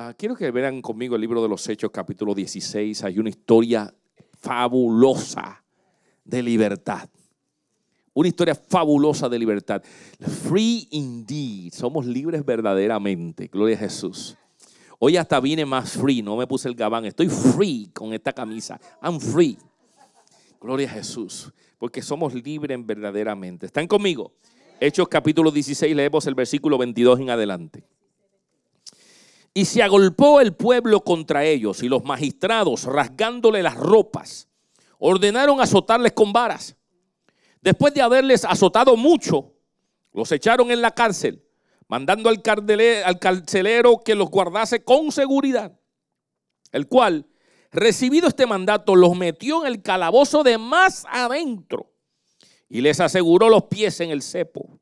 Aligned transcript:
Ah, 0.00 0.14
quiero 0.16 0.36
que 0.36 0.48
vean 0.52 0.80
conmigo 0.80 1.16
el 1.16 1.20
libro 1.20 1.42
de 1.42 1.48
los 1.48 1.68
Hechos, 1.68 1.90
capítulo 1.90 2.32
16. 2.32 3.02
Hay 3.02 3.18
una 3.18 3.30
historia 3.30 3.92
fabulosa 4.38 5.64
de 6.24 6.40
libertad. 6.40 7.10
Una 8.14 8.28
historia 8.28 8.54
fabulosa 8.54 9.28
de 9.28 9.40
libertad. 9.40 9.82
Free 10.20 10.86
indeed. 10.92 11.72
Somos 11.72 12.06
libres 12.06 12.44
verdaderamente. 12.44 13.48
Gloria 13.48 13.74
a 13.74 13.80
Jesús. 13.80 14.36
Hoy 15.00 15.16
hasta 15.16 15.40
vine 15.40 15.66
más 15.66 15.94
free. 15.94 16.22
No 16.22 16.36
me 16.36 16.46
puse 16.46 16.68
el 16.68 16.76
gabán. 16.76 17.04
Estoy 17.04 17.28
free 17.28 17.90
con 17.92 18.12
esta 18.12 18.32
camisa. 18.32 18.80
I'm 19.02 19.18
free. 19.18 19.58
Gloria 20.60 20.86
a 20.86 20.92
Jesús. 20.92 21.52
Porque 21.76 22.02
somos 22.02 22.34
libres 22.34 22.78
verdaderamente. 22.86 23.66
¿Están 23.66 23.88
conmigo? 23.88 24.30
Hechos 24.78 25.08
capítulo 25.08 25.50
16. 25.50 25.96
Leemos 25.96 26.24
el 26.28 26.36
versículo 26.36 26.78
22 26.78 27.18
en 27.18 27.30
adelante. 27.30 27.97
Y 29.58 29.64
se 29.64 29.82
agolpó 29.82 30.40
el 30.40 30.54
pueblo 30.54 31.00
contra 31.00 31.44
ellos 31.44 31.82
y 31.82 31.88
los 31.88 32.04
magistrados, 32.04 32.84
rasgándole 32.84 33.60
las 33.60 33.74
ropas, 33.74 34.46
ordenaron 35.00 35.60
azotarles 35.60 36.12
con 36.12 36.32
varas. 36.32 36.76
Después 37.60 37.92
de 37.92 38.00
haberles 38.00 38.44
azotado 38.44 38.96
mucho, 38.96 39.54
los 40.12 40.30
echaron 40.30 40.70
en 40.70 40.80
la 40.80 40.92
cárcel, 40.92 41.42
mandando 41.88 42.28
al, 42.28 42.40
al 43.04 43.18
carcelero 43.18 44.00
que 44.04 44.14
los 44.14 44.30
guardase 44.30 44.84
con 44.84 45.10
seguridad, 45.10 45.76
el 46.70 46.86
cual, 46.86 47.26
recibido 47.72 48.28
este 48.28 48.46
mandato, 48.46 48.94
los 48.94 49.16
metió 49.16 49.66
en 49.66 49.72
el 49.72 49.82
calabozo 49.82 50.44
de 50.44 50.56
más 50.56 51.04
adentro 51.10 51.90
y 52.68 52.80
les 52.80 53.00
aseguró 53.00 53.48
los 53.48 53.64
pies 53.64 53.98
en 53.98 54.10
el 54.12 54.22
cepo. 54.22 54.78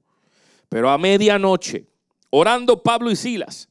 Pero 0.69 0.91
a 0.91 0.98
medianoche, 0.98 1.89
orando 2.29 2.83
Pablo 2.83 3.11
y 3.11 3.17
Silas, 3.17 3.70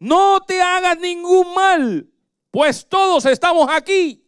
no 0.00 0.40
te 0.40 0.60
hagas 0.60 0.98
ningún 0.98 1.54
mal, 1.54 2.08
pues 2.50 2.86
todos 2.88 3.26
estamos 3.26 3.68
aquí. 3.70 4.24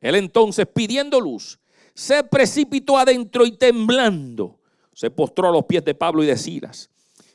Él 0.00 0.14
entonces, 0.14 0.66
pidiendo 0.72 1.18
luz, 1.18 1.58
se 1.94 2.22
precipitó 2.22 2.96
adentro 2.96 3.44
y 3.44 3.52
temblando, 3.52 4.60
se 4.94 5.10
postró 5.10 5.48
a 5.48 5.52
los 5.52 5.64
pies 5.64 5.84
de 5.84 5.94
Pablo 5.94 6.22
y 6.22 6.26
de 6.26 6.36
Silas. 6.36 6.90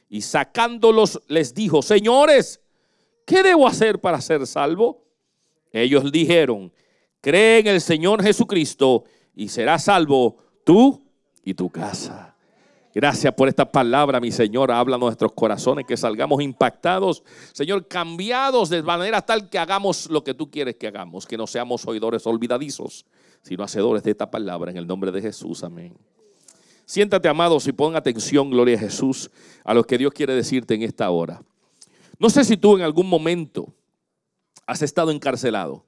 Y 0.07 0.21
sacándolos 0.21 1.21
les 1.27 1.53
dijo, 1.53 1.81
señores, 1.81 2.61
¿qué 3.25 3.43
debo 3.43 3.67
hacer 3.67 3.99
para 3.99 4.21
ser 4.21 4.45
salvo? 4.45 5.03
Ellos 5.71 6.11
dijeron, 6.11 6.71
cree 7.21 7.59
en 7.59 7.67
el 7.67 7.81
Señor 7.81 8.23
Jesucristo 8.23 9.03
y 9.35 9.49
serás 9.49 9.85
salvo 9.85 10.37
tú 10.63 11.03
y 11.43 11.55
tu 11.55 11.69
casa. 11.69 12.34
Gracias 12.97 13.33
por 13.33 13.49
esta 13.49 13.69
palabra, 13.69 14.21
mi 14.21 14.31
Señor. 14.31 14.71
Habla 14.71 14.97
nuestros 14.97 15.33
corazones, 15.33 15.85
que 15.85 15.97
salgamos 15.97 16.41
impactados, 16.41 17.23
Señor, 17.52 17.89
cambiados 17.89 18.69
de 18.69 18.81
manera 18.81 19.21
tal 19.21 19.49
que 19.49 19.59
hagamos 19.59 20.09
lo 20.09 20.23
que 20.23 20.33
tú 20.33 20.49
quieres 20.49 20.77
que 20.77 20.87
hagamos, 20.87 21.25
que 21.25 21.35
no 21.35 21.45
seamos 21.45 21.85
oidores 21.85 22.25
olvidadizos, 22.25 23.05
sino 23.41 23.65
hacedores 23.65 24.02
de 24.02 24.11
esta 24.11 24.31
palabra 24.31 24.71
en 24.71 24.77
el 24.77 24.87
nombre 24.87 25.11
de 25.11 25.21
Jesús. 25.21 25.61
Amén. 25.65 25.93
Siéntate, 26.86 27.27
amados, 27.27 27.67
y 27.67 27.73
pon 27.73 27.97
atención, 27.97 28.49
gloria 28.49 28.77
a 28.77 28.80
Jesús, 28.80 29.30
a 29.65 29.73
lo 29.73 29.83
que 29.83 29.97
Dios 29.97 30.14
quiere 30.14 30.33
decirte 30.33 30.73
en 30.75 30.83
esta 30.83 31.09
hora. 31.09 31.43
No 32.17 32.30
sé 32.30 32.45
si 32.45 32.55
tú 32.55 32.77
en 32.77 32.83
algún 32.83 33.09
momento 33.09 33.73
has 34.65 34.81
estado 34.81 35.11
encarcelado. 35.11 35.86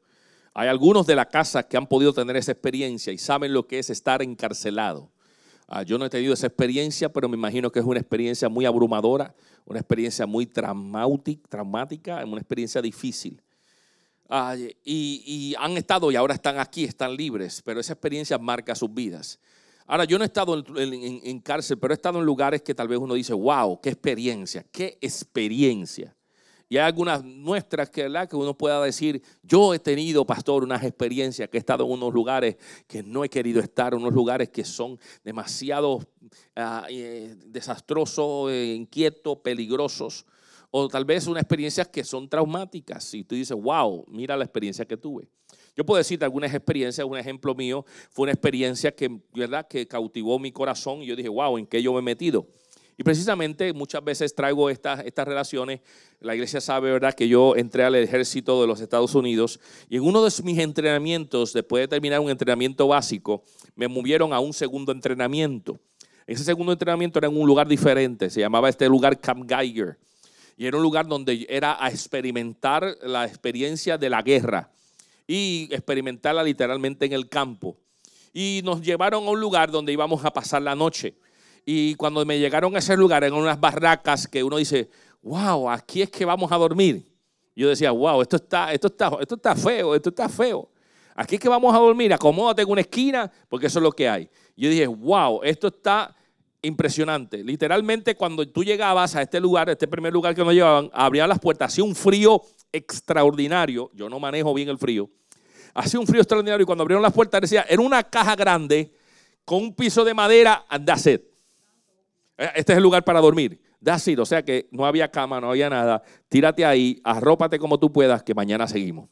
Hay 0.53 0.67
algunos 0.67 1.07
de 1.07 1.15
la 1.15 1.29
casa 1.29 1.63
que 1.63 1.77
han 1.77 1.87
podido 1.87 2.11
tener 2.11 2.35
esa 2.35 2.51
experiencia 2.51 3.13
y 3.13 3.17
saben 3.17 3.53
lo 3.53 3.65
que 3.65 3.79
es 3.79 3.89
estar 3.89 4.21
encarcelado. 4.21 5.09
Ah, 5.67 5.83
yo 5.83 5.97
no 5.97 6.05
he 6.05 6.09
tenido 6.09 6.33
esa 6.33 6.47
experiencia, 6.47 7.11
pero 7.11 7.27
me 7.27 7.35
imagino 7.35 7.69
que 7.69 7.79
es 7.79 7.85
una 7.85 7.99
experiencia 7.99 8.47
muy 8.47 8.65
abrumadora, 8.65 9.35
una 9.65 9.79
experiencia 9.79 10.25
muy 10.25 10.45
traumática, 10.45 12.23
una 12.25 12.37
experiencia 12.39 12.81
difícil. 12.81 13.41
Ah, 14.29 14.55
y, 14.83 15.53
han 15.59 15.77
estado 15.77 16.09
y 16.11 16.15
ahora 16.15 16.33
están 16.33 16.57
aquí, 16.59 16.85
están 16.85 17.15
libres, 17.15 17.61
pero 17.63 17.81
esa 17.81 17.93
experiencia 17.93 18.37
marca 18.37 18.75
sus 18.75 18.93
vidas. 18.93 19.39
Ahora, 19.85 20.05
yo 20.05 20.17
no 20.17 20.23
he 20.23 20.27
estado 20.27 20.63
en 20.77 21.39
cárcel, 21.39 21.77
pero 21.77 21.93
he 21.93 21.95
estado 21.95 22.19
en 22.19 22.25
lugares 22.25 22.61
que 22.61 22.75
tal 22.75 22.87
vez 22.87 22.99
uno 22.99 23.13
dice, 23.13 23.33
wow, 23.33 23.79
qué 23.81 23.89
experiencia, 23.89 24.65
qué 24.71 24.97
experiencia. 24.99 26.16
Y 26.69 26.77
hay 26.77 26.83
algunas 26.83 27.23
muestras 27.23 27.89
que, 27.89 28.11
que 28.29 28.35
uno 28.35 28.57
pueda 28.57 28.81
decir, 28.83 29.21
yo 29.41 29.73
he 29.73 29.79
tenido, 29.79 30.25
pastor, 30.25 30.63
unas 30.63 30.83
experiencias 30.83 31.47
que 31.49 31.57
he 31.57 31.59
estado 31.59 31.85
en 31.85 31.91
unos 31.91 32.13
lugares 32.13 32.57
que 32.87 33.03
no 33.03 33.23
he 33.23 33.29
querido 33.29 33.61
estar, 33.61 33.95
unos 33.95 34.13
lugares 34.13 34.49
que 34.49 34.65
son 34.65 34.99
demasiado 35.23 36.05
ah, 36.55 36.85
eh, 36.89 37.35
desastrosos, 37.45 38.51
eh, 38.51 38.73
inquietos, 38.75 39.37
peligrosos. 39.37 40.25
O 40.69 40.89
tal 40.89 41.05
vez 41.05 41.25
unas 41.27 41.43
experiencias 41.43 41.87
que 41.87 42.03
son 42.03 42.27
traumáticas. 42.27 43.13
Y 43.13 43.23
tú 43.23 43.35
dices, 43.35 43.55
wow, 43.57 44.05
mira 44.09 44.35
la 44.35 44.43
experiencia 44.43 44.85
que 44.85 44.97
tuve. 44.97 45.29
Yo 45.77 45.85
puedo 45.85 45.99
decirte 45.99 46.25
algunas 46.25 46.53
experiencias, 46.53 47.05
un 47.05 47.17
ejemplo 47.17 47.53
mío 47.55 47.85
fue 48.09 48.23
una 48.23 48.31
experiencia 48.31 48.93
que, 48.93 49.21
¿verdad? 49.33 49.67
que 49.67 49.87
cautivó 49.87 50.39
mi 50.39 50.51
corazón 50.51 51.03
y 51.03 51.05
yo 51.05 51.15
dije, 51.15 51.29
wow, 51.29 51.57
¿en 51.57 51.67
qué 51.67 51.81
yo 51.81 51.93
me 51.93 51.99
he 51.99 52.01
metido? 52.01 52.47
Y 52.97 53.03
precisamente 53.03 53.73
muchas 53.73 54.03
veces 54.03 54.33
traigo 54.33 54.71
estas, 54.71 55.05
estas 55.05 55.27
relaciones. 55.27 55.81
La 56.19 56.33
iglesia 56.33 56.59
sabe, 56.59 56.91
¿verdad?, 56.91 57.13
que 57.13 57.27
yo 57.27 57.55
entré 57.55 57.83
al 57.83 57.93
ejército 57.95 58.59
de 58.59 58.67
los 58.67 58.81
Estados 58.81 59.13
Unidos 59.13 59.59
y 59.87 59.97
en 59.97 60.03
uno 60.03 60.23
de 60.23 60.31
mis 60.43 60.57
entrenamientos, 60.57 61.53
después 61.53 61.83
de 61.83 61.87
terminar 61.87 62.19
un 62.19 62.31
entrenamiento 62.31 62.87
básico, 62.87 63.43
me 63.75 63.87
movieron 63.87 64.33
a 64.33 64.39
un 64.39 64.51
segundo 64.51 64.91
entrenamiento. 64.91 65.79
Ese 66.25 66.43
segundo 66.43 66.73
entrenamiento 66.73 67.19
era 67.19 67.27
en 67.27 67.37
un 67.37 67.45
lugar 67.45 67.67
diferente, 67.67 68.31
se 68.31 68.39
llamaba 68.39 68.67
este 68.67 68.89
lugar 68.89 69.19
Camp 69.19 69.47
Geiger. 69.47 69.97
Y 70.57 70.65
era 70.65 70.75
un 70.75 70.83
lugar 70.83 71.05
donde 71.05 71.45
era 71.47 71.81
a 71.81 71.89
experimentar 71.89 72.97
la 73.03 73.25
experiencia 73.25 73.99
de 73.99 74.09
la 74.09 74.23
guerra 74.23 74.71
y 75.27 75.69
experimentarla 75.71 76.41
literalmente 76.41 77.05
en 77.05 77.13
el 77.13 77.29
campo. 77.29 77.77
Y 78.33 78.61
nos 78.63 78.81
llevaron 78.81 79.27
a 79.27 79.29
un 79.29 79.39
lugar 79.39 79.69
donde 79.69 79.93
íbamos 79.93 80.25
a 80.25 80.33
pasar 80.33 80.63
la 80.63 80.73
noche. 80.73 81.13
Y 81.69 81.95
cuando 81.95 82.25
me 82.25 82.39
llegaron 82.39 82.73
a 82.77 82.79
ese 82.79 82.95
lugar, 82.95 83.25
en 83.25 83.33
unas 83.33 83.59
barracas 83.59 84.25
que 84.25 84.41
uno 84.41 84.55
dice, 84.55 84.89
wow, 85.21 85.69
aquí 85.69 86.01
es 86.01 86.09
que 86.09 86.23
vamos 86.23 86.49
a 86.49 86.55
dormir. 86.55 87.05
Yo 87.53 87.67
decía, 87.67 87.91
wow, 87.91 88.21
esto 88.21 88.37
está, 88.37 88.71
esto 88.71 88.87
está, 88.87 89.11
esto 89.19 89.35
está 89.35 89.53
feo, 89.53 89.93
esto 89.93 90.07
está 90.07 90.29
feo. 90.29 90.69
Aquí 91.13 91.35
es 91.35 91.41
que 91.41 91.49
vamos 91.49 91.75
a 91.75 91.77
dormir, 91.77 92.13
acomódate 92.13 92.61
en 92.61 92.69
una 92.69 92.79
esquina, 92.79 93.29
porque 93.49 93.67
eso 93.67 93.79
es 93.79 93.83
lo 93.83 93.91
que 93.91 94.07
hay. 94.07 94.29
Yo 94.55 94.69
dije, 94.69 94.87
wow, 94.87 95.41
esto 95.43 95.67
está 95.67 96.15
impresionante. 96.61 97.43
Literalmente, 97.43 98.15
cuando 98.15 98.47
tú 98.47 98.63
llegabas 98.63 99.17
a 99.17 99.23
este 99.23 99.41
lugar, 99.41 99.69
este 99.69 99.89
primer 99.89 100.13
lugar 100.13 100.33
que 100.33 100.45
nos 100.45 100.53
llevaban, 100.53 100.89
abrían 100.93 101.27
las 101.27 101.39
puertas, 101.39 101.73
hacía 101.73 101.83
un 101.83 101.95
frío 101.95 102.41
extraordinario. 102.71 103.91
Yo 103.93 104.07
no 104.07 104.21
manejo 104.21 104.53
bien 104.53 104.69
el 104.69 104.77
frío. 104.77 105.09
Hacía 105.73 105.99
un 105.99 106.07
frío 106.07 106.21
extraordinario 106.21 106.63
y 106.63 106.65
cuando 106.65 106.83
abrieron 106.83 107.03
las 107.03 107.11
puertas 107.11 107.41
decía, 107.41 107.65
era 107.67 107.81
una 107.81 108.03
caja 108.03 108.37
grande 108.37 108.93
con 109.43 109.63
un 109.63 109.75
piso 109.75 110.05
de 110.05 110.13
madera, 110.13 110.65
eh, 110.71 111.26
este 112.37 112.73
es 112.73 112.77
el 112.77 112.83
lugar 112.83 113.03
para 113.03 113.19
dormir. 113.19 113.59
That's 113.83 114.07
it. 114.07 114.19
O 114.19 114.25
sea 114.25 114.43
que 114.43 114.67
no 114.71 114.85
había 114.85 115.09
cama, 115.09 115.41
no 115.41 115.49
había 115.49 115.69
nada. 115.69 116.01
Tírate 116.29 116.65
ahí, 116.65 117.01
arrópate 117.03 117.59
como 117.59 117.79
tú 117.79 117.91
puedas, 117.91 118.23
que 118.23 118.33
mañana 118.33 118.67
seguimos. 118.67 119.09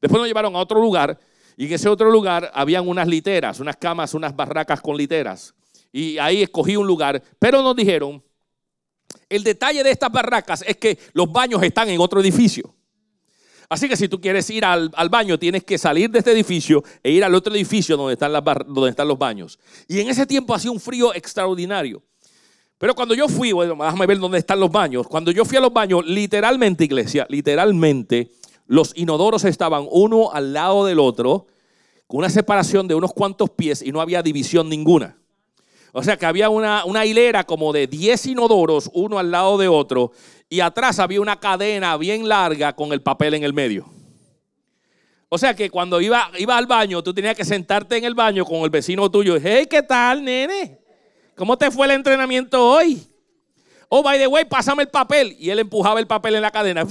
Después 0.00 0.18
nos 0.20 0.28
llevaron 0.28 0.54
a 0.54 0.58
otro 0.58 0.80
lugar 0.80 1.18
y 1.56 1.66
en 1.66 1.72
ese 1.72 1.88
otro 1.88 2.10
lugar 2.10 2.50
habían 2.54 2.88
unas 2.88 3.08
literas, 3.08 3.58
unas 3.58 3.76
camas, 3.76 4.14
unas 4.14 4.34
barracas 4.34 4.80
con 4.80 4.96
literas. 4.96 5.54
Y 5.90 6.18
ahí 6.18 6.42
escogí 6.42 6.76
un 6.76 6.86
lugar, 6.86 7.22
pero 7.38 7.62
nos 7.62 7.74
dijeron, 7.74 8.22
el 9.28 9.42
detalle 9.42 9.82
de 9.82 9.90
estas 9.90 10.12
barracas 10.12 10.62
es 10.66 10.76
que 10.76 10.98
los 11.12 11.30
baños 11.32 11.62
están 11.62 11.88
en 11.88 12.00
otro 12.00 12.20
edificio. 12.20 12.74
Así 13.68 13.88
que 13.88 13.96
si 13.96 14.08
tú 14.08 14.20
quieres 14.20 14.48
ir 14.50 14.64
al, 14.64 14.90
baño, 15.10 15.38
tienes 15.38 15.62
que 15.64 15.76
salir 15.76 16.10
de 16.10 16.20
este 16.20 16.32
edificio 16.32 16.82
e 17.02 17.10
ir 17.10 17.22
al 17.22 17.34
otro 17.34 17.54
edificio 17.54 17.96
donde 17.96 18.14
están, 18.14 18.32
las 18.32 18.42
donde 18.66 18.90
están 18.90 19.08
los 19.08 19.18
baños. 19.18 19.58
Y 19.86 20.00
en 20.00 20.08
ese 20.08 20.26
tiempo 20.26 20.54
hacía 20.54 20.70
un 20.70 20.80
frío 20.80 21.14
extraordinario. 21.14 22.02
Pero 22.78 22.94
cuando 22.94 23.14
yo 23.14 23.28
fui, 23.28 23.50
bueno, 23.50 23.74
déjame 23.74 24.06
ver 24.06 24.18
dónde 24.18 24.38
están 24.38 24.60
los 24.60 24.70
baños. 24.70 25.06
Cuando 25.08 25.32
yo 25.32 25.44
fui 25.44 25.58
a 25.58 25.60
los 25.60 25.72
baños, 25.72 26.06
literalmente, 26.06 26.84
iglesia, 26.84 27.26
literalmente, 27.28 28.30
los 28.66 28.92
inodoros 28.96 29.44
estaban 29.44 29.86
uno 29.90 30.30
al 30.32 30.52
lado 30.52 30.86
del 30.86 31.00
otro, 31.00 31.48
con 32.06 32.18
una 32.18 32.30
separación 32.30 32.86
de 32.86 32.94
unos 32.94 33.12
cuantos 33.12 33.50
pies 33.50 33.82
y 33.82 33.90
no 33.90 34.00
había 34.00 34.22
división 34.22 34.68
ninguna. 34.68 35.18
O 35.92 36.02
sea 36.02 36.16
que 36.16 36.26
había 36.26 36.50
una, 36.50 36.84
una 36.84 37.04
hilera 37.04 37.44
como 37.44 37.72
de 37.72 37.86
10 37.88 38.26
inodoros, 38.26 38.90
uno 38.94 39.18
al 39.18 39.30
lado 39.30 39.58
de 39.58 39.66
otro, 39.66 40.12
y 40.48 40.60
atrás 40.60 41.00
había 41.00 41.20
una 41.20 41.40
cadena 41.40 41.96
bien 41.96 42.28
larga 42.28 42.74
con 42.76 42.92
el 42.92 43.02
papel 43.02 43.34
en 43.34 43.42
el 43.42 43.52
medio. 43.52 43.90
O 45.28 45.36
sea 45.36 45.54
que 45.54 45.68
cuando 45.68 46.00
iba, 46.00 46.30
iba 46.38 46.56
al 46.56 46.66
baño, 46.66 47.02
tú 47.02 47.12
tenías 47.12 47.34
que 47.34 47.44
sentarte 47.44 47.96
en 47.96 48.04
el 48.04 48.14
baño 48.14 48.44
con 48.44 48.60
el 48.60 48.70
vecino 48.70 49.10
tuyo. 49.10 49.36
Hey, 49.42 49.66
¿qué 49.68 49.82
tal, 49.82 50.24
nene? 50.24 50.77
¿Cómo 51.38 51.56
te 51.56 51.70
fue 51.70 51.86
el 51.86 51.92
entrenamiento 51.92 52.60
hoy? 52.68 53.00
Oh, 53.88 54.02
by 54.02 54.18
the 54.18 54.26
way, 54.26 54.44
pásame 54.44 54.82
el 54.82 54.88
papel. 54.88 55.36
Y 55.38 55.50
él 55.50 55.60
empujaba 55.60 56.00
el 56.00 56.06
papel 56.08 56.34
en 56.34 56.42
la 56.42 56.50
cadena 56.50 56.84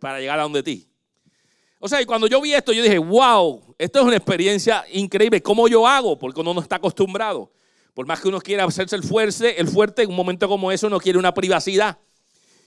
para 0.00 0.18
llegar 0.18 0.40
a 0.40 0.42
donde 0.42 0.64
ti. 0.64 0.88
O 1.78 1.88
sea, 1.88 2.02
y 2.02 2.04
cuando 2.04 2.26
yo 2.26 2.40
vi 2.40 2.54
esto, 2.54 2.72
yo 2.72 2.82
dije, 2.82 2.98
wow, 2.98 3.74
esto 3.78 4.00
es 4.00 4.04
una 4.04 4.16
experiencia 4.16 4.84
increíble. 4.92 5.40
¿Cómo 5.40 5.68
yo 5.68 5.86
hago? 5.86 6.18
Porque 6.18 6.40
uno 6.40 6.52
no 6.52 6.60
está 6.60 6.76
acostumbrado. 6.76 7.52
Por 7.94 8.04
más 8.04 8.20
que 8.20 8.28
uno 8.28 8.40
quiera 8.40 8.64
hacerse 8.64 8.96
el 8.96 9.04
fuerte, 9.04 9.60
el 9.60 9.68
fuerte, 9.68 10.02
en 10.02 10.10
un 10.10 10.16
momento 10.16 10.48
como 10.48 10.72
eso, 10.72 10.88
uno 10.88 10.98
quiere 10.98 11.20
una 11.20 11.32
privacidad. 11.32 11.98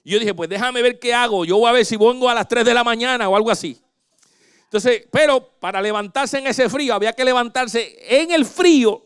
Y 0.05 0.11
yo 0.11 0.19
dije, 0.19 0.33
pues 0.33 0.47
déjame 0.47 0.81
ver 0.81 0.97
qué 0.97 1.13
hago. 1.13 1.43
Yo 1.43 1.57
voy 1.57 1.69
a 1.69 1.73
ver 1.73 1.85
si 1.85 1.97
vengo 1.97 2.29
a 2.29 2.33
las 2.33 2.47
3 2.47 2.63
de 2.63 2.73
la 2.73 2.85
mañana 2.85 3.27
o 3.27 3.35
algo 3.35 3.51
así. 3.51 3.81
Entonces, 4.63 5.07
pero 5.11 5.57
para 5.59 5.81
levantarse 5.81 6.37
en 6.37 6.47
ese 6.47 6.69
frío, 6.69 6.93
había 6.93 7.11
que 7.11 7.25
levantarse 7.25 7.97
en 8.07 8.31
el 8.31 8.45
frío, 8.45 9.04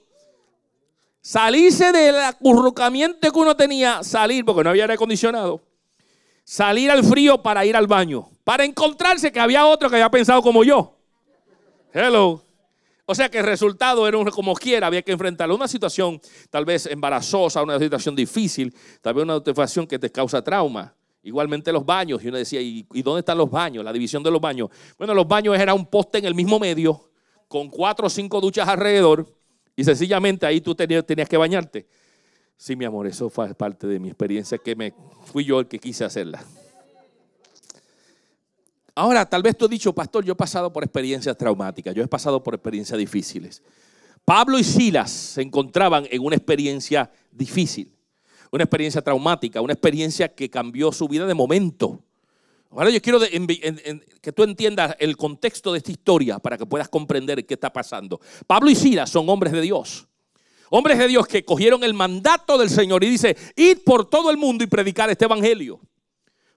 salirse 1.21 1.91
del 1.91 2.15
acurrucamiento 2.17 3.31
que 3.31 3.39
uno 3.39 3.55
tenía, 3.55 4.03
salir, 4.03 4.45
porque 4.45 4.63
no 4.63 4.69
había 4.69 4.83
aire 4.83 4.93
acondicionado, 4.93 5.61
salir 6.43 6.89
al 6.89 7.03
frío 7.03 7.41
para 7.41 7.65
ir 7.65 7.75
al 7.75 7.87
baño, 7.87 8.29
para 8.43 8.65
encontrarse 8.65 9.31
que 9.31 9.39
había 9.39 9.65
otro 9.65 9.89
que 9.89 9.95
había 9.95 10.09
pensado 10.09 10.41
como 10.41 10.63
yo. 10.63 10.95
Hello. 11.93 12.43
O 13.05 13.15
sea 13.15 13.27
que 13.27 13.39
el 13.39 13.45
resultado 13.45 14.07
era 14.07 14.23
como 14.29 14.53
quiera, 14.53 14.85
había 14.85 15.01
que 15.01 15.11
enfrentar 15.11 15.51
una 15.51 15.67
situación 15.67 16.21
tal 16.51 16.63
vez 16.63 16.85
embarazosa, 16.85 17.63
una 17.63 17.79
situación 17.79 18.15
difícil, 18.15 18.71
tal 19.01 19.15
vez 19.15 19.23
una 19.23 19.39
situación 19.39 19.87
que 19.87 19.97
te 19.97 20.11
causa 20.11 20.43
trauma. 20.43 20.93
Igualmente 21.23 21.71
los 21.71 21.83
baños. 21.83 22.23
Y 22.23 22.27
uno 22.27 22.37
decía, 22.37 22.61
¿y, 22.61 22.85
dónde 23.01 23.21
están 23.21 23.39
los 23.39 23.49
baños? 23.49 23.83
La 23.83 23.91
división 23.91 24.21
de 24.21 24.29
los 24.29 24.39
baños. 24.39 24.69
Bueno, 24.95 25.15
los 25.15 25.27
baños 25.27 25.57
era 25.57 25.73
un 25.73 25.87
poste 25.87 26.19
en 26.19 26.25
el 26.25 26.35
mismo 26.35 26.59
medio, 26.59 27.09
con 27.47 27.67
cuatro 27.69 28.05
o 28.05 28.09
cinco 28.11 28.39
duchas 28.39 28.67
alrededor, 28.67 29.27
y 29.75 29.83
sencillamente 29.83 30.45
ahí 30.45 30.61
tú 30.61 30.75
tenías, 30.75 31.03
que 31.05 31.37
bañarte. 31.37 31.87
Sí, 32.57 32.75
mi 32.75 32.85
amor, 32.85 33.07
eso 33.07 33.29
fue 33.29 33.53
parte 33.53 33.87
de 33.87 33.99
mi 33.99 34.09
experiencia 34.09 34.57
que 34.57 34.75
me 34.75 34.93
fui 35.25 35.45
yo 35.45 35.59
el 35.59 35.67
que 35.67 35.79
quise 35.79 36.03
hacerla. 36.03 36.43
Ahora, 38.95 39.25
tal 39.25 39.41
vez 39.41 39.57
tú 39.57 39.65
has 39.65 39.71
dicho, 39.71 39.93
pastor, 39.93 40.25
yo 40.25 40.33
he 40.33 40.35
pasado 40.35 40.73
por 40.73 40.83
experiencias 40.83 41.37
traumáticas, 41.37 41.95
yo 41.95 42.03
he 42.03 42.07
pasado 42.07 42.43
por 42.43 42.53
experiencias 42.53 42.97
difíciles. 42.97 43.63
Pablo 44.25 44.59
y 44.59 44.63
Silas 44.63 45.09
se 45.09 45.41
encontraban 45.41 46.05
en 46.11 46.21
una 46.21 46.35
experiencia 46.35 47.09
difícil 47.31 47.93
una 48.51 48.63
experiencia 48.63 49.01
traumática, 49.01 49.61
una 49.61 49.73
experiencia 49.73 50.33
que 50.33 50.49
cambió 50.49 50.91
su 50.91 51.07
vida 51.07 51.25
de 51.25 51.33
momento. 51.33 52.03
Ahora 52.71 52.91
yo 52.91 53.01
quiero 53.01 53.19
que 53.19 54.31
tú 54.31 54.43
entiendas 54.43 54.95
el 54.99 55.17
contexto 55.17 55.71
de 55.71 55.79
esta 55.79 55.91
historia 55.91 56.37
para 56.37 56.57
que 56.57 56.67
puedas 56.67 56.87
comprender 56.87 57.43
qué 57.45 57.55
está 57.55 57.73
pasando. 57.73 58.21
Pablo 58.45 58.69
y 58.69 58.75
Silas 58.75 59.09
son 59.09 59.27
hombres 59.27 59.53
de 59.53 59.61
Dios. 59.61 60.07
Hombres 60.69 60.99
de 60.99 61.07
Dios 61.07 61.25
que 61.25 61.43
cogieron 61.43 61.83
el 61.83 61.95
mandato 61.95 62.57
del 62.59 62.69
Señor 62.69 63.03
y 63.03 63.09
dice, 63.09 63.35
id 63.55 63.79
por 63.83 64.07
todo 64.07 64.29
el 64.29 64.37
mundo 64.37 64.63
y 64.63 64.67
predicar 64.67 65.09
este 65.09 65.25
evangelio. 65.25 65.79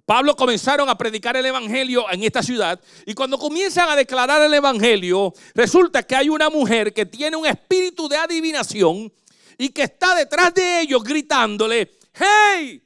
Pablo 0.05 0.37
comenzaron 0.37 0.91
a 0.91 0.99
predicar 0.99 1.37
el 1.37 1.47
evangelio 1.47 2.05
en 2.11 2.23
esta 2.25 2.43
ciudad 2.43 2.79
y 3.07 3.15
cuando 3.15 3.39
comienzan 3.39 3.89
a 3.89 3.97
declarar 3.97 4.43
el 4.43 4.53
evangelio, 4.53 5.33
resulta 5.55 6.03
que 6.03 6.15
hay 6.15 6.29
una 6.29 6.51
mujer 6.51 6.93
que 6.93 7.07
tiene 7.07 7.37
un 7.37 7.47
espíritu 7.47 8.07
de 8.07 8.17
adivinación 8.17 9.11
y 9.57 9.71
que 9.71 9.85
está 9.85 10.15
detrás 10.15 10.53
de 10.53 10.83
ellos 10.83 11.03
gritándole, 11.03 11.93
hey, 12.13 12.83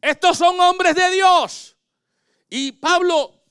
estos 0.00 0.36
son 0.38 0.58
hombres 0.58 0.96
de 0.96 1.12
Dios. 1.12 1.75
Y 2.48 2.72
Pablo 2.72 3.42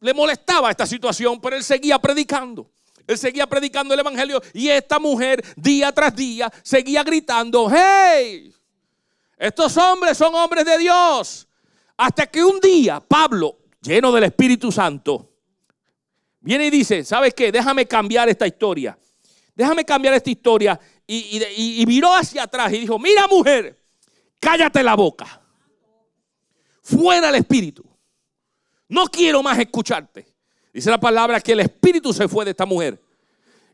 le 0.00 0.14
molestaba 0.14 0.70
esta 0.70 0.86
situación, 0.86 1.40
pero 1.40 1.56
él 1.56 1.64
seguía 1.64 1.98
predicando. 1.98 2.70
Él 3.06 3.16
seguía 3.16 3.46
predicando 3.46 3.94
el 3.94 4.00
Evangelio 4.00 4.42
y 4.52 4.68
esta 4.68 4.98
mujer 4.98 5.44
día 5.56 5.92
tras 5.92 6.14
día 6.14 6.52
seguía 6.62 7.04
gritando, 7.04 7.70
hey, 7.72 8.52
estos 9.36 9.76
hombres 9.76 10.18
son 10.18 10.34
hombres 10.34 10.64
de 10.64 10.78
Dios. 10.78 11.46
Hasta 11.96 12.26
que 12.26 12.42
un 12.42 12.58
día 12.58 13.00
Pablo, 13.00 13.58
lleno 13.80 14.10
del 14.10 14.24
Espíritu 14.24 14.72
Santo, 14.72 15.30
viene 16.40 16.66
y 16.66 16.70
dice, 16.70 17.04
¿sabes 17.04 17.32
qué? 17.32 17.52
Déjame 17.52 17.86
cambiar 17.86 18.28
esta 18.28 18.46
historia. 18.46 18.98
Déjame 19.54 19.84
cambiar 19.84 20.14
esta 20.14 20.30
historia 20.30 20.78
y, 21.06 21.84
miró 21.86 22.12
hacia 22.14 22.42
atrás 22.42 22.72
y 22.72 22.80
dijo, 22.80 22.98
mira 22.98 23.26
mujer, 23.28 23.80
cállate 24.40 24.82
la 24.82 24.94
boca. 24.94 25.40
Fuera 26.82 27.28
el 27.28 27.36
espíritu. 27.36 27.85
No 28.88 29.06
quiero 29.06 29.42
más 29.42 29.58
escucharte. 29.58 30.26
Dice 30.72 30.90
la 30.90 31.00
palabra 31.00 31.40
que 31.40 31.52
el 31.52 31.60
espíritu 31.60 32.12
se 32.12 32.28
fue 32.28 32.44
de 32.44 32.52
esta 32.52 32.66
mujer. 32.66 33.00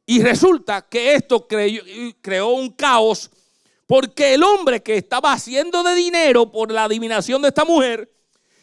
Y 0.07 0.23
resulta 0.23 0.83
que 0.83 1.15
esto 1.15 1.47
creó 1.47 2.49
un 2.49 2.71
caos 2.71 3.31
porque 3.87 4.35
el 4.35 4.43
hombre 4.43 4.83
que 4.83 4.97
estaba 4.97 5.33
haciendo 5.33 5.83
de 5.83 5.95
dinero 5.95 6.51
por 6.51 6.73
la 6.73 6.85
adivinación 6.85 7.43
de 7.43 7.49
esta 7.49 7.65
mujer 7.65 8.11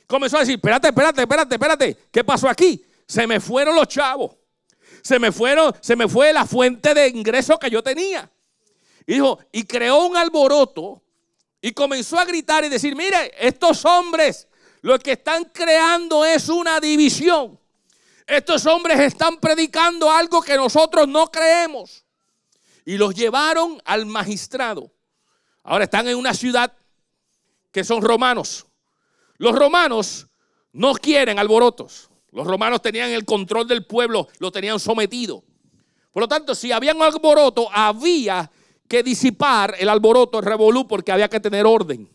comenzó 0.08 0.38
a 0.38 0.40
decir, 0.40 0.56
espérate, 0.56 0.88
espérate, 0.88 1.22
espérate, 1.22 1.56
espérate, 1.56 1.98
¿qué 2.12 2.24
pasó 2.24 2.50
aquí? 2.50 2.84
Se 3.06 3.28
me 3.28 3.40
fueron 3.40 3.76
los 3.76 3.88
chavos. 3.88 4.36
Se 5.02 5.20
me 5.20 5.32
fueron, 5.32 5.74
se 5.82 5.96
me 5.96 6.08
fue 6.08 6.34
la 6.34 6.46
fuente 6.46 6.94
de 6.94 7.08
ingreso 7.08 7.58
que 7.60 7.70
yo 7.70 7.84
tenía. 7.84 8.30
Dijo, 9.06 9.40
y 9.52 9.64
creó 9.64 10.06
un 10.06 10.18
alboroto 10.18 11.02
y 11.62 11.72
comenzó 11.72 12.18
a 12.20 12.26
gritar 12.26 12.66
y 12.66 12.70
decir, 12.70 12.96
mire, 12.96 13.32
estos 13.40 13.86
hombres 13.86 14.48
lo 14.82 14.98
que 15.00 15.14
están 15.14 15.46
creando 15.46 16.24
es 16.26 16.50
una 16.50 16.80
división. 16.80 17.60
Estos 18.26 18.66
hombres 18.66 19.00
están 19.00 19.38
predicando 19.38 20.12
algo 20.12 20.42
que 20.42 20.56
nosotros 20.56 21.08
no 21.08 21.32
creemos. 21.32 22.06
Y 22.86 22.98
los 22.98 23.14
llevaron 23.14 23.82
al 23.86 24.06
magistrado. 24.06 24.92
Ahora 25.64 25.86
están 25.86 26.08
en 26.08 26.16
una 26.16 26.34
ciudad 26.34 26.72
que 27.72 27.84
son 27.84 28.02
romanos. 28.02 28.66
Los 29.38 29.56
romanos 29.56 30.28
no 30.72 30.94
quieren 30.94 31.40
alborotos. 31.40 32.10
Los 32.32 32.46
romanos 32.46 32.82
tenían 32.82 33.10
el 33.10 33.26
control 33.26 33.68
del 33.68 33.86
pueblo, 33.86 34.28
lo 34.38 34.52
tenían 34.52 34.80
sometido. 34.80 35.44
Por 36.12 36.22
lo 36.22 36.28
tanto, 36.28 36.54
si 36.54 36.72
había 36.72 36.94
un 36.94 37.02
alboroto, 37.02 37.68
había 37.72 38.50
que 38.88 39.04
disipar 39.04 39.76
el 39.80 39.90
alboroto, 39.90 40.40
el 40.40 40.46
revolú, 40.46 40.88
porque 40.88 41.12
había 41.12 41.30
que 41.30 41.40
tener 41.40 41.66
orden. 41.66 42.10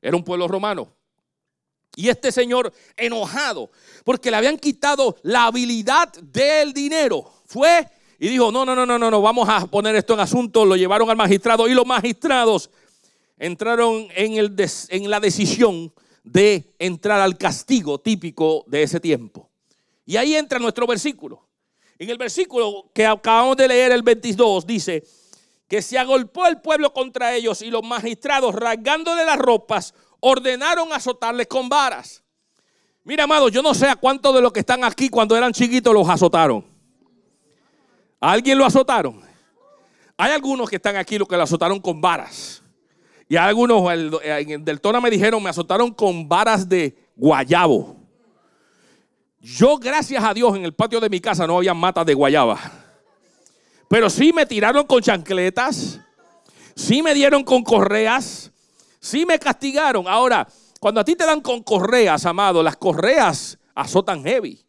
Era 0.00 0.16
un 0.16 0.24
pueblo 0.24 0.48
romano. 0.48 0.97
Y 1.98 2.08
este 2.08 2.30
señor 2.30 2.72
enojado, 2.96 3.72
porque 4.04 4.30
le 4.30 4.36
habían 4.36 4.56
quitado 4.56 5.16
la 5.24 5.46
habilidad 5.46 6.12
del 6.22 6.72
dinero, 6.72 7.28
fue 7.44 7.88
y 8.20 8.28
dijo, 8.28 8.52
no, 8.52 8.64
no, 8.64 8.76
no, 8.76 8.86
no, 8.86 9.00
no, 9.00 9.10
no, 9.10 9.20
vamos 9.20 9.48
a 9.48 9.66
poner 9.66 9.96
esto 9.96 10.14
en 10.14 10.20
asunto. 10.20 10.64
Lo 10.64 10.76
llevaron 10.76 11.10
al 11.10 11.16
magistrado 11.16 11.66
y 11.66 11.74
los 11.74 11.84
magistrados 11.84 12.70
entraron 13.36 14.06
en, 14.14 14.34
el 14.34 14.54
en 14.90 15.10
la 15.10 15.18
decisión 15.18 15.92
de 16.22 16.72
entrar 16.78 17.20
al 17.20 17.36
castigo 17.36 17.98
típico 17.98 18.64
de 18.68 18.84
ese 18.84 19.00
tiempo. 19.00 19.50
Y 20.06 20.16
ahí 20.16 20.36
entra 20.36 20.60
nuestro 20.60 20.86
versículo. 20.86 21.48
En 21.98 22.10
el 22.10 22.16
versículo 22.16 22.92
que 22.94 23.06
acabamos 23.06 23.56
de 23.56 23.66
leer, 23.66 23.90
el 23.90 24.04
22, 24.04 24.64
dice, 24.64 25.02
que 25.66 25.82
se 25.82 25.98
agolpó 25.98 26.46
el 26.46 26.60
pueblo 26.60 26.92
contra 26.92 27.34
ellos 27.34 27.60
y 27.60 27.72
los 27.72 27.82
magistrados, 27.82 28.54
rasgándole 28.54 29.24
las 29.24 29.36
ropas, 29.36 29.94
ordenaron 30.20 30.92
azotarles 30.92 31.46
con 31.46 31.68
varas. 31.68 32.22
Mira, 33.04 33.24
amado, 33.24 33.48
yo 33.48 33.62
no 33.62 33.74
sé 33.74 33.88
a 33.88 33.96
cuántos 33.96 34.34
de 34.34 34.40
los 34.40 34.52
que 34.52 34.60
están 34.60 34.84
aquí 34.84 35.08
cuando 35.08 35.36
eran 35.36 35.52
chiquitos 35.52 35.94
los 35.94 36.08
azotaron. 36.08 36.64
¿A 38.20 38.32
alguien 38.32 38.58
lo 38.58 38.64
azotaron? 38.64 39.20
Hay 40.16 40.32
algunos 40.32 40.68
que 40.68 40.76
están 40.76 40.96
aquí 40.96 41.16
los 41.16 41.28
que 41.28 41.36
lo 41.36 41.44
azotaron 41.44 41.80
con 41.80 42.00
varas. 42.00 42.62
Y 43.28 43.36
algunos 43.36 43.88
del 43.88 44.80
Tona 44.80 45.00
me 45.00 45.10
dijeron, 45.10 45.42
me 45.42 45.50
azotaron 45.50 45.92
con 45.92 46.28
varas 46.28 46.68
de 46.68 46.96
guayabo. 47.14 47.96
Yo, 49.40 49.78
gracias 49.78 50.22
a 50.24 50.34
Dios, 50.34 50.56
en 50.56 50.64
el 50.64 50.74
patio 50.74 50.98
de 50.98 51.08
mi 51.08 51.20
casa 51.20 51.46
no 51.46 51.58
había 51.58 51.72
matas 51.74 52.04
de 52.04 52.14
guayaba. 52.14 52.58
Pero 53.88 54.10
sí 54.10 54.32
me 54.32 54.44
tiraron 54.44 54.84
con 54.86 55.00
chancletas, 55.00 56.00
sí 56.74 57.02
me 57.02 57.14
dieron 57.14 57.44
con 57.44 57.62
correas, 57.62 58.50
sí 59.00 59.24
me 59.26 59.38
castigaron. 59.38 60.06
Ahora, 60.08 60.46
cuando 60.80 61.00
a 61.00 61.04
ti 61.04 61.16
te 61.16 61.26
dan 61.26 61.40
con 61.40 61.62
correas, 61.62 62.24
amado, 62.26 62.62
las 62.62 62.76
correas 62.76 63.58
azotan 63.74 64.22
heavy. 64.22 64.64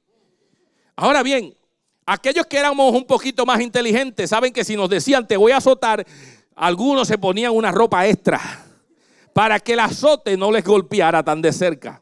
Ahora 0.96 1.24
bien, 1.24 1.54
aquellos 2.06 2.46
que 2.46 2.58
éramos 2.58 2.94
un 2.94 3.06
poquito 3.06 3.46
más 3.46 3.62
inteligentes 3.62 4.30
saben 4.30 4.52
que 4.52 4.64
si 4.64 4.76
nos 4.76 4.90
decían 4.90 5.28
te 5.28 5.38
voy 5.38 5.52
a 5.52 5.58
azotar, 5.58 6.06
algunos 6.56 7.08
se 7.08 7.18
ponían 7.18 7.54
una 7.54 7.72
ropa 7.72 8.08
extra 8.08 8.42
para 9.34 9.60
que 9.60 9.74
el 9.74 9.80
azote 9.80 10.36
no 10.36 10.52
les 10.52 10.64
golpeara 10.64 11.24
tan 11.24 11.42
de 11.42 11.54
cerca. 11.54 12.02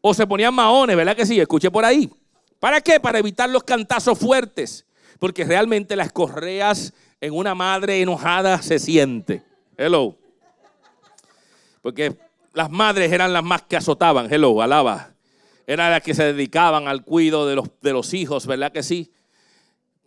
O 0.00 0.14
se 0.14 0.26
ponían 0.26 0.54
maones, 0.54 0.96
¿verdad 0.96 1.16
que 1.16 1.26
sí? 1.26 1.40
Escuché 1.40 1.70
por 1.70 1.84
ahí. 1.84 2.10
¿Para 2.58 2.80
qué? 2.80 3.00
Para 3.00 3.18
evitar 3.18 3.48
los 3.48 3.64
cantazos 3.64 4.18
fuertes 4.18 4.86
porque 5.22 5.44
realmente 5.44 5.94
las 5.94 6.10
correas 6.10 6.92
en 7.20 7.32
una 7.32 7.54
madre 7.54 8.02
enojada 8.02 8.60
se 8.60 8.80
siente. 8.80 9.44
Hello. 9.76 10.21
Porque 11.82 12.16
las 12.54 12.70
madres 12.70 13.12
eran 13.12 13.32
las 13.32 13.44
más 13.44 13.62
que 13.62 13.76
azotaban. 13.76 14.32
Hello, 14.32 14.62
alaba. 14.62 15.14
Era 15.66 15.90
las 15.90 16.02
que 16.02 16.14
se 16.14 16.32
dedicaban 16.32 16.88
al 16.88 17.04
cuidado 17.04 17.46
de 17.46 17.56
los, 17.56 17.68
de 17.80 17.92
los 17.92 18.14
hijos, 18.14 18.46
¿verdad 18.46 18.72
que 18.72 18.82
sí? 18.82 19.12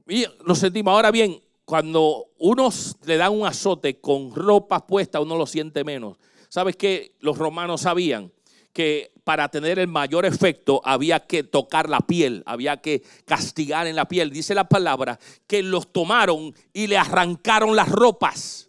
Y 0.07 0.25
nos 0.45 0.59
sentimos. 0.59 0.93
Ahora 0.93 1.11
bien, 1.11 1.41
cuando 1.65 2.27
uno 2.37 2.69
le 3.05 3.17
da 3.17 3.29
un 3.29 3.45
azote 3.45 3.99
con 3.99 4.33
ropa 4.33 4.85
puesta, 4.85 5.19
uno 5.19 5.35
lo 5.35 5.45
siente 5.45 5.83
menos. 5.83 6.17
¿Sabes 6.49 6.75
qué? 6.75 7.15
Los 7.19 7.37
romanos 7.37 7.81
sabían 7.81 8.31
que 8.71 9.13
para 9.23 9.49
tener 9.49 9.79
el 9.79 9.87
mayor 9.87 10.25
efecto 10.25 10.81
había 10.83 11.21
que 11.21 11.43
tocar 11.43 11.89
la 11.89 12.01
piel, 12.01 12.43
había 12.45 12.77
que 12.77 13.03
castigar 13.25 13.87
en 13.87 13.95
la 13.95 14.07
piel. 14.07 14.29
Dice 14.29 14.53
la 14.53 14.69
palabra 14.69 15.17
que 15.47 15.63
los 15.63 15.91
tomaron 15.91 16.53
y 16.73 16.87
le 16.87 16.97
arrancaron 16.97 17.75
las 17.75 17.89
ropas. 17.89 18.64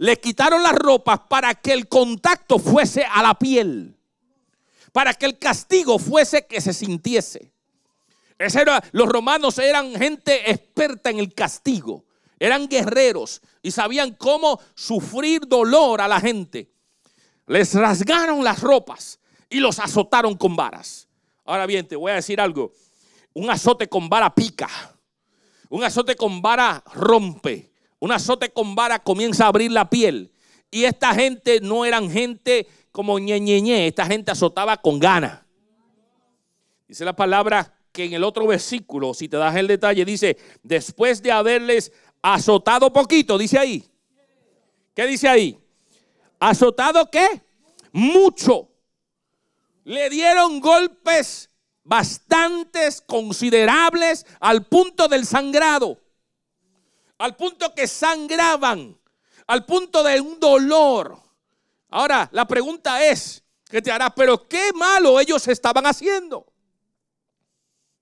Le 0.00 0.18
quitaron 0.18 0.62
las 0.62 0.72
ropas 0.72 1.20
para 1.28 1.54
que 1.54 1.72
el 1.72 1.88
contacto 1.88 2.58
fuese 2.58 3.04
a 3.04 3.22
la 3.22 3.34
piel, 3.38 3.96
para 4.92 5.14
que 5.14 5.26
el 5.26 5.38
castigo 5.38 5.98
fuese 5.98 6.46
que 6.46 6.60
se 6.60 6.72
sintiese 6.72 7.52
los 8.92 9.08
romanos 9.08 9.58
eran 9.58 9.94
gente 9.94 10.50
experta 10.50 11.10
en 11.10 11.18
el 11.18 11.34
castigo. 11.34 12.04
Eran 12.38 12.68
guerreros 12.68 13.42
y 13.62 13.70
sabían 13.70 14.14
cómo 14.14 14.58
sufrir 14.74 15.46
dolor 15.46 16.00
a 16.00 16.08
la 16.08 16.20
gente. 16.20 16.70
Les 17.46 17.74
rasgaron 17.74 18.42
las 18.42 18.62
ropas 18.62 19.20
y 19.50 19.60
los 19.60 19.78
azotaron 19.78 20.36
con 20.36 20.56
varas. 20.56 21.06
Ahora 21.44 21.66
bien, 21.66 21.86
te 21.86 21.96
voy 21.96 22.12
a 22.12 22.14
decir 22.14 22.40
algo. 22.40 22.72
Un 23.34 23.50
azote 23.50 23.88
con 23.88 24.08
vara 24.08 24.34
pica. 24.34 24.68
Un 25.68 25.84
azote 25.84 26.16
con 26.16 26.40
vara 26.40 26.82
rompe. 26.94 27.69
Un 28.00 28.10
azote 28.12 28.50
con 28.50 28.74
vara 28.74 28.98
comienza 28.98 29.44
a 29.44 29.48
abrir 29.48 29.70
la 29.70 29.88
piel. 29.88 30.32
Y 30.70 30.84
esta 30.84 31.14
gente 31.14 31.60
no 31.60 31.84
eran 31.84 32.10
gente 32.10 32.66
como 32.90 33.18
ñeñeñe. 33.18 33.86
Esta 33.86 34.06
gente 34.06 34.32
azotaba 34.32 34.76
con 34.78 34.98
gana. 34.98 35.46
Dice 36.88 37.04
la 37.04 37.14
palabra 37.14 37.72
que 37.92 38.04
en 38.04 38.14
el 38.14 38.24
otro 38.24 38.46
versículo, 38.46 39.14
si 39.14 39.28
te 39.28 39.36
das 39.36 39.54
el 39.54 39.66
detalle, 39.66 40.04
dice, 40.04 40.36
después 40.62 41.22
de 41.22 41.30
haberles 41.30 41.92
azotado 42.22 42.92
poquito, 42.92 43.36
dice 43.36 43.58
ahí. 43.58 43.84
¿Qué 44.94 45.06
dice 45.06 45.28
ahí? 45.28 45.58
¿Azotado 46.38 47.10
qué? 47.10 47.42
Mucho. 47.92 48.68
Le 49.84 50.08
dieron 50.08 50.60
golpes 50.60 51.50
bastantes, 51.84 53.00
considerables, 53.00 54.24
al 54.38 54.66
punto 54.66 55.08
del 55.08 55.26
sangrado. 55.26 55.98
Al 57.20 57.36
punto 57.36 57.74
que 57.74 57.86
sangraban. 57.86 58.98
Al 59.46 59.66
punto 59.66 60.02
de 60.02 60.20
un 60.20 60.40
dolor. 60.40 61.20
Ahora, 61.90 62.26
la 62.32 62.46
pregunta 62.46 63.04
es, 63.04 63.44
¿qué 63.68 63.82
te 63.82 63.92
hará? 63.92 64.08
Pero 64.08 64.48
qué 64.48 64.72
malo 64.74 65.20
ellos 65.20 65.46
estaban 65.48 65.84
haciendo. 65.86 66.46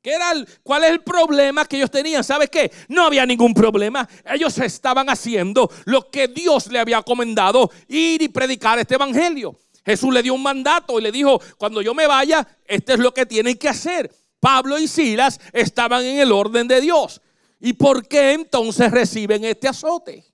era 0.04 0.32
¿Cuál 0.62 0.84
es 0.84 0.90
el 0.92 1.00
problema 1.00 1.64
que 1.64 1.78
ellos 1.78 1.90
tenían? 1.90 2.22
¿Sabes 2.22 2.48
qué? 2.48 2.70
No 2.86 3.06
había 3.06 3.26
ningún 3.26 3.52
problema. 3.52 4.08
Ellos 4.24 4.56
estaban 4.58 5.10
haciendo 5.10 5.68
lo 5.86 6.08
que 6.10 6.28
Dios 6.28 6.68
le 6.68 6.78
había 6.78 7.02
comendado, 7.02 7.72
ir 7.88 8.22
y 8.22 8.28
predicar 8.28 8.78
este 8.78 8.94
evangelio. 8.94 9.58
Jesús 9.84 10.14
le 10.14 10.22
dio 10.22 10.34
un 10.34 10.44
mandato 10.44 10.96
y 10.96 11.02
le 11.02 11.10
dijo, 11.10 11.40
cuando 11.56 11.82
yo 11.82 11.92
me 11.92 12.06
vaya, 12.06 12.46
este 12.66 12.92
es 12.92 13.00
lo 13.00 13.12
que 13.12 13.26
tienen 13.26 13.58
que 13.58 13.68
hacer. 13.68 14.14
Pablo 14.38 14.78
y 14.78 14.86
Silas 14.86 15.40
estaban 15.52 16.04
en 16.04 16.20
el 16.20 16.30
orden 16.30 16.68
de 16.68 16.80
Dios. 16.80 17.20
¿Y 17.60 17.72
por 17.72 18.06
qué 18.06 18.32
entonces 18.32 18.90
reciben 18.90 19.44
este 19.44 19.68
azote? 19.68 20.24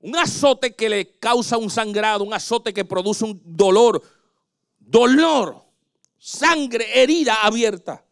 Un 0.00 0.16
azote 0.16 0.74
que 0.74 0.88
le 0.88 1.18
causa 1.18 1.56
un 1.56 1.68
sangrado, 1.68 2.24
un 2.24 2.32
azote 2.32 2.72
que 2.72 2.84
produce 2.84 3.24
un 3.24 3.40
dolor, 3.44 4.02
dolor 4.78 5.70
sangre, 6.20 6.86
herida 7.02 7.42
abierta. 7.42 8.04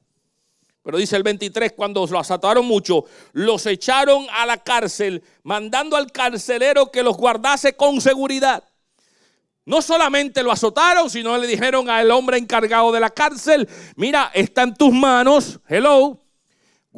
Pero 0.82 0.96
dice 0.96 1.16
el 1.16 1.22
23, 1.22 1.74
cuando 1.74 2.00
los 2.00 2.12
azotaron 2.12 2.66
mucho, 2.66 3.04
los 3.32 3.66
echaron 3.66 4.26
a 4.32 4.46
la 4.46 4.56
cárcel, 4.56 5.22
mandando 5.42 5.96
al 5.96 6.10
carcelero 6.10 6.90
que 6.90 7.02
los 7.02 7.16
guardase 7.16 7.76
con 7.76 8.00
seguridad. 8.00 8.64
No 9.66 9.82
solamente 9.82 10.42
lo 10.42 10.50
azotaron, 10.50 11.10
sino 11.10 11.36
le 11.36 11.46
dijeron 11.46 11.90
al 11.90 12.10
hombre 12.10 12.38
encargado 12.38 12.90
de 12.90 13.00
la 13.00 13.10
cárcel, 13.10 13.68
mira, 13.96 14.30
está 14.32 14.62
en 14.62 14.74
tus 14.74 14.92
manos, 14.92 15.60
hello, 15.68 16.18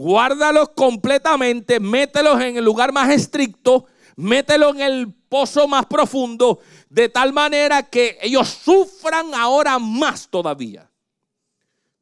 guárdalos 0.01 0.71
completamente, 0.71 1.79
mételos 1.79 2.41
en 2.41 2.57
el 2.57 2.65
lugar 2.65 2.91
más 2.91 3.11
estricto, 3.11 3.85
mételos 4.17 4.75
en 4.77 4.81
el 4.81 5.13
pozo 5.29 5.69
más 5.69 5.85
profundo, 5.85 6.61
de 6.89 7.11
tal 7.11 7.35
manera 7.35 7.83
que 7.83 8.17
ellos 8.23 8.49
sufran 8.49 9.35
ahora 9.35 9.79
más 9.79 10.27
todavía. 10.31 10.91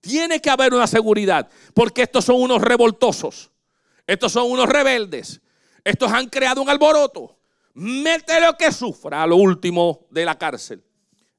Tiene 0.00 0.40
que 0.40 0.48
haber 0.48 0.74
una 0.74 0.86
seguridad, 0.86 1.48
porque 1.74 2.02
estos 2.02 2.24
son 2.24 2.40
unos 2.40 2.62
revoltosos, 2.62 3.50
estos 4.06 4.30
son 4.30 4.48
unos 4.48 4.68
rebeldes, 4.68 5.40
estos 5.82 6.12
han 6.12 6.28
creado 6.28 6.62
un 6.62 6.70
alboroto. 6.70 7.36
Mételo 7.74 8.56
que 8.56 8.70
sufra 8.70 9.24
a 9.24 9.26
lo 9.26 9.36
último 9.36 10.06
de 10.10 10.24
la 10.24 10.38
cárcel. 10.38 10.84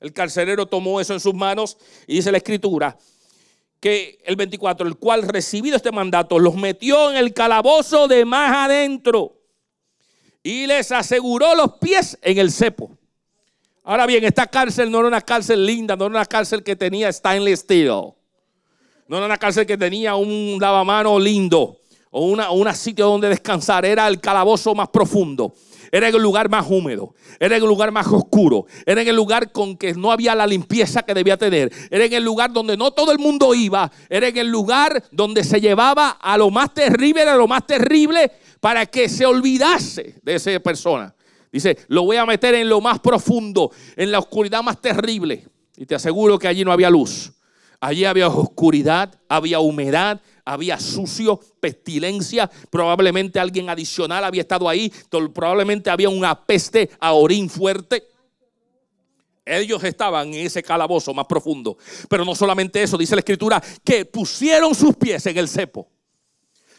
El 0.01 0.11
carcelero 0.11 0.65
tomó 0.65 0.99
eso 0.99 1.13
en 1.13 1.21
sus 1.21 1.33
manos 1.33 1.77
y 2.05 2.15
dice 2.15 2.33
la 2.33 2.37
escritura 2.37 2.97
que 3.79 4.19
el 4.25 4.35
24, 4.35 4.87
el 4.87 4.97
cual 4.97 5.23
recibido 5.23 5.77
este 5.77 5.91
mandato, 5.91 6.37
los 6.39 6.55
metió 6.55 7.11
en 7.11 7.17
el 7.17 7.33
calabozo 7.33 8.07
de 8.07 8.25
más 8.25 8.69
adentro 8.69 9.37
y 10.43 10.67
les 10.67 10.91
aseguró 10.91 11.55
los 11.55 11.73
pies 11.77 12.17
en 12.21 12.37
el 12.37 12.51
cepo. 12.51 12.97
Ahora 13.83 14.05
bien, 14.05 14.23
esta 14.23 14.45
cárcel 14.47 14.91
no 14.91 14.99
era 14.99 15.07
una 15.07 15.21
cárcel 15.21 15.65
linda, 15.65 15.95
no 15.95 16.05
era 16.05 16.15
una 16.15 16.25
cárcel 16.25 16.63
que 16.63 16.75
tenía 16.75 17.11
stainless 17.11 17.61
steel. 17.61 18.13
No 19.07 19.17
era 19.17 19.25
una 19.25 19.37
cárcel 19.37 19.65
que 19.65 19.77
tenía 19.77 20.15
un 20.15 20.57
lavamano 20.61 21.17
lindo 21.17 21.79
o 22.11 22.25
una, 22.25 22.51
un 22.51 22.71
sitio 22.75 23.07
donde 23.07 23.29
descansar. 23.29 23.85
Era 23.85 24.07
el 24.07 24.19
calabozo 24.19 24.75
más 24.75 24.89
profundo. 24.89 25.53
Era 25.91 26.09
en 26.09 26.15
el 26.15 26.21
lugar 26.21 26.49
más 26.49 26.65
húmedo. 26.69 27.13
Era 27.39 27.55
en 27.55 27.63
el 27.63 27.67
lugar 27.67 27.91
más 27.91 28.07
oscuro. 28.07 28.65
Era 28.85 29.01
en 29.01 29.07
el 29.07 29.15
lugar 29.15 29.51
con 29.51 29.77
que 29.77 29.93
no 29.93 30.11
había 30.11 30.35
la 30.35 30.47
limpieza 30.47 31.03
que 31.03 31.13
debía 31.13 31.37
tener. 31.37 31.71
Era 31.89 32.05
en 32.05 32.13
el 32.13 32.23
lugar 32.23 32.51
donde 32.51 32.77
no 32.77 32.91
todo 32.91 33.11
el 33.11 33.19
mundo 33.19 33.53
iba. 33.53 33.91
Era 34.09 34.27
en 34.27 34.37
el 34.37 34.47
lugar 34.47 35.03
donde 35.11 35.43
se 35.43 35.59
llevaba 35.59 36.11
a 36.11 36.37
lo 36.37 36.49
más 36.49 36.73
terrible, 36.73 37.23
a 37.23 37.35
lo 37.35 37.47
más 37.47 37.65
terrible, 37.65 38.31
para 38.59 38.85
que 38.85 39.09
se 39.09 39.25
olvidase 39.25 40.19
de 40.21 40.35
esa 40.35 40.59
persona. 40.59 41.13
Dice, 41.51 41.77
lo 41.87 42.03
voy 42.03 42.17
a 42.17 42.25
meter 42.25 42.53
en 42.55 42.69
lo 42.69 42.79
más 42.79 42.99
profundo, 42.99 43.71
en 43.95 44.11
la 44.11 44.19
oscuridad 44.19 44.61
más 44.61 44.79
terrible. 44.79 45.47
Y 45.77 45.85
te 45.85 45.95
aseguro 45.95 46.37
que 46.37 46.47
allí 46.47 46.63
no 46.63 46.71
había 46.71 46.89
luz. 46.89 47.31
Allí 47.81 48.03
había 48.03 48.27
oscuridad, 48.27 49.17
había 49.29 49.59
humedad, 49.61 50.21
había 50.51 50.79
sucio, 50.79 51.39
pestilencia. 51.59 52.49
Probablemente 52.69 53.39
alguien 53.39 53.69
adicional 53.69 54.23
había 54.23 54.41
estado 54.41 54.67
ahí. 54.67 54.91
Probablemente 55.09 55.89
había 55.89 56.09
una 56.09 56.45
peste 56.45 56.89
a 56.99 57.13
orín 57.13 57.49
fuerte. 57.49 58.03
Ellos 59.45 59.83
estaban 59.83 60.27
en 60.33 60.45
ese 60.45 60.61
calabozo 60.61 61.13
más 61.13 61.25
profundo. 61.25 61.77
Pero 62.07 62.25
no 62.25 62.35
solamente 62.35 62.81
eso, 62.81 62.97
dice 62.97 63.15
la 63.15 63.21
escritura, 63.21 63.61
que 63.83 64.05
pusieron 64.05 64.75
sus 64.75 64.95
pies 64.95 65.25
en 65.25 65.37
el 65.37 65.47
cepo. 65.47 65.87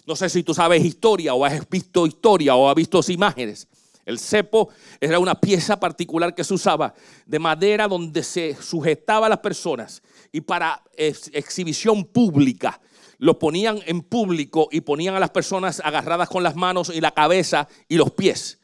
No 0.07 0.17
sé 0.17 0.29
si 0.29 0.43
tú 0.43 0.55
sabes 0.55 0.85
historia 0.85 1.35
o 1.35 1.45
has 1.45 1.69
visto 1.69 2.07
historia 2.07 2.55
o 2.55 2.69
has 2.69 2.75
visto 2.75 3.01
imágenes. 3.09 3.69
El 4.05 4.19
cepo 4.19 4.71
era 5.01 5.19
una 5.19 5.41
pieza 5.41 5.79
particular 5.79 6.35
que 6.35 6.43
se 6.43 6.55
usaba 6.55 6.95
de 7.27 7.39
madera 7.39 7.87
donde 7.87 8.23
se 8.23 8.57
sujetaba 8.61 9.27
a 9.27 9.29
las 9.29 9.39
personas 9.39 10.03
y 10.33 10.41
para 10.41 10.83
exhibición 10.97 12.05
pública. 12.05 12.81
Lo 13.21 13.39
ponían 13.39 13.81
en 13.85 14.01
público 14.01 14.69
y 14.73 14.81
ponían 14.81 15.15
a 15.15 15.21
las 15.21 15.29
personas 15.29 15.83
agarradas 15.85 16.31
con 16.31 16.43
las 16.43 16.57
manos 16.57 16.91
y 16.93 17.03
la 17.03 17.13
cabeza 17.13 17.69
y 17.87 17.97
los 17.97 18.11
pies. 18.13 18.59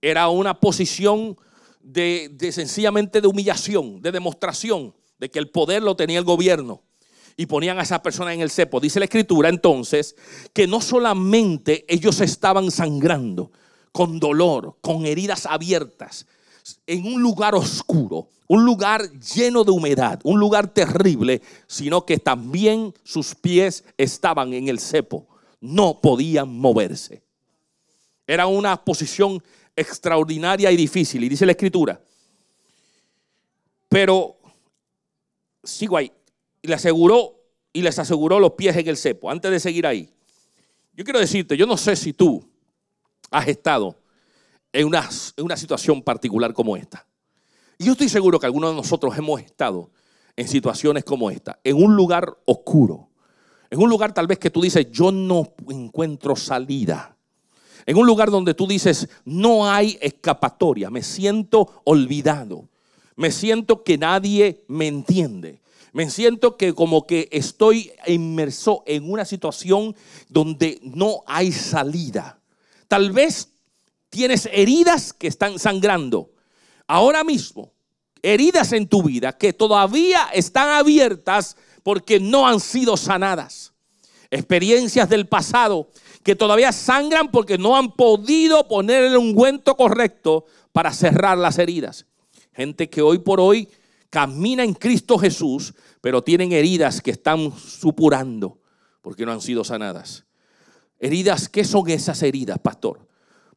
Era 0.00 0.28
una 0.28 0.58
posición 0.58 1.38
de, 1.80 2.28
de 2.32 2.50
sencillamente 2.50 3.20
de 3.20 3.28
humillación, 3.28 4.02
de 4.02 4.10
demostración 4.10 4.92
de 5.20 5.30
que 5.30 5.38
el 5.38 5.50
poder 5.50 5.84
lo 5.84 5.94
tenía 5.94 6.18
el 6.18 6.24
gobierno 6.24 6.82
y 7.36 7.46
ponían 7.46 7.78
a 7.78 7.82
esas 7.82 8.00
personas 8.00 8.34
en 8.34 8.40
el 8.40 8.50
cepo. 8.50 8.80
Dice 8.80 8.98
la 8.98 9.04
escritura 9.04 9.48
entonces 9.48 10.16
que 10.52 10.66
no 10.66 10.80
solamente 10.80 11.84
ellos 11.86 12.20
estaban 12.20 12.72
sangrando 12.72 13.52
con 13.92 14.18
dolor, 14.18 14.78
con 14.80 15.06
heridas 15.06 15.46
abiertas, 15.46 16.26
en 16.86 17.06
un 17.06 17.22
lugar 17.22 17.54
oscuro, 17.54 18.28
un 18.48 18.64
lugar 18.64 19.10
lleno 19.12 19.64
de 19.64 19.70
humedad, 19.70 20.20
un 20.24 20.38
lugar 20.38 20.68
terrible, 20.68 21.40
sino 21.66 22.04
que 22.04 22.18
también 22.18 22.94
sus 23.02 23.34
pies 23.34 23.84
estaban 23.96 24.52
en 24.52 24.68
el 24.68 24.78
cepo, 24.78 25.26
no 25.60 26.00
podían 26.00 26.48
moverse. 26.48 27.22
Era 28.26 28.46
una 28.46 28.84
posición 28.84 29.42
extraordinaria 29.74 30.70
y 30.70 30.76
difícil, 30.76 31.24
y 31.24 31.28
dice 31.28 31.46
la 31.46 31.52
escritura. 31.52 32.00
Pero, 33.88 34.36
sigo 35.64 35.96
ahí, 35.96 36.12
y 36.60 36.68
le 36.68 36.74
aseguró 36.74 37.38
y 37.72 37.82
les 37.82 37.98
aseguró 37.98 38.38
los 38.38 38.52
pies 38.52 38.76
en 38.76 38.88
el 38.88 38.96
cepo. 38.96 39.30
Antes 39.30 39.50
de 39.50 39.60
seguir 39.60 39.86
ahí, 39.86 40.08
yo 40.94 41.04
quiero 41.04 41.18
decirte, 41.18 41.56
yo 41.56 41.66
no 41.66 41.76
sé 41.76 41.96
si 41.96 42.12
tú 42.12 42.44
has 43.30 43.48
estado 43.48 43.96
en 44.72 44.86
una, 44.86 45.08
una 45.38 45.56
situación 45.56 46.02
particular 46.02 46.52
como 46.52 46.76
esta. 46.76 47.06
Y 47.78 47.84
yo 47.84 47.92
estoy 47.92 48.08
seguro 48.08 48.38
que 48.38 48.46
algunos 48.46 48.70
de 48.70 48.76
nosotros 48.76 49.16
hemos 49.16 49.40
estado 49.40 49.90
en 50.36 50.48
situaciones 50.48 51.04
como 51.04 51.30
esta, 51.30 51.58
en 51.62 51.76
un 51.76 51.94
lugar 51.94 52.36
oscuro, 52.46 53.08
en 53.70 53.80
un 53.80 53.90
lugar 53.90 54.12
tal 54.12 54.26
vez 54.26 54.38
que 54.38 54.50
tú 54.50 54.60
dices, 54.60 54.90
yo 54.90 55.12
no 55.12 55.54
encuentro 55.68 56.36
salida. 56.36 57.16
En 57.84 57.96
un 57.96 58.06
lugar 58.06 58.30
donde 58.30 58.54
tú 58.54 58.66
dices, 58.66 59.08
no 59.24 59.68
hay 59.68 59.98
escapatoria, 60.00 60.90
me 60.90 61.02
siento 61.02 61.82
olvidado, 61.84 62.68
me 63.16 63.30
siento 63.30 63.82
que 63.82 63.98
nadie 63.98 64.64
me 64.68 64.86
entiende, 64.86 65.60
me 65.92 66.08
siento 66.08 66.56
que 66.56 66.72
como 66.72 67.06
que 67.06 67.28
estoy 67.32 67.90
inmerso 68.06 68.82
en 68.86 69.10
una 69.10 69.24
situación 69.24 69.94
donde 70.28 70.80
no 70.82 71.22
hay 71.26 71.52
salida. 71.52 72.40
Tal 72.88 73.10
vez 73.10 73.51
tienes 74.12 74.46
heridas 74.52 75.14
que 75.14 75.26
están 75.26 75.58
sangrando. 75.58 76.32
Ahora 76.86 77.24
mismo, 77.24 77.72
heridas 78.20 78.72
en 78.72 78.86
tu 78.86 79.02
vida 79.02 79.32
que 79.32 79.54
todavía 79.54 80.28
están 80.34 80.68
abiertas 80.68 81.56
porque 81.82 82.20
no 82.20 82.46
han 82.46 82.60
sido 82.60 82.98
sanadas. 82.98 83.72
Experiencias 84.30 85.08
del 85.08 85.26
pasado 85.26 85.88
que 86.22 86.36
todavía 86.36 86.72
sangran 86.72 87.30
porque 87.30 87.56
no 87.56 87.74
han 87.74 87.92
podido 87.92 88.68
poner 88.68 89.02
el 89.02 89.16
ungüento 89.16 89.76
correcto 89.76 90.44
para 90.72 90.92
cerrar 90.92 91.38
las 91.38 91.58
heridas. 91.58 92.04
Gente 92.52 92.90
que 92.90 93.00
hoy 93.00 93.18
por 93.18 93.40
hoy 93.40 93.66
camina 94.10 94.62
en 94.62 94.74
Cristo 94.74 95.16
Jesús, 95.16 95.72
pero 96.02 96.22
tienen 96.22 96.52
heridas 96.52 97.00
que 97.00 97.12
están 97.12 97.50
supurando 97.58 98.58
porque 99.00 99.24
no 99.24 99.32
han 99.32 99.40
sido 99.40 99.64
sanadas. 99.64 100.26
Heridas, 100.98 101.48
¿qué 101.48 101.64
son 101.64 101.88
esas 101.88 102.22
heridas, 102.22 102.58
pastor? 102.58 103.08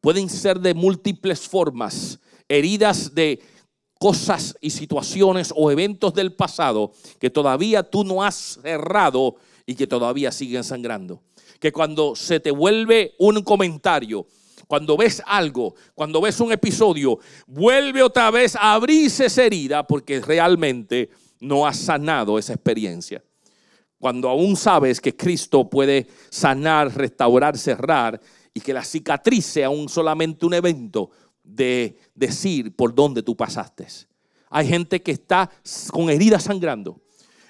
Pueden 0.05 0.29
ser 0.29 0.59
de 0.59 0.75
múltiples 0.75 1.47
formas. 1.47 2.19
Heridas 2.47 3.15
de 3.15 3.41
cosas 3.97 4.55
y 4.62 4.69
situaciones 4.69 5.51
o 5.55 5.71
eventos 5.71 6.13
del 6.13 6.31
pasado 6.31 6.91
que 7.19 7.31
todavía 7.31 7.81
tú 7.81 8.03
no 8.03 8.21
has 8.21 8.59
cerrado 8.62 9.38
y 9.65 9.74
que 9.74 9.88
todavía 9.88 10.31
siguen 10.31 10.63
sangrando. 10.63 11.24
Que 11.59 11.71
cuando 11.71 12.15
se 12.15 12.39
te 12.39 12.51
vuelve 12.51 13.15
un 13.17 13.41
comentario, 13.41 14.27
cuando 14.67 14.95
ves 14.95 15.24
algo, 15.25 15.74
cuando 15.95 16.21
ves 16.21 16.39
un 16.39 16.51
episodio, 16.51 17.17
vuelve 17.47 18.03
otra 18.03 18.29
vez 18.29 18.55
a 18.55 18.75
abrirse 18.75 19.25
esa 19.25 19.43
herida 19.43 19.88
porque 19.88 20.21
realmente 20.21 21.09
no 21.39 21.65
has 21.65 21.77
sanado 21.77 22.38
esa 22.38 22.53
experiencia. 22.53 23.24
Cuando 23.97 24.29
aún 24.29 24.55
sabes 24.55 25.01
que 25.01 25.15
Cristo 25.15 25.67
puede 25.67 26.05
sanar, 26.29 26.95
restaurar, 26.95 27.57
cerrar 27.57 28.21
y 28.55 28.62
que 28.62 28.74
la 28.74 28.83
cicatriz 28.83 29.45
sea 29.45 29.69
un, 29.69 29.88
solamente 29.89 30.45
un 30.45 30.53
evento, 30.55 31.12
de 31.43 31.95
decir 32.15 32.75
por 32.75 32.95
dónde 32.95 33.21
tú 33.21 33.35
pasaste. 33.35 33.85
Hay 34.50 34.67
gente 34.67 35.03
que 35.03 35.12
está 35.12 35.51
con 35.91 36.09
heridas 36.09 36.43
sangrando. 36.43 37.00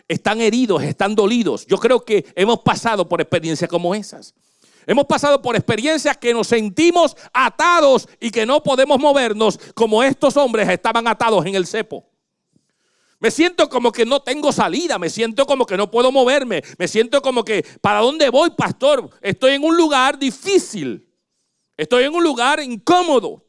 Están 0.08 0.42
heridos, 0.42 0.84
están 0.84 1.16
dolidos. 1.16 1.66
Yo 1.68 1.78
creo 1.78 2.04
que 2.04 2.26
hemos 2.36 2.60
pasado 2.60 3.08
por 3.08 3.22
experiencias 3.22 3.70
como 3.70 3.96
esas. 3.96 4.34
Hemos 4.88 5.06
pasado 5.06 5.42
por 5.42 5.56
experiencias 5.56 6.18
que 6.18 6.34
nos 6.34 6.48
sentimos 6.48 7.16
atados 7.32 8.10
y 8.20 8.32
que 8.32 8.46
no 8.46 8.62
podemos 8.62 9.00
movernos 9.00 9.60
como 9.74 10.04
estos 10.04 10.36
hombres 10.38 10.68
estaban 10.68 11.08
atados 11.08 11.46
en 11.46 11.56
el 11.56 11.66
cepo. 11.66 12.06
Me 13.20 13.32
siento 13.32 13.70
como 13.70 13.92
que 13.92 14.06
no 14.06 14.22
tengo 14.22 14.52
salida, 14.52 15.00
me 15.00 15.10
siento 15.10 15.46
como 15.46 15.66
que 15.66 15.78
no 15.78 15.90
puedo 15.90 16.12
moverme, 16.12 16.64
me 16.78 16.88
siento 16.88 17.22
como 17.22 17.44
que, 17.44 17.66
¿para 17.82 18.00
dónde 18.00 18.30
voy, 18.30 18.52
pastor? 18.52 19.10
Estoy 19.22 19.54
en 19.54 19.64
un 19.64 19.78
lugar 19.78 20.20
difícil, 20.20 21.10
estoy 21.78 22.04
en 22.04 22.14
un 22.14 22.24
lugar 22.24 22.60
incómodo. 22.62 23.46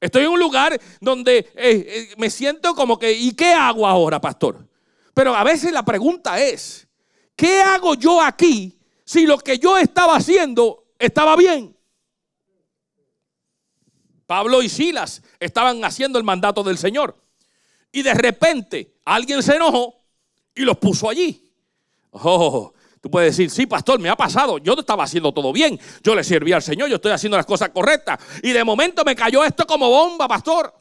Estoy 0.00 0.24
en 0.24 0.30
un 0.30 0.40
lugar 0.40 0.80
donde 1.00 1.38
eh, 1.38 1.46
eh, 1.54 2.14
me 2.16 2.30
siento 2.30 2.74
como 2.74 2.98
que, 2.98 3.12
¿y 3.12 3.32
qué 3.32 3.52
hago 3.52 3.86
ahora, 3.86 4.18
pastor? 4.18 4.66
Pero 5.12 5.34
a 5.34 5.44
veces 5.44 5.72
la 5.72 5.84
pregunta 5.84 6.40
es, 6.40 6.88
¿qué 7.36 7.60
hago 7.60 7.94
yo 7.94 8.22
aquí 8.22 8.78
si 9.04 9.26
lo 9.26 9.38
que 9.38 9.58
yo 9.58 9.76
estaba 9.76 10.16
haciendo 10.16 10.86
estaba 10.98 11.36
bien? 11.36 11.76
Pablo 14.26 14.62
y 14.62 14.70
Silas 14.70 15.22
estaban 15.38 15.84
haciendo 15.84 16.18
el 16.18 16.24
mandato 16.24 16.62
del 16.62 16.78
Señor. 16.78 17.19
Y 17.92 18.02
de 18.02 18.14
repente 18.14 18.94
alguien 19.04 19.42
se 19.42 19.56
enojó 19.56 19.94
y 20.54 20.62
los 20.62 20.78
puso 20.78 21.08
allí. 21.08 21.50
Oh, 22.12 22.72
Tú 23.00 23.10
puedes 23.10 23.34
decir, 23.34 23.50
sí, 23.50 23.66
pastor, 23.66 23.98
me 23.98 24.10
ha 24.10 24.16
pasado. 24.16 24.58
Yo 24.58 24.74
estaba 24.74 25.04
haciendo 25.04 25.32
todo 25.32 25.52
bien. 25.52 25.80
Yo 26.02 26.14
le 26.14 26.22
serví 26.22 26.52
al 26.52 26.62
Señor, 26.62 26.88
yo 26.90 26.96
estoy 26.96 27.12
haciendo 27.12 27.36
las 27.36 27.46
cosas 27.46 27.70
correctas. 27.70 28.20
Y 28.42 28.52
de 28.52 28.62
momento 28.62 29.04
me 29.04 29.16
cayó 29.16 29.42
esto 29.42 29.66
como 29.66 29.88
bomba, 29.88 30.28
pastor. 30.28 30.74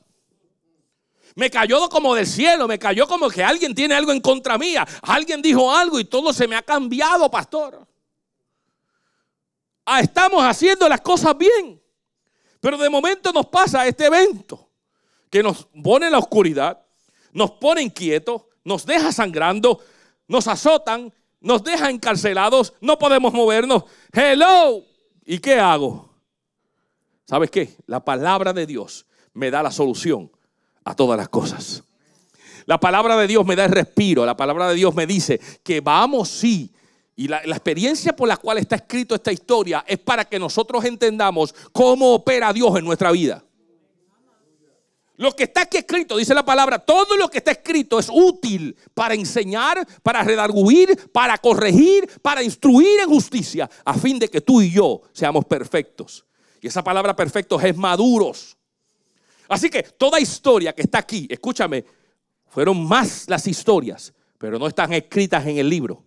Me 1.36 1.50
cayó 1.50 1.88
como 1.88 2.14
del 2.16 2.28
cielo, 2.28 2.68
me 2.68 2.78
cayó 2.78 3.08
como 3.08 3.30
que 3.30 3.42
alguien 3.42 3.74
tiene 3.74 3.96
algo 3.96 4.12
en 4.12 4.20
contra 4.20 4.58
mía. 4.58 4.86
Alguien 5.04 5.42
dijo 5.42 5.74
algo 5.74 5.98
y 5.98 6.06
todo 6.06 6.34
se 6.34 6.46
me 6.46 6.58
ha 6.58 6.62
cambiado, 6.62 7.32
pastor. 7.32 7.88
Ah, 9.86 10.02
estamos 10.02 10.44
haciendo 10.44 10.90
las 10.90 11.00
cosas 11.00 11.38
bien. 11.38 11.82
Pero 12.60 12.78
de 12.78 12.90
momento 12.90 13.32
nos 13.32 13.46
pasa 13.46 13.88
este 13.88 14.08
evento 14.08 14.70
que 15.30 15.42
nos 15.42 15.70
pone 15.82 16.08
en 16.08 16.12
la 16.12 16.20
oscuridad, 16.20 16.86
nos 17.34 17.52
pone 17.52 17.82
inquietos, 17.82 18.44
nos 18.64 18.86
deja 18.86 19.12
sangrando, 19.12 19.80
nos 20.28 20.48
azotan 20.48 21.14
nos 21.42 21.64
deja 21.64 21.90
encarcelados, 21.90 22.74
no 22.82 23.00
podemos 23.00 23.34
movernos. 23.34 23.84
Hello. 24.12 24.84
¿Y 25.26 25.40
qué 25.40 25.60
hago? 25.60 26.10
¿Sabes 27.26 27.52
qué? 27.52 27.76
La 27.86 28.04
palabra 28.04 28.52
de 28.54 28.66
Dios 28.66 29.06
me 29.34 29.52
da 29.52 29.64
la 29.64 29.72
solución 29.72 30.32
a 30.84 30.96
todas 30.96 31.18
las 31.18 31.30
cosas. 31.30 31.84
La 32.66 32.80
palabra 32.80 33.16
de 33.16 33.28
Dios 33.28 33.46
me 33.46 33.56
da 33.56 33.66
el 33.66 33.72
respiro. 33.72 34.26
La 34.26 34.36
palabra 34.36 34.68
de 34.68 34.76
Dios 34.76 34.94
me 34.96 35.06
dice 35.06 35.40
que 35.64 35.82
vamos, 35.82 36.30
sí. 36.30 36.74
Y 37.16 37.28
la, 37.28 37.42
la, 37.46 37.56
experiencia 37.56 38.16
por 38.16 38.28
la 38.28 38.38
cual 38.38 38.58
está 38.58 38.78
escrito 38.78 39.14
esta 39.14 39.32
historia 39.32 39.84
es 39.88 40.00
para 40.00 40.26
que 40.26 40.40
nosotros 40.40 40.84
entendamos 40.86 41.54
cómo 41.72 42.14
opera 42.14 42.52
Dios 42.54 42.78
en 42.78 42.86
nuestra 42.86 43.12
vida. 43.12 43.44
Lo 45.20 45.36
que 45.36 45.44
está 45.44 45.64
aquí 45.64 45.76
escrito, 45.76 46.16
dice 46.16 46.34
la 46.34 46.46
palabra, 46.46 46.80
todo 46.80 47.18
lo 47.18 47.30
que 47.30 47.40
está 47.40 47.52
escrito 47.52 48.00
es 48.00 48.08
útil 48.10 48.74
para 48.94 49.14
enseñar, 49.14 49.86
para 50.02 50.24
redarguir, 50.24 51.12
para 51.12 51.38
corregir, 51.38 52.08
para 52.22 52.42
instruir 52.42 53.02
en 53.02 53.10
justicia, 53.10 53.70
a 53.84 53.96
fin 53.96 54.18
de 54.18 54.30
que 54.30 54.40
tú 54.40 54.62
y 54.62 54.72
yo 54.72 55.02
seamos 55.12 55.44
perfectos. 55.44 56.26
Y 56.62 56.68
esa 56.68 56.86
palabra 56.86 57.18
perfectos 57.18 57.62
es 57.62 57.76
maduros. 57.76 58.56
Así 59.50 59.70
que 59.70 59.84
toda 59.84 60.22
historia 60.22 60.72
que 60.72 60.84
está 60.84 61.00
aquí, 61.00 61.28
escúchame, 61.30 61.84
fueron 62.48 62.88
más 62.88 63.26
las 63.28 63.46
historias, 63.46 64.14
pero 64.38 64.58
no 64.58 64.68
están 64.68 64.94
escritas 64.94 65.46
en 65.46 65.58
el 65.58 65.68
libro. 65.68 66.06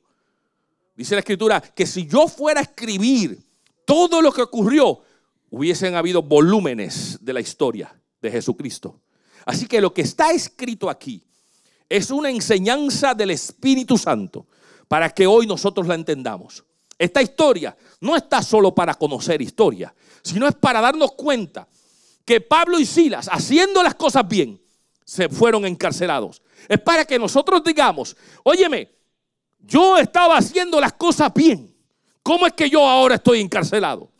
Dice 0.96 1.16
la 1.16 1.20
escritura 1.20 1.60
que 1.60 1.84
si 1.84 2.06
yo 2.06 2.28
fuera 2.28 2.60
a 2.60 2.62
escribir 2.62 3.44
todo 3.84 4.22
lo 4.22 4.32
que 4.32 4.40
ocurrió, 4.40 5.02
hubiesen 5.50 5.96
habido 5.96 6.22
volúmenes 6.22 7.18
de 7.20 7.34
la 7.34 7.40
historia 7.42 7.94
de 8.22 8.30
Jesucristo. 8.30 9.01
Así 9.44 9.66
que 9.66 9.80
lo 9.80 9.92
que 9.92 10.02
está 10.02 10.30
escrito 10.30 10.88
aquí 10.88 11.22
es 11.88 12.10
una 12.10 12.30
enseñanza 12.30 13.14
del 13.14 13.30
Espíritu 13.30 13.98
Santo 13.98 14.46
para 14.88 15.10
que 15.10 15.26
hoy 15.26 15.46
nosotros 15.46 15.86
la 15.86 15.94
entendamos. 15.94 16.64
Esta 16.98 17.20
historia 17.20 17.76
no 18.00 18.14
está 18.16 18.42
solo 18.42 18.74
para 18.74 18.94
conocer 18.94 19.42
historia, 19.42 19.94
sino 20.22 20.46
es 20.46 20.54
para 20.54 20.80
darnos 20.80 21.12
cuenta 21.12 21.66
que 22.24 22.40
Pablo 22.40 22.78
y 22.78 22.86
Silas, 22.86 23.28
haciendo 23.32 23.82
las 23.82 23.94
cosas 23.94 24.28
bien, 24.28 24.60
se 25.04 25.28
fueron 25.28 25.66
encarcelados. 25.66 26.42
Es 26.68 26.80
para 26.80 27.04
que 27.04 27.18
nosotros 27.18 27.64
digamos, 27.64 28.16
óyeme, 28.44 28.88
yo 29.58 29.98
estaba 29.98 30.36
haciendo 30.36 30.80
las 30.80 30.92
cosas 30.92 31.32
bien. 31.34 31.74
¿Cómo 32.22 32.46
es 32.46 32.52
que 32.52 32.70
yo 32.70 32.86
ahora 32.86 33.16
estoy 33.16 33.40
encarcelado? 33.40 34.11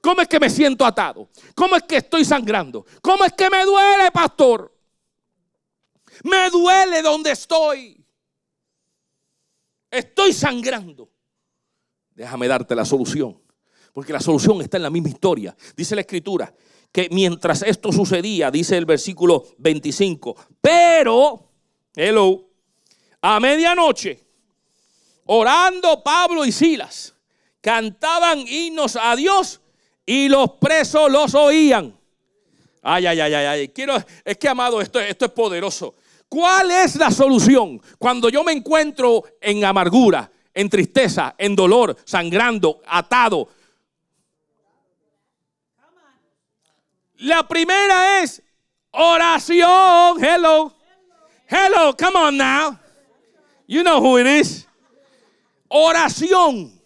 ¿Cómo 0.00 0.22
es 0.22 0.28
que 0.28 0.40
me 0.40 0.48
siento 0.48 0.84
atado? 0.84 1.28
¿Cómo 1.54 1.76
es 1.76 1.82
que 1.82 1.96
estoy 1.96 2.24
sangrando? 2.24 2.86
¿Cómo 3.02 3.24
es 3.24 3.32
que 3.32 3.50
me 3.50 3.64
duele, 3.64 4.10
pastor? 4.10 4.74
Me 6.24 6.50
duele 6.50 7.02
donde 7.02 7.32
estoy. 7.32 8.04
Estoy 9.90 10.32
sangrando. 10.32 11.10
Déjame 12.14 12.48
darte 12.48 12.74
la 12.74 12.84
solución. 12.84 13.40
Porque 13.92 14.12
la 14.12 14.20
solución 14.20 14.60
está 14.60 14.76
en 14.76 14.84
la 14.84 14.90
misma 14.90 15.08
historia. 15.08 15.56
Dice 15.76 15.94
la 15.94 16.02
escritura 16.02 16.52
que 16.92 17.08
mientras 17.10 17.62
esto 17.62 17.92
sucedía, 17.92 18.50
dice 18.50 18.76
el 18.76 18.84
versículo 18.84 19.44
25, 19.58 20.36
pero, 20.60 21.50
hello, 21.94 22.48
a 23.22 23.38
medianoche, 23.38 24.26
orando 25.26 26.02
Pablo 26.02 26.44
y 26.44 26.50
Silas, 26.50 27.14
cantaban 27.60 28.40
himnos 28.40 28.96
a 28.96 29.14
Dios 29.14 29.59
y 30.10 30.28
los 30.28 30.54
presos 30.54 31.08
los 31.08 31.32
oían. 31.36 31.96
Ay, 32.82 33.06
ay, 33.06 33.20
ay, 33.20 33.32
ay, 33.32 33.46
ay. 33.46 33.68
Quiero, 33.68 33.96
es 34.24 34.36
que 34.38 34.48
amado, 34.48 34.80
esto, 34.80 34.98
esto 34.98 35.26
es 35.26 35.30
poderoso. 35.30 35.94
¿Cuál 36.28 36.72
es 36.72 36.96
la 36.96 37.12
solución 37.12 37.80
cuando 37.96 38.28
yo 38.28 38.42
me 38.42 38.50
encuentro 38.50 39.22
en 39.40 39.64
amargura, 39.64 40.28
en 40.52 40.68
tristeza, 40.68 41.36
en 41.38 41.54
dolor, 41.54 41.96
sangrando, 42.04 42.82
atado? 42.88 43.50
La 47.18 47.46
primera 47.46 48.20
es 48.20 48.42
oración. 48.90 50.18
Hello. 50.20 50.74
Hello, 51.48 51.96
come 51.96 52.16
on 52.18 52.36
now. 52.36 52.76
You 53.68 53.84
know 53.84 54.00
who 54.00 54.18
it 54.18 54.26
is. 54.26 54.66
Oración. 55.68 56.79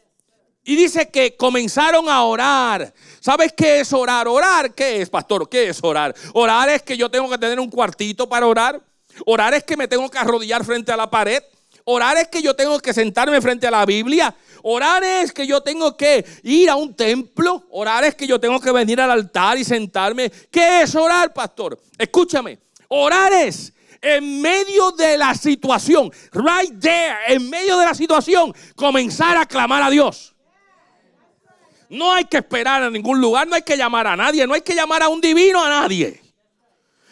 Y 0.65 0.77
dice 0.77 1.11
que 1.11 1.37
comenzaron 1.37 2.09
a 2.09 2.23
orar. 2.25 2.93
¿Sabes 3.21 3.53
qué 3.53 3.81
es 3.81 3.93
orar? 3.93 4.27
Orar, 4.27 4.75
¿qué 4.75 5.03
es, 5.03 5.11
pastor? 5.11 5.49
¿Qué 5.49 5.69
es 5.69 5.79
orar? 5.83 6.15
Orar 6.33 6.71
es 6.71 6.83
que 6.83 6.97
yo 6.97 7.11
tengo 7.11 7.29
que 7.29 7.37
tener 7.37 7.61
un 7.61 7.69
cuartito 7.69 8.27
para 8.29 8.47
orar. 8.47 8.81
Orar 9.27 9.53
es 9.55 9.63
que 9.63 9.77
me 9.77 9.87
tengo 9.87 10.09
que 10.11 10.19
arrodillar 10.19 10.65
frente 10.65 10.91
a 10.91 10.97
la 10.97 11.11
pared. 11.11 11.43
Orar 11.85 12.17
es 12.17 12.29
que 12.29 12.41
yo 12.41 12.57
tengo 12.57 12.79
que 12.81 12.95
sentarme 12.95 13.43
frente 13.43 13.67
a 13.67 13.71
la 13.71 13.85
Biblia. 13.85 14.35
Orar 14.63 15.05
es 15.05 15.33
que 15.33 15.47
yo 15.47 15.61
tengo 15.61 15.95
que 15.99 16.25
ir 16.43 16.71
a 16.71 16.77
un 16.77 16.95
templo. 16.95 17.67
Orar 17.71 18.05
es 18.05 18.15
que 18.15 18.27
yo 18.27 18.41
tengo 18.41 18.59
que 18.59 18.73
venir 18.73 19.03
al 19.03 19.11
altar 19.11 19.59
y 19.59 19.65
sentarme. 19.65 20.33
¿Qué 20.51 20.81
es 20.81 20.95
orar, 20.95 21.35
pastor? 21.35 21.79
Escúchame. 21.99 22.59
Orar 22.89 23.35
es 23.35 23.75
en 24.01 24.41
medio 24.41 24.93
de 24.93 25.17
la 25.17 25.35
situación, 25.35 26.11
right 26.33 26.79
there, 26.79 27.17
en 27.29 27.49
medio 27.49 27.79
de 27.79 27.87
la 27.87 27.95
situación, 27.95 28.55
comenzar 28.77 29.37
a 29.37 29.47
clamar 29.47 29.83
a 29.83 29.91
Dios. 29.91 30.34
No 31.95 32.13
hay 32.13 32.25
que 32.25 32.39
esperar 32.39 32.83
a 32.83 32.91
ningún 32.91 33.21
lugar, 33.21 33.47
no 33.47 33.55
hay 33.55 33.63
que 33.63 33.77
llamar 33.77 34.09
a 34.09 34.17
nadie, 34.17 34.47
no 34.49 34.55
hay 34.55 34.63
que 34.63 34.75
llamar 34.75 35.05
a 35.05 35.09
un 35.09 35.21
divino 35.21 35.63
a 35.63 35.69
nadie. 35.69 36.21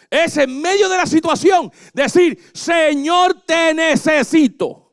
Es 0.09 0.35
en 0.35 0.61
medio 0.61 0.89
de 0.89 0.97
la 0.97 1.05
situación 1.05 1.71
decir, 1.93 2.37
Señor, 2.53 3.33
te 3.45 3.73
necesito. 3.73 4.91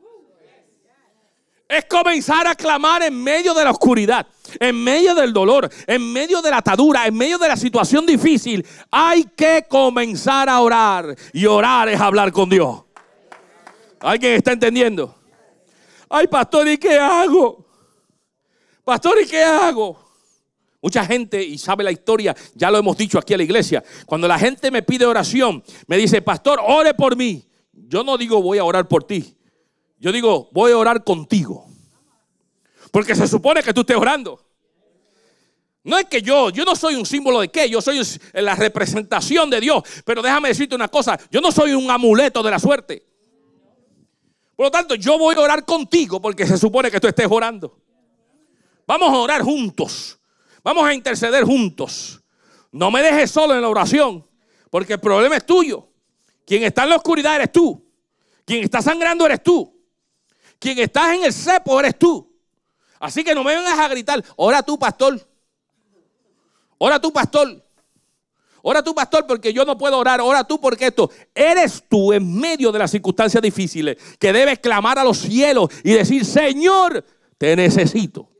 Es 1.68 1.84
comenzar 1.86 2.46
a 2.46 2.54
clamar 2.54 3.02
en 3.02 3.20
medio 3.20 3.52
de 3.52 3.64
la 3.64 3.72
oscuridad, 3.72 4.26
en 4.60 4.82
medio 4.82 5.12
del 5.14 5.32
dolor, 5.32 5.68
en 5.88 6.12
medio 6.12 6.40
de 6.40 6.50
la 6.50 6.58
atadura, 6.58 7.06
en 7.06 7.16
medio 7.16 7.36
de 7.36 7.48
la 7.48 7.56
situación 7.56 8.06
difícil. 8.06 8.64
Hay 8.92 9.24
que 9.24 9.66
comenzar 9.68 10.48
a 10.48 10.60
orar. 10.60 11.16
Y 11.32 11.46
orar 11.46 11.88
es 11.88 12.00
hablar 12.00 12.30
con 12.30 12.48
Dios. 12.48 12.84
¿Alguien 13.98 14.34
está 14.34 14.52
entendiendo? 14.52 15.16
Ay, 16.08 16.28
pastor, 16.28 16.68
¿y 16.68 16.78
qué 16.78 16.96
hago? 16.96 17.69
Pastor, 18.84 19.18
¿y 19.22 19.26
qué 19.26 19.42
hago? 19.42 20.10
Mucha 20.82 21.04
gente, 21.04 21.42
y 21.42 21.58
sabe 21.58 21.84
la 21.84 21.92
historia, 21.92 22.34
ya 22.54 22.70
lo 22.70 22.78
hemos 22.78 22.96
dicho 22.96 23.18
aquí 23.18 23.34
en 23.34 23.38
la 23.38 23.44
iglesia, 23.44 23.84
cuando 24.06 24.26
la 24.26 24.38
gente 24.38 24.70
me 24.70 24.82
pide 24.82 25.04
oración, 25.04 25.62
me 25.86 25.98
dice, 25.98 26.22
pastor, 26.22 26.58
ore 26.62 26.94
por 26.94 27.16
mí. 27.16 27.44
Yo 27.72 28.02
no 28.02 28.16
digo 28.16 28.40
voy 28.40 28.58
a 28.58 28.64
orar 28.64 28.88
por 28.88 29.04
ti. 29.04 29.36
Yo 29.98 30.10
digo, 30.10 30.48
voy 30.52 30.72
a 30.72 30.78
orar 30.78 31.04
contigo. 31.04 31.66
Porque 32.90 33.14
se 33.14 33.28
supone 33.28 33.62
que 33.62 33.74
tú 33.74 33.82
estés 33.82 33.96
orando. 33.96 34.42
No 35.82 35.98
es 35.98 36.06
que 36.06 36.22
yo, 36.22 36.50
yo 36.50 36.64
no 36.64 36.76
soy 36.76 36.94
un 36.94 37.06
símbolo 37.06 37.40
de 37.40 37.48
qué, 37.48 37.68
yo 37.68 37.80
soy 37.80 38.00
la 38.34 38.54
representación 38.54 39.50
de 39.50 39.60
Dios. 39.60 39.82
Pero 40.04 40.22
déjame 40.22 40.48
decirte 40.48 40.74
una 40.74 40.88
cosa, 40.88 41.18
yo 41.30 41.40
no 41.40 41.52
soy 41.52 41.72
un 41.72 41.90
amuleto 41.90 42.42
de 42.42 42.50
la 42.50 42.58
suerte. 42.58 43.06
Por 44.56 44.66
lo 44.66 44.70
tanto, 44.70 44.94
yo 44.94 45.18
voy 45.18 45.34
a 45.36 45.40
orar 45.40 45.64
contigo 45.64 46.20
porque 46.20 46.46
se 46.46 46.58
supone 46.58 46.90
que 46.90 47.00
tú 47.00 47.08
estés 47.08 47.26
orando. 47.30 47.79
Vamos 48.90 49.10
a 49.10 49.18
orar 49.18 49.42
juntos. 49.42 50.18
Vamos 50.64 50.84
a 50.84 50.92
interceder 50.92 51.44
juntos. 51.44 52.20
No 52.72 52.90
me 52.90 53.00
dejes 53.00 53.30
solo 53.30 53.54
en 53.54 53.60
la 53.60 53.68
oración, 53.68 54.26
porque 54.68 54.94
el 54.94 54.98
problema 54.98 55.36
es 55.36 55.46
tuyo. 55.46 55.86
Quien 56.44 56.64
está 56.64 56.82
en 56.82 56.90
la 56.90 56.96
oscuridad 56.96 57.36
eres 57.36 57.52
tú. 57.52 57.88
Quien 58.44 58.64
está 58.64 58.82
sangrando 58.82 59.24
eres 59.24 59.44
tú. 59.44 59.80
Quien 60.58 60.76
estás 60.80 61.14
en 61.14 61.22
el 61.22 61.32
cepo 61.32 61.78
eres 61.78 61.96
tú. 62.00 62.36
Así 62.98 63.22
que 63.22 63.32
no 63.32 63.44
me 63.44 63.54
vengas 63.54 63.78
a 63.78 63.86
gritar, 63.86 64.24
ora 64.34 64.60
tú, 64.60 64.76
pastor. 64.76 65.24
Ora 66.76 67.00
tú, 67.00 67.12
pastor. 67.12 67.64
Ora 68.60 68.82
tú, 68.82 68.92
pastor, 68.92 69.24
porque 69.24 69.52
yo 69.52 69.64
no 69.64 69.78
puedo 69.78 69.98
orar. 69.98 70.20
Ora 70.20 70.42
tú, 70.42 70.60
porque 70.60 70.88
esto. 70.88 71.12
Eres 71.32 71.84
tú 71.88 72.12
en 72.12 72.40
medio 72.40 72.72
de 72.72 72.80
las 72.80 72.90
circunstancias 72.90 73.40
difíciles 73.40 73.98
que 74.18 74.32
debes 74.32 74.58
clamar 74.58 74.98
a 74.98 75.04
los 75.04 75.18
cielos 75.18 75.68
y 75.84 75.92
decir, 75.92 76.24
Señor, 76.24 77.04
te 77.38 77.54
necesito. 77.54 78.30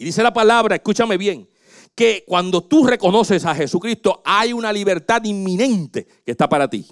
Y 0.00 0.04
dice 0.04 0.22
la 0.22 0.32
palabra, 0.32 0.76
escúchame 0.76 1.18
bien, 1.18 1.46
que 1.94 2.24
cuando 2.26 2.64
tú 2.64 2.86
reconoces 2.86 3.44
a 3.44 3.54
Jesucristo 3.54 4.22
hay 4.24 4.50
una 4.54 4.72
libertad 4.72 5.22
inminente 5.24 6.06
que 6.24 6.30
está 6.30 6.48
para 6.48 6.70
ti. 6.70 6.86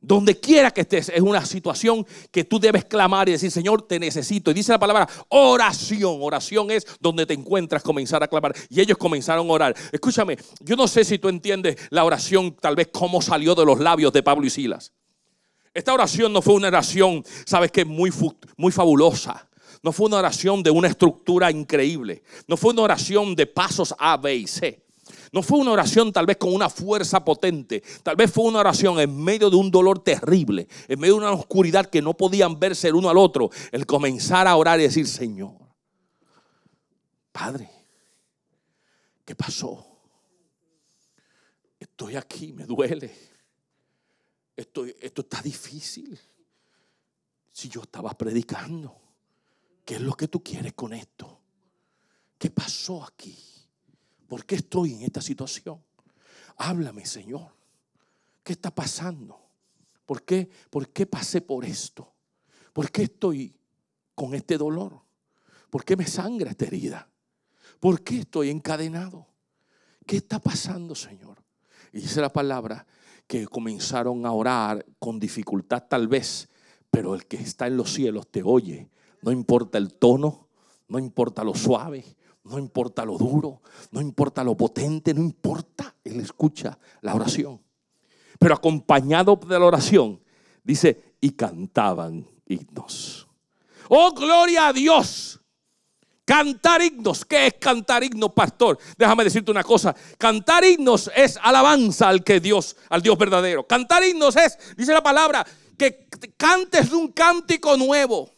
Donde 0.00 0.40
quiera 0.40 0.72
que 0.72 0.80
estés, 0.80 1.10
es 1.10 1.20
una 1.20 1.46
situación 1.46 2.04
que 2.32 2.42
tú 2.42 2.58
debes 2.58 2.86
clamar 2.86 3.28
y 3.28 3.32
decir, 3.32 3.52
Señor, 3.52 3.82
te 3.82 4.00
necesito. 4.00 4.50
Y 4.50 4.54
dice 4.54 4.72
la 4.72 4.80
palabra 4.80 5.08
oración. 5.28 6.18
Oración 6.22 6.72
es 6.72 6.84
donde 6.98 7.24
te 7.24 7.34
encuentras, 7.34 7.84
comenzar 7.84 8.20
a 8.20 8.26
clamar. 8.26 8.52
Y 8.68 8.80
ellos 8.80 8.98
comenzaron 8.98 9.48
a 9.48 9.52
orar. 9.52 9.76
Escúchame, 9.92 10.36
yo 10.58 10.74
no 10.74 10.88
sé 10.88 11.04
si 11.04 11.20
tú 11.20 11.28
entiendes 11.28 11.76
la 11.90 12.04
oración, 12.04 12.56
tal 12.56 12.74
vez 12.74 12.88
cómo 12.92 13.22
salió 13.22 13.54
de 13.54 13.64
los 13.64 13.78
labios 13.78 14.12
de 14.12 14.24
Pablo 14.24 14.44
y 14.44 14.50
Silas. 14.50 14.92
Esta 15.72 15.94
oración 15.94 16.32
no 16.32 16.42
fue 16.42 16.54
una 16.54 16.66
oración, 16.66 17.22
sabes 17.44 17.70
que 17.70 17.84
muy, 17.84 18.12
muy 18.56 18.72
fabulosa. 18.72 19.45
No 19.86 19.92
fue 19.92 20.06
una 20.06 20.16
oración 20.16 20.64
de 20.64 20.70
una 20.72 20.88
estructura 20.88 21.48
increíble. 21.48 22.24
No 22.48 22.56
fue 22.56 22.72
una 22.72 22.82
oración 22.82 23.36
de 23.36 23.46
pasos 23.46 23.94
A, 23.96 24.16
B 24.16 24.34
y 24.34 24.46
C. 24.48 24.84
No 25.30 25.44
fue 25.44 25.60
una 25.60 25.70
oración 25.70 26.12
tal 26.12 26.26
vez 26.26 26.38
con 26.38 26.52
una 26.52 26.68
fuerza 26.68 27.24
potente. 27.24 27.84
Tal 28.02 28.16
vez 28.16 28.32
fue 28.32 28.46
una 28.46 28.58
oración 28.58 28.98
en 28.98 29.16
medio 29.16 29.48
de 29.48 29.54
un 29.54 29.70
dolor 29.70 30.00
terrible, 30.00 30.66
en 30.88 30.98
medio 30.98 31.14
de 31.14 31.20
una 31.20 31.30
oscuridad 31.30 31.86
que 31.86 32.02
no 32.02 32.14
podían 32.14 32.58
verse 32.58 32.88
el 32.88 32.96
uno 32.96 33.08
al 33.08 33.16
otro. 33.16 33.48
El 33.70 33.86
comenzar 33.86 34.48
a 34.48 34.56
orar 34.56 34.80
y 34.80 34.82
decir, 34.82 35.06
Señor, 35.06 35.54
Padre, 37.30 37.70
¿qué 39.24 39.36
pasó? 39.36 39.86
Estoy 41.78 42.16
aquí, 42.16 42.52
me 42.52 42.64
duele. 42.64 43.14
Esto, 44.56 44.84
esto 44.84 45.22
está 45.22 45.40
difícil. 45.42 46.18
Si 47.52 47.68
yo 47.68 47.82
estaba 47.82 48.18
predicando, 48.18 49.05
¿qué 49.86 49.94
es 49.94 50.00
lo 50.02 50.14
que 50.14 50.28
tú 50.28 50.42
quieres 50.42 50.74
con 50.74 50.92
esto? 50.92 51.40
¿Qué 52.36 52.50
pasó 52.50 53.02
aquí? 53.02 53.38
¿Por 54.26 54.44
qué 54.44 54.56
estoy 54.56 54.92
en 54.92 55.02
esta 55.02 55.22
situación? 55.22 55.82
Háblame, 56.58 57.06
Señor. 57.06 57.54
¿Qué 58.42 58.52
está 58.52 58.74
pasando? 58.74 59.40
¿Por 60.04 60.24
qué, 60.24 60.50
¿Por 60.68 60.90
qué 60.90 61.06
pasé 61.06 61.40
por 61.40 61.64
esto? 61.64 62.12
¿Por 62.72 62.90
qué 62.90 63.04
estoy 63.04 63.56
con 64.14 64.34
este 64.34 64.58
dolor? 64.58 65.00
¿Por 65.70 65.84
qué 65.84 65.96
me 65.96 66.06
sangra 66.06 66.50
esta 66.50 66.66
herida? 66.66 67.08
¿Por 67.80 68.02
qué 68.02 68.18
estoy 68.18 68.50
encadenado? 68.50 69.28
¿Qué 70.04 70.16
está 70.16 70.40
pasando, 70.40 70.94
Señor? 70.94 71.42
Y 71.92 72.00
dice 72.00 72.20
la 72.20 72.32
palabra 72.32 72.86
que 73.26 73.46
comenzaron 73.46 74.26
a 74.26 74.32
orar 74.32 74.84
con 74.98 75.18
dificultad 75.18 75.84
tal 75.88 76.08
vez, 76.08 76.48
pero 76.90 77.14
el 77.14 77.26
que 77.26 77.36
está 77.36 77.66
en 77.66 77.76
los 77.76 77.92
cielos 77.92 78.28
te 78.30 78.42
oye. 78.42 78.90
No 79.26 79.32
importa 79.32 79.76
el 79.76 79.92
tono, 79.94 80.46
no 80.86 81.00
importa 81.00 81.42
lo 81.42 81.52
suave, 81.52 82.04
no 82.44 82.60
importa 82.60 83.04
lo 83.04 83.18
duro, 83.18 83.60
no 83.90 84.00
importa 84.00 84.44
lo 84.44 84.56
potente, 84.56 85.12
no 85.12 85.20
importa. 85.20 85.92
Él 86.04 86.20
escucha 86.20 86.78
la 87.00 87.12
oración. 87.12 87.60
Pero 88.38 88.54
acompañado 88.54 89.34
de 89.34 89.58
la 89.58 89.64
oración, 89.64 90.20
dice, 90.62 91.16
y 91.20 91.30
cantaban 91.32 92.24
himnos. 92.46 93.26
Oh, 93.88 94.12
gloria 94.12 94.68
a 94.68 94.72
Dios. 94.72 95.40
Cantar 96.24 96.82
himnos. 96.82 97.24
¿Qué 97.24 97.48
es 97.48 97.54
cantar 97.54 98.04
himnos, 98.04 98.30
pastor? 98.30 98.78
Déjame 98.96 99.24
decirte 99.24 99.50
una 99.50 99.64
cosa. 99.64 99.92
Cantar 100.18 100.64
himnos 100.64 101.10
es 101.16 101.36
alabanza 101.42 102.08
al 102.08 102.22
que 102.22 102.38
Dios, 102.38 102.76
al 102.88 103.02
Dios 103.02 103.18
verdadero. 103.18 103.66
Cantar 103.66 104.04
himnos 104.04 104.36
es, 104.36 104.56
dice 104.76 104.92
la 104.92 105.02
palabra, 105.02 105.44
que 105.76 106.06
cantes 106.36 106.92
un 106.92 107.08
cántico 107.10 107.76
nuevo. 107.76 108.35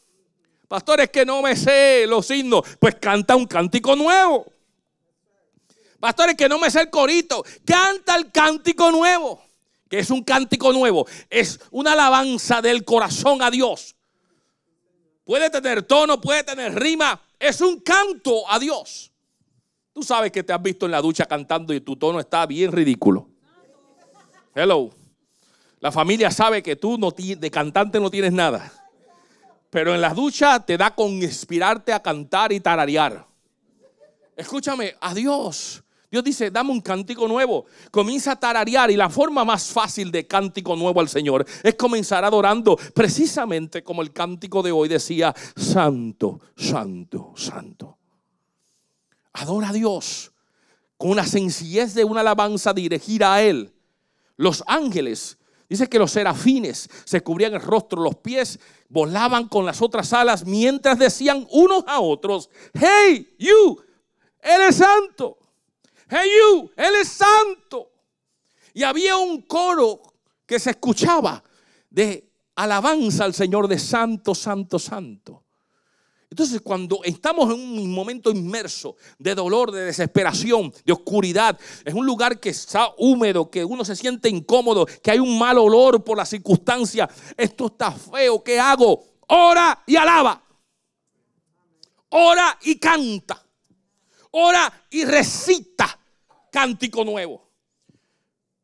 Pastores 0.68 1.09
que 1.09 1.24
no 1.24 1.40
me 1.40 1.57
sé 1.57 2.07
los 2.07 2.31
himnos, 2.31 2.62
pues 2.78 2.96
canta 2.96 3.35
un 3.35 3.46
cántico 3.46 3.96
nuevo. 3.96 4.52
Pastores 5.98 6.37
que 6.37 6.48
no 6.48 6.59
me 6.59 6.70
sé 6.70 6.83
el 6.83 6.90
corito, 6.90 7.42
canta 7.64 8.14
el 8.14 8.31
cántico 8.31 8.92
nuevo. 8.92 9.42
Que 9.88 10.00
es 10.00 10.11
un 10.11 10.22
cántico 10.22 10.70
nuevo, 10.70 11.07
es 11.31 11.59
una 11.70 11.92
alabanza 11.92 12.61
del 12.61 12.85
corazón 12.85 13.40
a 13.40 13.50
Dios. 13.50 13.96
Puede 15.24 15.48
tener 15.48 15.83
tono, 15.83 16.20
puede 16.20 16.44
tener 16.44 16.78
rima, 16.78 17.18
es 17.38 17.62
un 17.62 17.81
canto 17.81 18.48
a 18.50 18.59
Dios. 18.59 19.11
Tú 19.94 20.02
sabes 20.02 20.31
que 20.31 20.42
te 20.42 20.52
has 20.52 20.62
visto 20.62 20.85
en 20.85 20.92
la 20.92 21.00
ducha 21.00 21.24
cantando 21.24 21.72
y 21.72 21.81
tu 21.81 21.96
tono 21.96 22.20
está 22.20 22.44
bien 22.44 22.70
ridículo. 22.70 23.31
Hello. 24.54 24.90
La 25.81 25.90
familia 25.90 26.31
sabe 26.31 26.62
que 26.62 26.76
tú 26.76 26.98
no, 26.98 27.11
de 27.11 27.50
cantante 27.50 27.98
no 27.98 28.11
tienes 28.11 28.33
nada. 28.33 28.77
Pero 29.70 29.94
en 29.94 30.00
la 30.00 30.14
ducha 30.14 30.61
te 30.61 30.76
da 30.76 30.94
con 30.94 31.11
inspirarte 31.11 31.92
a 31.92 32.00
cantar 32.00 32.52
y 32.52 32.61
tararear. 32.61 33.26
Escúchame, 34.37 34.94
a 35.00 35.14
Dios. 35.14 35.83
Dios 36.11 36.24
dice, 36.24 36.50
dame 36.50 36.70
un 36.70 36.81
cántico 36.81 37.28
nuevo. 37.28 37.66
Comienza 37.90 38.33
a 38.33 38.40
tararear 38.40 38.90
y 38.90 38.96
la 38.96 39.11
forma 39.11 39.44
más 39.44 39.66
fácil 39.66 40.11
de 40.11 40.26
cántico 40.26 40.74
nuevo 40.74 41.00
al 41.00 41.09
Señor 41.09 41.44
es 41.62 41.74
comenzar 41.74 42.24
adorando 42.24 42.76
precisamente 42.94 43.83
como 43.83 44.00
el 44.00 44.12
cántico 44.12 44.62
de 44.62 44.72
hoy 44.72 44.88
decía, 44.88 45.35
santo, 45.54 46.40
santo, 46.57 47.35
santo. 47.37 47.98
Adora 49.35 49.68
a 49.68 49.72
Dios 49.72 50.33
con 50.96 51.11
una 51.11 51.24
sencillez 51.24 51.94
de 51.94 52.04
una 52.04 52.20
alabanza 52.20 52.72
dirigida 52.72 53.35
a 53.35 53.42
Él. 53.42 53.72
Los 54.37 54.64
ángeles 54.66 55.38
Dice 55.68 55.88
que 55.88 55.98
los 55.98 56.12
serafines 56.12 56.88
se 57.04 57.22
cubrían 57.22 57.54
el 57.54 57.61
rostro, 57.61 58.02
los 58.02 58.16
pies, 58.16 58.59
volaban 58.88 59.48
con 59.48 59.66
las 59.66 59.83
otras 59.83 60.12
alas 60.14 60.46
mientras 60.46 60.98
decían 60.98 61.46
unos 61.50 61.85
a 61.87 62.00
otros, 62.00 62.48
hey, 62.72 63.35
you, 63.38 63.78
Él 64.40 64.62
es 64.68 64.76
santo. 64.76 65.38
Hey, 66.09 66.31
you, 66.40 66.70
Él 66.74 66.94
es 67.00 67.09
santo. 67.09 67.92
Y 68.72 68.83
había 68.83 69.16
un 69.18 69.42
coro 69.42 70.00
que 70.46 70.59
se 70.59 70.70
escuchaba 70.70 71.42
de 71.90 72.31
alabanza 72.54 73.24
al 73.24 73.35
Señor 73.35 73.68
de 73.68 73.78
santo, 73.78 74.35
santo, 74.35 74.78
santo. 74.78 75.44
Entonces, 76.30 76.60
cuando 76.60 77.00
estamos 77.04 77.46
en 77.46 77.58
un 77.58 77.92
momento 77.92 78.30
inmerso 78.30 78.96
de 79.18 79.34
dolor, 79.34 79.72
de 79.72 79.86
desesperación, 79.86 80.72
de 80.84 80.92
oscuridad, 80.92 81.58
es 81.84 81.94
un 81.94 82.04
lugar 82.04 82.38
que 82.38 82.50
está 82.50 82.92
húmedo, 82.98 83.50
que 83.50 83.64
uno 83.64 83.84
se 83.84 83.96
siente 83.96 84.28
incómodo, 84.28 84.86
que 85.02 85.10
hay 85.10 85.18
un 85.18 85.38
mal 85.38 85.56
olor 85.56 86.04
por 86.04 86.18
la 86.18 86.26
circunstancia, 86.26 87.08
esto 87.36 87.66
está 87.66 87.92
feo, 87.92 88.42
¿qué 88.42 88.60
hago? 88.60 89.02
Ora 89.28 89.82
y 89.86 89.96
alaba. 89.96 90.42
Ora 92.10 92.58
y 92.62 92.78
canta. 92.78 93.42
Ora 94.32 94.86
y 94.90 95.04
recita 95.04 95.98
cántico 96.50 97.04
nuevo. 97.04 97.48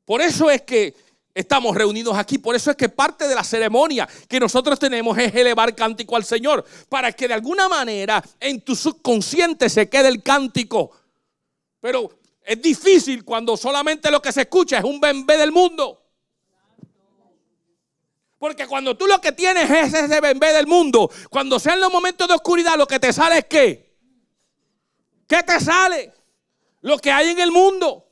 Por 0.05 0.21
eso 0.21 0.51
es 0.51 0.63
que 0.63 0.95
estamos 1.35 1.77
reunidos 1.77 2.17
aquí. 2.17 2.39
Por 2.39 2.55
eso 2.55 2.71
es 2.71 2.77
que 2.77 2.89
parte 2.89 3.27
de 3.27 3.35
la 3.35 3.45
ceremonia 3.45 4.09
que 4.29 4.39
nosotros 4.39 4.79
tenemos 4.79 5.19
es 5.19 5.35
elevar 5.35 5.75
cántico 5.75 6.17
al 6.17 6.25
Señor. 6.25 6.65
Para 6.89 7.13
que 7.13 7.29
de 7.29 7.35
alguna 7.35 7.69
manera 7.69 8.23
en 8.41 8.61
tu 8.61 8.77
subconsciente 8.77 9.69
se 9.69 9.89
quede 9.89 10.09
el 10.09 10.23
cántico. 10.23 10.93
Pero 11.81 12.19
es 12.43 12.63
difícil 12.63 13.25
cuando 13.25 13.57
solamente 13.57 14.11
lo 14.11 14.23
que 14.23 14.33
se 14.33 14.43
escucha 14.43 14.79
es 14.79 14.85
un 14.85 15.01
bembé 15.01 15.37
del 15.37 15.51
mundo. 15.51 16.01
Porque 18.39 18.67
cuando 18.67 18.95
tú 18.97 19.07
lo 19.07 19.21
que 19.21 19.33
tienes 19.33 19.71
es 19.71 19.95
ese 19.95 20.21
bembé 20.21 20.53
del 20.53 20.67
mundo, 20.67 21.11
cuando 21.31 21.59
sean 21.59 21.81
los 21.81 21.91
momentos 21.91 22.29
de 22.29 22.35
oscuridad, 22.35 22.77
lo 22.77 22.87
que 22.87 23.01
te 23.01 23.11
sale 23.11 23.39
es 23.39 23.47
qué? 23.47 23.97
¿Qué 25.27 25.43
te 25.43 25.59
sale? 25.59 26.13
Lo 26.83 26.99
que 26.99 27.11
hay 27.11 27.31
en 27.31 27.41
el 27.41 27.51
mundo. 27.51 28.04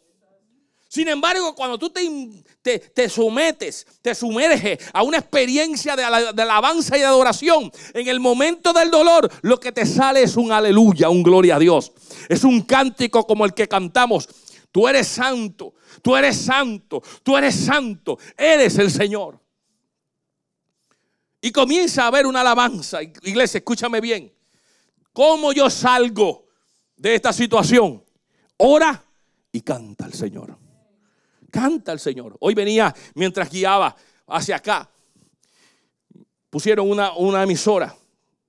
Sin 0.92 1.08
embargo, 1.08 1.54
cuando 1.54 1.78
tú 1.78 1.88
te, 1.88 2.78
te, 2.78 3.08
sometes, 3.08 3.86
te 4.02 4.14
sumerges 4.14 4.78
a 4.92 5.02
una 5.02 5.16
experiencia 5.16 5.96
de, 5.96 6.02
de, 6.34 6.42
alabanza 6.42 6.98
y 6.98 7.00
de 7.00 7.06
adoración, 7.06 7.72
en 7.94 8.08
el 8.08 8.20
momento 8.20 8.74
del 8.74 8.90
dolor, 8.90 9.32
lo 9.40 9.58
que 9.58 9.72
te 9.72 9.86
sale 9.86 10.22
es 10.22 10.36
un 10.36 10.52
aleluya, 10.52 11.08
un 11.08 11.22
gloria 11.22 11.56
a 11.56 11.58
Dios. 11.58 11.92
Es 12.28 12.44
un 12.44 12.60
cántico 12.60 13.26
como 13.26 13.46
el 13.46 13.54
que 13.54 13.68
cantamos. 13.68 14.28
Tú 14.70 14.86
eres 14.86 15.08
santo, 15.08 15.72
tú 16.02 16.14
eres 16.14 16.36
santo, 16.36 17.02
tú 17.22 17.38
eres 17.38 17.54
santo, 17.54 18.18
eres 18.36 18.76
el 18.76 18.90
Señor. 18.90 19.40
Y 21.40 21.52
comienza 21.52 22.04
a 22.04 22.08
haber 22.08 22.26
una 22.26 22.42
alabanza. 22.42 23.02
Iglesia, 23.02 23.56
escúchame 23.56 24.02
bien. 24.02 24.30
¿Cómo 25.14 25.54
yo 25.54 25.70
salgo 25.70 26.48
de 26.98 27.14
esta 27.14 27.32
situación? 27.32 28.04
Ora 28.58 29.02
y 29.52 29.62
canta 29.62 30.04
al 30.04 30.12
Señor. 30.12 30.60
Canta 31.52 31.92
al 31.92 32.00
Señor. 32.00 32.34
Hoy 32.40 32.54
venía 32.54 32.94
mientras 33.14 33.50
guiaba 33.50 33.94
hacia 34.26 34.56
acá. 34.56 34.88
Pusieron 36.48 36.90
una, 36.90 37.12
una 37.12 37.42
emisora. 37.42 37.94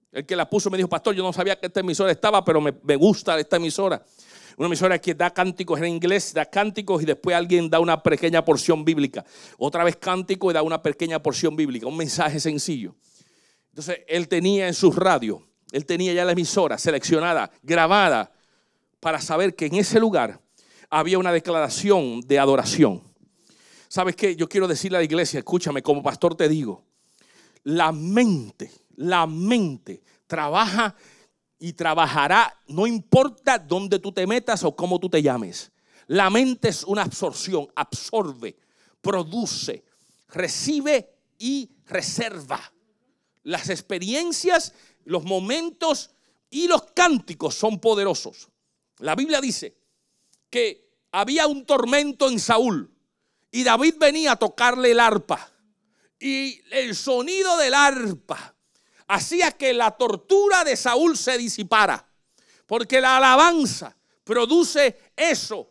El 0.10 0.26
que 0.26 0.38
la 0.38 0.50
puso 0.50 0.70
me 0.70 0.78
dijo, 0.78 0.88
pastor, 0.88 1.14
yo 1.14 1.22
no 1.22 1.34
sabía 1.34 1.60
que 1.60 1.68
esta 1.68 1.82
emisora 1.82 2.14
estaba, 2.14 2.46
pero 2.46 2.62
me, 2.62 2.96
gusta 2.96 3.38
esta 3.38 3.58
emisora. 3.58 4.02
Una 4.56 4.68
emisora 4.68 5.00
que 5.00 5.14
da 5.14 5.32
cánticos 5.32 5.80
en 5.80 5.88
inglés, 5.88 6.34
da 6.34 6.46
cánticos 6.46 7.04
y 7.04 7.06
después 7.06 7.36
alguien 7.36 7.70
da 7.70 7.82
una 7.82 8.02
pequeña 8.02 8.46
porción 8.46 8.86
bíblica. 8.86 9.26
Otra 9.58 9.84
vez 9.84 9.98
cántico 9.98 10.50
y 10.50 10.54
da 10.54 10.62
una 10.62 10.82
pequeña 10.82 11.22
porción 11.22 11.58
bíblica, 11.58 11.88
un 11.88 11.98
mensaje 11.98 12.40
sencillo. 12.40 12.96
Entonces 13.72 14.00
él 14.08 14.30
tenía 14.30 14.68
en 14.68 14.76
su 14.76 14.94
radio, 14.94 15.46
él 15.74 15.86
tenía 15.86 16.14
ya 16.14 16.24
la 16.24 16.32
emisora 16.32 16.78
seleccionada, 16.78 17.52
grabada, 17.62 18.32
para 19.02 19.20
saber 19.20 19.56
que 19.56 19.66
en 19.66 19.76
ese 19.76 20.00
lugar 20.00 20.40
había 20.94 21.18
una 21.18 21.32
declaración 21.32 22.22
de 22.22 22.38
adoración. 22.38 23.02
¿Sabes 23.88 24.16
qué? 24.16 24.36
Yo 24.36 24.48
quiero 24.48 24.68
decirle 24.68 24.98
a 24.98 25.02
la 25.02 25.06
iglesia, 25.06 25.40
escúchame, 25.40 25.82
como 25.82 26.04
pastor 26.04 26.36
te 26.36 26.48
digo, 26.48 26.84
la 27.64 27.92
mente, 27.92 28.72
la 28.98 29.26
mente 29.26 30.04
trabaja 30.28 30.96
y 31.58 31.74
trabajará, 31.74 32.62
no 32.68 32.86
importa 32.86 33.58
dónde 33.58 33.98
tú 33.98 34.12
te 34.12 34.28
metas 34.28 34.64
o 34.64 34.76
cómo 34.76 35.00
tú 35.00 35.10
te 35.10 35.24
llames. 35.24 35.72
La 36.06 36.30
mente 36.30 36.70
es 36.70 36.84
una 36.84 37.02
absorción, 37.02 37.68
absorbe, 37.76 38.56
produce, 39.02 39.84
recibe 40.28 41.10
y 41.40 41.72
reserva. 41.88 42.72
Las 43.42 43.70
experiencias, 43.70 44.76
los 45.06 45.24
momentos 45.24 46.12
y 46.52 46.68
los 46.68 46.84
cánticos 46.94 47.56
son 47.56 47.80
poderosos. 47.80 48.50
La 49.00 49.16
Biblia 49.16 49.42
dice 49.42 49.76
que 50.54 50.83
había 51.14 51.46
un 51.48 51.64
tormento 51.66 52.28
en 52.28 52.40
Saúl 52.40 52.92
y 53.52 53.64
David 53.64 53.96
venía 54.00 54.34
a 54.34 54.36
tocarle 54.36 54.92
el 54.92 55.00
arpa. 55.00 55.50
Y 56.20 56.60
el 56.72 56.96
sonido 56.96 57.56
del 57.58 57.76
arpa 57.76 58.56
hacía 59.08 59.52
que 59.52 59.74
la 59.74 59.92
tortura 59.92 60.64
de 60.64 60.76
Saúl 60.76 61.16
se 61.16 61.38
disipara. 61.38 62.10
Porque 62.66 63.00
la 63.00 63.18
alabanza 63.18 63.96
produce 64.24 64.98
eso 65.16 65.70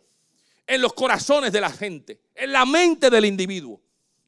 en 0.65 0.81
los 0.81 0.93
corazones 0.93 1.51
de 1.51 1.59
la 1.59 1.71
gente, 1.71 2.21
en 2.35 2.53
la 2.53 2.65
mente 2.65 3.09
del 3.09 3.25
individuo. 3.25 3.81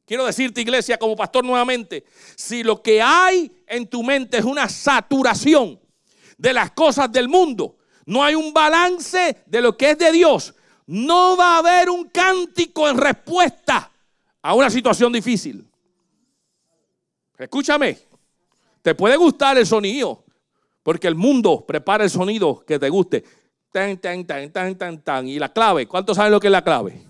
Quiero 0.06 0.26
decirte, 0.26 0.62
iglesia, 0.62 0.98
como 0.98 1.16
pastor 1.16 1.46
nuevamente, 1.46 2.04
si 2.36 2.62
lo 2.62 2.82
que 2.82 3.02
hay 3.02 3.64
en 3.68 3.88
tu 3.88 4.04
mente 4.04 4.38
es 4.38 4.44
una 4.44 4.68
saturación 4.68 5.80
de 6.38 6.52
las 6.52 6.72
cosas 6.72 7.10
del 7.10 7.30
mundo, 7.30 7.78
no 8.06 8.22
hay 8.22 8.36
un 8.36 8.54
balance 8.54 9.44
de 9.46 9.62
lo 9.62 9.78
que 9.78 9.92
es 9.92 9.98
de 9.98 10.12
Dios, 10.12 10.54
no 10.88 11.36
va 11.36 11.56
a 11.56 11.58
haber 11.60 11.90
un 11.90 12.10
cántico 12.10 12.88
en 12.90 12.98
respuesta 12.98 13.92
a 14.42 14.54
una 14.54 14.70
situación 14.70 15.12
difícil. 15.12 15.68
Escúchame, 17.38 17.98
te 18.82 18.94
puede 18.94 19.18
gustar 19.18 19.58
el 19.58 19.66
sonido, 19.66 20.24
porque 20.84 21.08
el 21.08 21.16
mundo 21.16 21.66
prepara 21.66 22.04
el 22.04 22.10
sonido 22.10 22.64
que 22.66 22.78
te 22.78 22.90
guste. 22.90 23.24
Tan, 23.72 23.98
tan, 23.98 24.26
tan, 24.26 24.52
tan, 24.52 24.78
tan, 24.78 25.02
tan. 25.02 25.28
Y 25.28 25.40
la 25.40 25.52
clave, 25.52 25.88
¿cuántos 25.88 26.16
saben 26.16 26.32
lo 26.32 26.40
que 26.40 26.48
es 26.48 26.52
la 26.52 26.64
clave? 26.64 27.04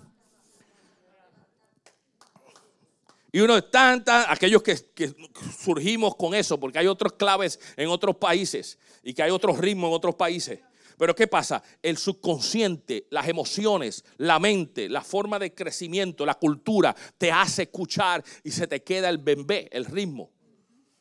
Y 3.30 3.40
uno 3.40 3.58
es 3.58 3.70
tan, 3.70 4.02
tan, 4.02 4.24
aquellos 4.28 4.62
que, 4.62 4.74
que, 4.94 5.14
surgimos 5.62 6.16
con 6.16 6.34
eso, 6.34 6.58
porque 6.58 6.78
hay 6.78 6.86
otras 6.86 7.12
claves 7.12 7.60
en 7.76 7.90
otros 7.90 8.16
países 8.16 8.78
y 9.02 9.12
que 9.12 9.22
hay 9.22 9.30
otros 9.30 9.58
ritmos 9.58 9.88
en 9.88 9.94
otros 9.94 10.14
países. 10.14 10.60
Pero 10.98 11.14
¿qué 11.14 11.26
pasa? 11.26 11.62
El 11.82 11.98
subconsciente, 11.98 13.06
las 13.10 13.28
emociones, 13.28 14.04
la 14.16 14.38
mente, 14.38 14.88
la 14.88 15.02
forma 15.02 15.38
de 15.38 15.54
crecimiento, 15.54 16.24
la 16.24 16.34
cultura, 16.34 16.94
te 17.18 17.30
hace 17.30 17.64
escuchar 17.64 18.24
y 18.42 18.50
se 18.50 18.66
te 18.66 18.82
queda 18.82 19.08
el 19.08 19.18
bembé, 19.18 19.68
el 19.72 19.84
ritmo. 19.84 20.30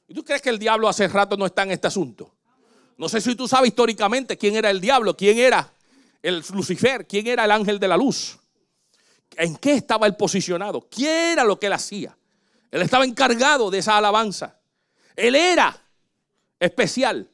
¿Y 0.08 0.14
tú 0.14 0.24
crees 0.24 0.42
que 0.42 0.50
el 0.50 0.60
diablo 0.60 0.90
hace 0.90 1.08
rato 1.08 1.38
no 1.38 1.46
está 1.46 1.64
en 1.64 1.72
este 1.72 1.88
asunto? 1.88 2.36
No 2.98 3.10
sé 3.10 3.22
si 3.22 3.36
tú 3.36 3.48
sabes 3.48 3.70
históricamente 3.70 4.38
quién 4.38 4.56
era 4.56 4.70
el 4.70 4.80
diablo, 4.80 5.16
quién 5.16 5.38
era 5.38 5.72
el 6.22 6.44
Lucifer, 6.54 7.06
quién 7.08 7.28
era 7.28 7.46
el 7.46 7.52
ángel 7.52 7.80
de 7.80 7.88
la 7.88 7.98
luz. 7.98 8.38
¿En 9.38 9.56
qué 9.58 9.74
estaba 9.74 10.08
él 10.08 10.16
posicionado? 10.16 10.88
¿Quién 10.90 11.34
era 11.34 11.44
lo 11.44 11.60
que 11.60 11.68
él 11.68 11.74
hacía? 11.74 12.18
Él 12.72 12.82
estaba 12.82 13.06
encargado 13.06 13.70
de 13.70 13.80
esa 13.80 13.98
alabanza. 13.98 14.60
Él 15.16 15.36
era 15.36 15.82
especial. 16.60 17.30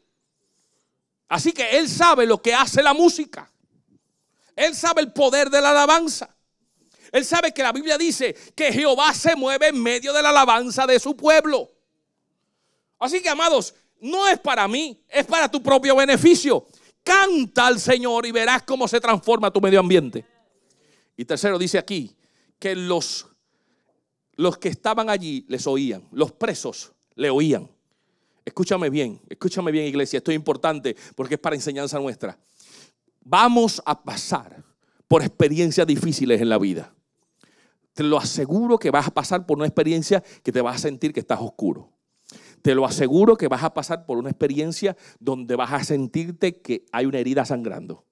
Así 1.31 1.53
que 1.53 1.77
Él 1.77 1.87
sabe 1.87 2.25
lo 2.25 2.41
que 2.41 2.53
hace 2.53 2.83
la 2.83 2.93
música. 2.93 3.49
Él 4.53 4.75
sabe 4.75 4.99
el 4.99 5.13
poder 5.13 5.49
de 5.49 5.61
la 5.61 5.69
alabanza. 5.69 6.35
Él 7.09 7.23
sabe 7.23 7.53
que 7.53 7.63
la 7.63 7.71
Biblia 7.71 7.97
dice 7.97 8.35
que 8.53 8.73
Jehová 8.73 9.13
se 9.13 9.33
mueve 9.37 9.69
en 9.69 9.81
medio 9.81 10.11
de 10.11 10.21
la 10.21 10.31
alabanza 10.31 10.85
de 10.85 10.99
su 10.99 11.15
pueblo. 11.15 11.71
Así 12.99 13.21
que, 13.21 13.29
amados, 13.29 13.73
no 14.01 14.27
es 14.27 14.39
para 14.41 14.67
mí, 14.67 15.01
es 15.07 15.25
para 15.25 15.49
tu 15.49 15.63
propio 15.63 15.95
beneficio. 15.95 16.67
Canta 17.01 17.67
al 17.67 17.79
Señor 17.79 18.25
y 18.25 18.33
verás 18.33 18.63
cómo 18.63 18.85
se 18.89 18.99
transforma 18.99 19.51
tu 19.51 19.61
medio 19.61 19.79
ambiente. 19.79 20.25
Y 21.15 21.23
tercero, 21.23 21.57
dice 21.57 21.77
aquí 21.77 22.13
que 22.59 22.75
los, 22.75 23.25
los 24.33 24.57
que 24.57 24.67
estaban 24.67 25.09
allí 25.09 25.45
les 25.47 25.65
oían, 25.65 26.05
los 26.11 26.33
presos 26.33 26.91
le 27.15 27.29
oían. 27.29 27.69
Escúchame 28.43 28.89
bien, 28.89 29.21
escúchame 29.29 29.71
bien 29.71 29.85
iglesia, 29.85 30.17
esto 30.17 30.31
es 30.31 30.35
importante 30.35 30.95
porque 31.15 31.35
es 31.35 31.39
para 31.39 31.55
enseñanza 31.55 31.99
nuestra. 31.99 32.37
Vamos 33.23 33.81
a 33.85 34.03
pasar 34.03 34.63
por 35.07 35.21
experiencias 35.21 35.85
difíciles 35.85 36.41
en 36.41 36.49
la 36.49 36.57
vida. 36.57 36.93
Te 37.93 38.03
lo 38.03 38.17
aseguro 38.17 38.79
que 38.79 38.89
vas 38.89 39.07
a 39.07 39.11
pasar 39.11 39.45
por 39.45 39.57
una 39.57 39.67
experiencia 39.67 40.23
que 40.43 40.51
te 40.51 40.61
vas 40.61 40.77
a 40.77 40.79
sentir 40.79 41.13
que 41.13 41.19
estás 41.19 41.39
oscuro. 41.39 41.91
Te 42.61 42.73
lo 42.73 42.85
aseguro 42.85 43.35
que 43.35 43.47
vas 43.47 43.63
a 43.63 43.73
pasar 43.73 44.05
por 44.05 44.17
una 44.17 44.29
experiencia 44.29 44.95
donde 45.19 45.55
vas 45.55 45.73
a 45.73 45.83
sentirte 45.83 46.61
que 46.61 46.85
hay 46.91 47.05
una 47.05 47.19
herida 47.19 47.45
sangrando. 47.45 48.05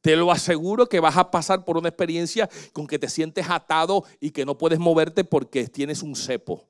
Te 0.00 0.16
lo 0.16 0.30
aseguro 0.30 0.88
que 0.88 1.00
vas 1.00 1.16
a 1.16 1.30
pasar 1.30 1.64
por 1.64 1.76
una 1.76 1.88
experiencia 1.88 2.48
con 2.72 2.86
que 2.86 2.98
te 2.98 3.08
sientes 3.08 3.50
atado 3.50 4.04
y 4.20 4.30
que 4.30 4.44
no 4.44 4.56
puedes 4.56 4.78
moverte 4.78 5.24
porque 5.24 5.66
tienes 5.66 6.02
un 6.02 6.14
cepo. 6.14 6.68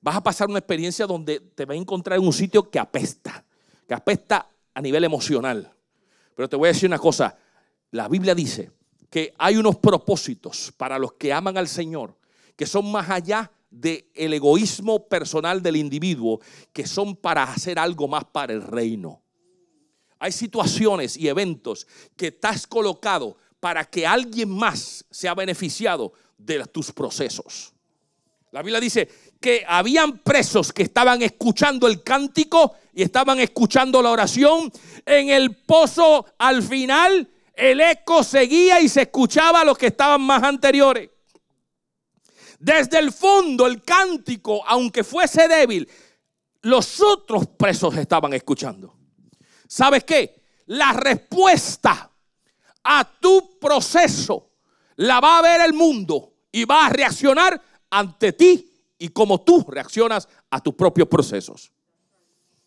Vas 0.00 0.16
a 0.16 0.22
pasar 0.22 0.48
una 0.48 0.58
experiencia 0.58 1.06
donde 1.06 1.40
te 1.40 1.64
vas 1.64 1.74
a 1.74 1.80
encontrar 1.80 2.18
en 2.18 2.24
un 2.24 2.32
sitio 2.32 2.70
que 2.70 2.78
apesta, 2.78 3.44
que 3.86 3.94
apesta 3.94 4.48
a 4.74 4.80
nivel 4.80 5.04
emocional. 5.04 5.72
Pero 6.34 6.48
te 6.48 6.56
voy 6.56 6.68
a 6.68 6.72
decir 6.72 6.88
una 6.88 6.98
cosa, 6.98 7.36
la 7.90 8.08
Biblia 8.08 8.34
dice 8.34 8.70
que 9.10 9.34
hay 9.38 9.56
unos 9.56 9.76
propósitos 9.76 10.72
para 10.76 10.98
los 10.98 11.14
que 11.14 11.32
aman 11.32 11.56
al 11.56 11.68
Señor 11.68 12.18
que 12.58 12.66
son 12.66 12.90
más 12.90 13.08
allá 13.08 13.52
del 13.70 14.02
egoísmo 14.16 15.06
personal 15.06 15.62
del 15.62 15.76
individuo, 15.76 16.40
que 16.72 16.84
son 16.88 17.14
para 17.14 17.44
hacer 17.44 17.78
algo 17.78 18.08
más 18.08 18.24
para 18.24 18.52
el 18.52 18.62
reino. 18.62 19.22
Hay 20.18 20.32
situaciones 20.32 21.16
y 21.16 21.28
eventos 21.28 21.86
que 22.16 22.26
estás 22.26 22.66
colocado 22.66 23.36
para 23.60 23.84
que 23.84 24.04
alguien 24.04 24.50
más 24.50 25.04
sea 25.08 25.36
beneficiado 25.36 26.12
de 26.36 26.64
tus 26.64 26.90
procesos. 26.90 27.72
La 28.50 28.62
Biblia 28.62 28.80
dice 28.80 29.08
que 29.40 29.64
habían 29.66 30.18
presos 30.18 30.72
que 30.72 30.82
estaban 30.82 31.22
escuchando 31.22 31.86
el 31.86 32.02
cántico 32.02 32.74
y 32.92 33.02
estaban 33.02 33.38
escuchando 33.38 34.02
la 34.02 34.10
oración. 34.10 34.72
En 35.06 35.30
el 35.30 35.56
pozo 35.56 36.26
al 36.38 36.62
final 36.62 37.28
el 37.54 37.80
eco 37.80 38.22
seguía 38.22 38.80
y 38.80 38.88
se 38.88 39.02
escuchaba 39.02 39.60
a 39.60 39.64
los 39.64 39.78
que 39.78 39.88
estaban 39.88 40.22
más 40.22 40.42
anteriores. 40.42 41.10
Desde 42.58 42.98
el 42.98 43.12
fondo 43.12 43.66
el 43.66 43.82
cántico, 43.82 44.64
aunque 44.66 45.04
fuese 45.04 45.46
débil, 45.46 45.88
los 46.62 47.00
otros 47.00 47.46
presos 47.46 47.96
estaban 47.96 48.32
escuchando. 48.32 48.96
¿Sabes 49.68 50.02
qué? 50.04 50.42
La 50.66 50.92
respuesta 50.92 52.10
a 52.82 53.04
tu 53.20 53.58
proceso 53.60 54.50
la 54.96 55.20
va 55.20 55.38
a 55.38 55.42
ver 55.42 55.60
el 55.60 55.72
mundo 55.72 56.34
y 56.50 56.64
va 56.64 56.86
a 56.86 56.90
reaccionar 56.90 57.60
ante 57.90 58.32
ti 58.32 58.67
y 58.98 59.08
como 59.08 59.40
tú 59.40 59.64
reaccionas 59.68 60.28
a 60.50 60.60
tus 60.60 60.74
propios 60.74 61.08
procesos. 61.08 61.72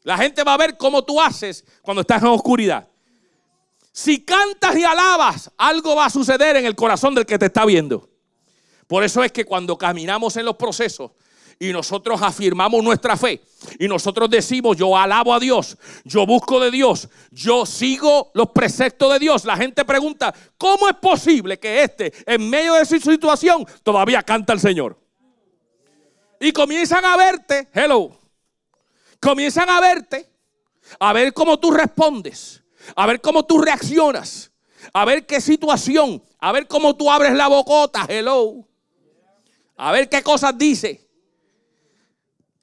La 0.04 0.18
gente 0.18 0.44
va 0.44 0.54
a 0.54 0.58
ver 0.58 0.78
cómo 0.78 1.04
tú 1.04 1.22
haces 1.22 1.64
cuando 1.82 2.02
estás 2.02 2.22
en 2.22 2.30
oscuridad. 2.30 2.88
Si 3.92 4.24
cantas 4.24 4.76
y 4.78 4.84
alabas, 4.84 5.52
algo 5.58 5.96
va 5.96 6.06
a 6.06 6.10
suceder 6.10 6.56
en 6.56 6.66
el 6.66 6.76
corazón 6.76 7.14
del 7.14 7.26
que 7.26 7.38
te 7.38 7.48
está 7.48 7.66
viendo. 7.66 8.10
Por 8.88 9.04
eso 9.04 9.24
es 9.24 9.32
que 9.32 9.46
cuando 9.46 9.78
caminamos 9.78 10.38
en 10.38 10.46
los 10.46 10.56
procesos 10.56 11.12
y 11.60 11.72
nosotros 11.72 12.22
afirmamos 12.22 12.84
nuestra 12.84 13.16
fe 13.16 13.42
y 13.78 13.88
nosotros 13.88 14.30
decimos, 14.30 14.78
yo 14.78 14.98
alabo 14.98 15.34
a 15.34 15.40
Dios, 15.40 15.78
yo 16.04 16.26
busco 16.26 16.60
de 16.60 16.72
Dios, 16.72 17.08
yo 17.30 17.66
sigo 17.66 18.32
los 18.34 18.50
preceptos 18.50 19.14
de 19.14 19.20
Dios, 19.20 19.46
la 19.46 19.56
gente 19.56 19.86
pregunta, 19.86 20.34
¿cómo 20.58 20.90
es 20.90 20.96
posible 20.96 21.60
que 21.60 21.84
este, 21.84 22.12
en 22.26 22.50
medio 22.50 22.74
de 22.74 22.86
su 22.86 23.00
situación, 23.00 23.66
todavía 23.84 24.24
canta 24.24 24.54
el 24.54 24.60
Señor? 24.60 24.98
Y 26.42 26.52
comienzan 26.54 27.06
a 27.06 27.16
verte, 27.16 27.70
hello, 27.72 28.20
comienzan 29.20 29.70
a 29.70 29.80
verte, 29.80 30.28
a 31.00 31.14
ver 31.14 31.34
cómo 31.34 31.60
tú 31.60 31.70
respondes, 31.70 32.64
a 32.96 33.06
ver 33.06 33.22
cómo 33.22 33.46
tú 33.46 33.60
reaccionas, 33.60 34.52
a 34.92 35.06
ver 35.06 35.28
qué 35.28 35.40
situación, 35.40 36.24
a 36.40 36.52
ver 36.52 36.68
cómo 36.68 36.96
tú 36.96 37.12
abres 37.12 37.34
la 37.34 37.48
bocota, 37.48 38.08
hello. 38.10 38.68
A 39.78 39.92
ver 39.92 40.10
qué 40.10 40.24
cosas 40.24 40.58
dice. 40.58 41.08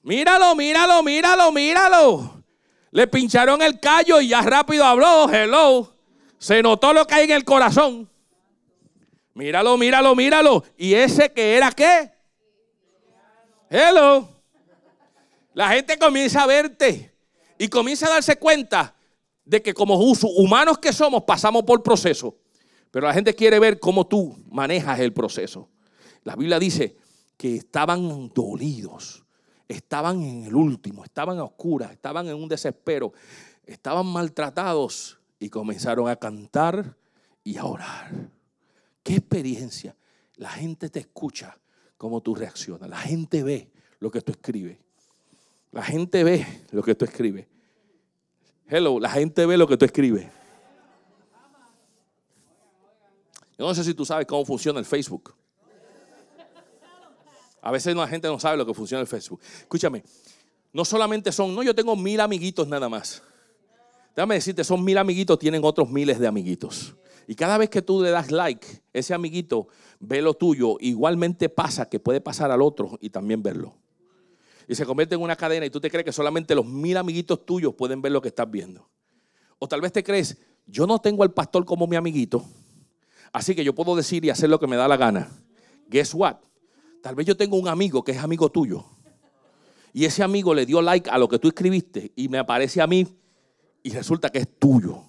Míralo, 0.03 0.57
míralo, 0.57 1.03
míralo, 1.05 1.53
míralo. 1.53 2.45
Le 2.91 3.07
pincharon 3.07 3.63
el 3.63 3.79
callo 3.79 4.21
y 4.21 4.29
ya 4.29 4.41
rápido 4.43 4.85
habló. 4.85 5.29
Hello. 5.29 5.97
Se 6.39 6.63
notó 6.63 6.93
lo 6.93 7.07
que 7.07 7.15
hay 7.15 7.25
en 7.25 7.33
el 7.33 7.45
corazón. 7.45 8.09
Míralo, 9.35 9.77
míralo, 9.77 10.15
míralo. 10.15 10.65
¿Y 10.77 10.95
ese 10.95 11.33
que 11.33 11.57
era 11.57 11.73
qué? 11.73 12.18
Hello. 13.71 14.27
La 15.53 15.69
gente 15.71 15.99
comienza 15.99 16.43
a 16.43 16.47
verte 16.47 17.15
y 17.59 17.69
comienza 17.69 18.07
a 18.07 18.11
darse 18.11 18.39
cuenta 18.39 18.95
de 19.45 19.61
que 19.61 19.75
como 19.75 19.97
humanos 19.97 20.79
que 20.79 20.93
somos 20.93 21.25
pasamos 21.25 21.65
por 21.65 21.83
proceso. 21.83 22.39
Pero 22.91 23.07
la 23.07 23.13
gente 23.13 23.35
quiere 23.35 23.59
ver 23.59 23.79
cómo 23.79 24.07
tú 24.07 24.43
manejas 24.51 24.99
el 25.01 25.13
proceso. 25.13 25.69
La 26.25 26.35
Biblia 26.35 26.59
dice 26.59 26.97
que 27.37 27.57
estaban 27.57 28.31
dolidos, 28.35 29.25
estaban 29.69 30.23
en 30.23 30.45
el 30.45 30.55
último, 30.55 31.05
estaban 31.05 31.39
a 31.39 31.45
oscuras, 31.45 31.93
estaban 31.93 32.27
en 32.29 32.37
un 32.37 32.49
desespero, 32.49 33.13
estaban 33.65 34.07
maltratados 34.07 35.19
y 35.39 35.51
comenzaron 35.51 36.09
a 36.09 36.17
cantar 36.17 36.97
y 37.45 37.59
a 37.59 37.65
orar. 37.65 38.31
¿Qué 39.03 39.17
experiencia? 39.17 39.95
La 40.37 40.51
gente 40.51 40.89
te 40.89 41.01
escucha 41.01 41.59
cómo 41.99 42.23
tú 42.23 42.35
reaccionas, 42.35 42.89
la 42.89 42.97
gente 42.97 43.43
ve 43.43 43.69
lo 43.99 44.11
que 44.11 44.23
tú 44.23 44.33
escribes. 44.33 44.79
La 45.73 45.83
gente 45.83 46.25
ve 46.25 46.47
lo 46.71 46.83
que 46.83 46.95
tú 46.95 47.05
escribes. 47.05 47.47
Hello, 48.69 48.99
la 48.99 49.11
gente 49.11 49.45
ve 49.45 49.57
lo 49.59 49.67
que 49.67 49.77
tú 49.77 49.85
escribes. 49.85 50.27
Yo 53.59 53.67
no 53.67 53.75
sé 53.75 53.83
si 53.83 53.93
tú 53.93 54.05
sabes 54.05 54.27
cómo 54.27 54.45
funciona 54.45 54.79
el 54.79 54.87
Facebook. 54.87 55.35
A 57.61 57.73
veces 57.73 57.95
la 57.95 58.07
gente 58.07 58.29
no 58.29 58.39
sabe 58.39 58.57
lo 58.57 58.65
que 58.65 58.73
funciona 58.73 59.01
el 59.01 59.09
Facebook. 59.09 59.41
Escúchame, 59.61 60.05
no 60.73 60.85
solamente 60.85 61.33
son, 61.33 61.55
no, 61.55 61.63
yo 61.63 61.75
tengo 61.75 61.97
mil 61.97 62.21
amiguitos 62.21 62.69
nada 62.69 62.89
más. 62.89 63.23
Déjame 64.15 64.37
decirte, 64.37 64.63
son 64.65 64.85
mil 64.85 64.97
amiguitos, 64.97 65.39
tienen 65.39 65.65
otros 65.65 65.91
miles 65.91 66.19
de 66.19 66.27
amiguitos. 66.27 66.95
Y 67.27 67.35
cada 67.35 67.59
vez 67.59 67.69
que 67.69 67.83
tú 67.83 68.03
le 68.03 68.11
das 68.11 68.31
like, 68.31 68.67
ese 68.93 69.13
amiguito 69.13 69.69
ve 70.01 70.23
lo 70.23 70.35
tuyo, 70.35 70.77
igualmente 70.81 71.49
pasa 71.49 71.89
que 71.89 72.01
puede 72.01 72.21
pasar 72.21 72.51
al 72.51 72.63
otro 72.63 72.99
y 73.01 73.11
también 73.11 73.43
verlo. 73.43 73.75
Y 74.67 74.75
se 74.75 74.85
convierte 74.85 75.15
en 75.15 75.23
una 75.23 75.37
cadena 75.37 75.67
y 75.67 75.71
tú 75.71 75.81
te 75.81 75.91
crees 75.91 76.05
que 76.05 76.13
solamente 76.13 76.55
los 76.55 76.67
mil 76.67 76.97
amiguitos 76.97 77.45
tuyos 77.45 77.75
pueden 77.75 78.03
ver 78.03 78.13
lo 78.13 78.21
que 78.21 78.29
estás 78.29 78.51
viendo. 78.51 78.89
O 79.59 79.67
tal 79.67 79.81
vez 79.81 79.93
te 79.93 80.05
crees, 80.05 80.37
yo 80.67 80.87
no 80.87 80.99
tengo 80.99 81.23
al 81.23 81.33
pastor 81.33 81.65
como 81.65 81.87
mi 81.87 81.97
amiguito, 81.97 82.45
así 83.33 83.55
que 83.55 83.65
yo 83.65 83.75
puedo 83.75 83.97
decir 83.97 84.25
y 84.25 84.31
hacer 84.31 84.51
lo 84.51 84.61
que 84.61 84.67
me 84.67 84.77
da 84.77 84.87
la 84.87 84.97
gana. 84.97 85.29
Guess 85.89 86.15
what? 86.15 86.37
Tal 87.03 87.15
vez 87.15 87.27
yo 87.27 87.37
tengo 87.37 87.57
un 87.57 87.69
amigo 87.69 88.05
que 88.05 88.13
es 88.13 88.19
amigo 88.19 88.51
tuyo. 88.51 88.85
Y 89.93 90.05
ese 90.05 90.23
amigo 90.23 90.55
le 90.55 90.67
dio 90.67 90.83
like 90.83 91.09
a 91.09 91.19
lo 91.19 91.29
que 91.29 91.39
tú 91.39 91.49
escribiste 91.49 92.13
y 92.15 92.29
me 92.29 92.39
aparece 92.39 92.81
a 92.81 92.87
mí 92.87 93.07
y 93.83 93.91
resulta 93.91 94.29
que 94.31 94.39
es 94.39 94.59
tuyo. 94.59 95.03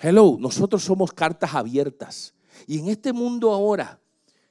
Hello, 0.00 0.36
nosotros 0.40 0.82
somos 0.82 1.12
cartas 1.12 1.54
abiertas. 1.54 2.34
Y 2.66 2.78
en 2.78 2.88
este 2.88 3.12
mundo 3.12 3.52
ahora, 3.52 3.98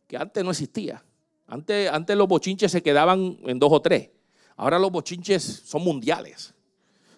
que 0.07 0.17
antes 0.17 0.43
no 0.43 0.51
existía, 0.51 1.03
antes, 1.47 1.91
antes 1.91 2.15
los 2.15 2.27
bochinches 2.27 2.71
se 2.71 2.81
quedaban 2.81 3.37
en 3.43 3.59
dos 3.59 3.71
o 3.71 3.81
tres. 3.81 4.09
Ahora 4.55 4.79
los 4.79 4.91
bochinches 4.91 5.41
son 5.65 5.83
mundiales. 5.83 6.53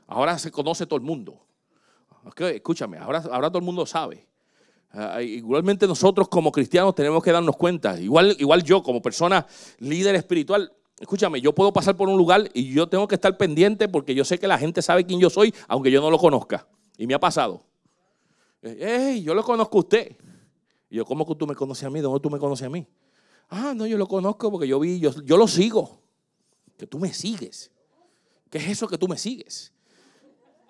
Ahora 0.08 0.38
se 0.38 0.52
conoce 0.52 0.86
todo 0.86 0.98
el 0.98 1.06
mundo. 1.06 1.46
escúchame, 2.38 2.98
ahora, 2.98 3.24
ahora 3.32 3.50
todo 3.50 3.60
el 3.60 3.66
mundo 3.66 3.86
sabe. 3.86 4.28
Ah, 4.92 5.22
igualmente 5.24 5.88
nosotros 5.88 6.30
como 6.30 6.52
cristianos 6.52 6.94
tenemos 6.94 7.24
que 7.24 7.32
darnos 7.32 7.58
cuenta. 7.58 8.00
Igual, 8.00 8.36
igual 8.40 8.64
yo 8.64 8.84
como 8.84 9.02
persona 9.02 9.46
líder 9.80 10.16
espiritual, 10.16 10.72
escúchame, 11.00 11.42
yo 11.42 11.54
puedo 11.54 11.74
pasar 11.74 11.98
por 11.98 12.10
un 12.10 12.18
lugar 12.18 12.50
y 12.54 12.72
yo 12.72 12.88
tengo 12.88 13.08
que 13.08 13.16
estar 13.16 13.36
pendiente 13.38 13.88
porque 13.90 14.14
yo 14.14 14.24
sé 14.24 14.38
que 14.38 14.48
la 14.48 14.58
gente 14.58 14.82
sabe 14.82 15.04
quién 15.06 15.20
yo 15.20 15.30
soy, 15.30 15.54
aunque 15.68 15.90
yo 15.90 16.00
no 16.00 16.12
lo 16.12 16.20
conozca. 16.20 16.68
Y 16.98 17.08
me 17.08 17.16
ha 17.16 17.20
pasado. 17.20 17.64
Hey, 18.62 19.24
yo 19.24 19.34
lo 19.34 19.44
conozco 19.44 19.78
a 19.78 19.82
usted. 19.82 20.16
Y 20.94 20.98
yo, 20.98 21.06
¿cómo 21.06 21.26
que 21.26 21.34
tú 21.34 21.48
me 21.48 21.56
conoces 21.56 21.84
a 21.86 21.90
mí? 21.90 22.02
¿Dónde 22.02 22.20
tú 22.20 22.30
me 22.30 22.38
conoces 22.38 22.68
a 22.68 22.70
mí? 22.70 22.86
Ah, 23.50 23.74
no, 23.76 23.88
yo 23.88 23.98
lo 23.98 24.08
conozco 24.08 24.52
porque 24.52 24.68
yo 24.68 24.80
vi, 24.80 25.00
yo, 25.00 25.12
yo 25.24 25.38
lo 25.38 25.48
sigo. 25.48 26.00
Que 26.78 26.86
tú 26.86 27.00
me 27.00 27.12
sigues. 27.12 27.72
¿Qué 28.52 28.60
es 28.60 28.68
eso 28.68 28.88
que 28.88 28.96
tú 28.96 29.08
me 29.08 29.18
sigues? 29.18 29.74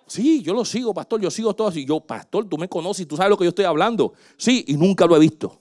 Sí, 0.06 0.42
yo 0.42 0.54
lo 0.54 0.64
sigo, 0.64 0.94
pastor, 0.94 1.20
yo 1.20 1.30
sigo 1.30 1.52
todo 1.52 1.68
así. 1.68 1.84
Yo, 1.84 2.00
pastor, 2.00 2.48
tú 2.48 2.56
me 2.56 2.70
conoces 2.70 3.06
tú 3.06 3.18
sabes 3.18 3.28
lo 3.28 3.36
que 3.36 3.44
yo 3.44 3.50
estoy 3.50 3.66
hablando. 3.66 4.14
Sí, 4.38 4.64
y 4.66 4.78
nunca 4.78 5.04
lo 5.04 5.14
he 5.14 5.18
visto. 5.18 5.60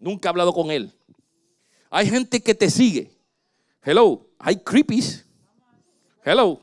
Nunca 0.00 0.28
he 0.28 0.30
hablado 0.32 0.52
con 0.52 0.70
él. 0.70 0.92
Hay 1.88 2.10
gente 2.10 2.42
que 2.42 2.54
te 2.54 2.68
sigue. 2.68 3.10
Hello, 3.82 4.26
hay 4.38 4.56
creepies. 4.56 5.26
Hello. 6.22 6.60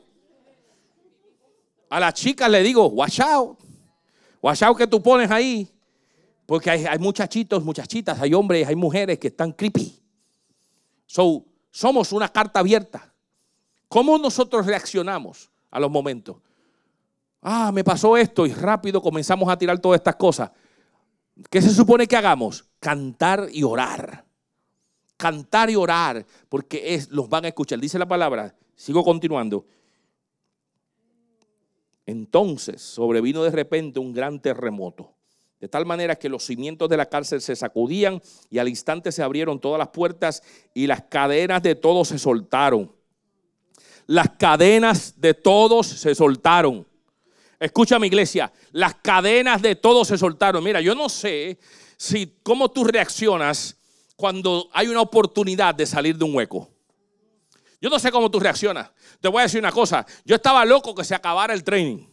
A 1.90 2.00
las 2.00 2.14
chicas 2.14 2.52
le 2.52 2.62
digo, 2.62 2.86
watch 2.86 3.20
out. 3.20 3.58
Watch 4.44 4.62
out 4.62 4.78
que 4.78 4.86
tú 4.86 5.02
pones 5.02 5.32
ahí. 5.32 5.75
Porque 6.46 6.70
hay, 6.70 7.00
muchachitos, 7.00 7.64
muchachitas, 7.64 8.20
hay 8.22 8.34
hombres, 8.34 8.68
hay 8.68 8.76
mujeres 8.76 9.18
que 9.18 9.28
están 9.28 9.52
creepy. 9.52 10.00
So, 11.06 11.46
somos 11.72 12.12
una 12.12 12.30
carta 12.30 12.60
abierta. 12.60 13.14
¿Cómo 13.88 14.18
nosotros 14.18 14.66
reaccionamos 14.66 15.50
a 15.72 15.80
los 15.80 15.90
momentos? 15.90 16.38
ah, 17.46 17.72
me 17.72 17.84
pasó 17.84 18.18
esto 18.18 18.48
y 18.48 18.54
rápido 18.54 19.00
comenzamos 19.02 19.48
a 19.50 19.58
tirar 19.58 19.78
todas 19.80 20.00
estas 20.00 20.16
cosas. 20.16 20.50
¿Qué 21.50 21.62
se 21.62 21.70
supone 21.70 22.08
que 22.08 22.18
hagamos? 22.18 22.66
Cantar 22.80 23.48
y 23.52 23.62
orar. 23.64 24.26
Cantar 25.16 25.70
y 25.70 25.76
orar, 25.76 26.26
porque 26.50 27.02
los 27.12 27.30
van 27.30 27.46
a 27.46 27.50
escuchar. 27.50 27.80
Dice 27.80 28.00
la 28.00 28.08
palabra, 28.08 28.54
sigo 28.76 29.04
continuando. 29.04 29.66
Entonces 32.06 32.82
sobrevino 32.82 33.44
de 33.44 33.52
repente 33.52 34.00
un 34.00 34.12
gran 34.12 34.40
terremoto, 34.40 35.14
de 35.60 35.68
tal 35.68 35.86
manera 35.86 36.16
que 36.16 36.30
los 36.30 36.44
cimientos 36.46 36.90
de 36.90 36.98
la 36.98 37.08
cárcel 37.08 37.42
se 37.42 37.56
sacudían 37.56 38.22
y 38.50 38.58
al 38.58 38.68
instante 38.68 39.12
se 39.12 39.24
abrieron 39.24 39.60
todas 39.60 39.80
las 39.80 39.90
puertas 39.90 40.44
y 40.74 40.88
las 40.88 41.04
cadenas 41.04 41.64
de 41.64 41.76
todos 41.76 42.10
se 42.10 42.20
soltaron. 42.20 42.94
Las 44.08 44.30
cadenas 44.38 45.20
de 45.20 45.34
todos 45.34 45.88
se 45.88 46.14
soltaron. 46.14 46.86
Escucha 47.60 47.98
mi 47.98 48.08
iglesia, 48.08 48.52
las 48.72 48.96
cadenas 48.96 49.62
de 49.62 49.76
todos 49.76 50.10
se 50.10 50.18
soltaron. 50.18 50.64
Mira, 50.64 50.82
yo 50.82 50.94
no 50.94 51.10
sé 51.10 51.58
si 51.98 52.38
cómo 52.44 52.70
tú 52.70 52.84
reaccionas 52.84 53.78
cuando 54.16 54.70
hay 54.74 54.88
una 54.88 55.02
oportunidad 55.02 55.74
de 55.74 55.86
salir 55.86 56.18
de 56.18 56.26
un 56.26 56.36
hueco. 56.36 56.70
Yo 57.82 57.90
no 57.90 57.98
sé 58.00 58.12
cómo 58.12 58.30
tú 58.30 58.40
reaccionas. 58.40 58.92
Te 59.22 59.28
voy 59.28 59.40
a 59.40 59.44
decir 59.44 59.60
una 59.60 59.72
cosa. 59.72 60.06
Yo 60.26 60.36
estaba 60.36 60.66
loco 60.66 60.94
que 60.94 61.04
se 61.04 61.16
acabara 61.16 61.54
el 61.54 61.64
training. 61.64 62.08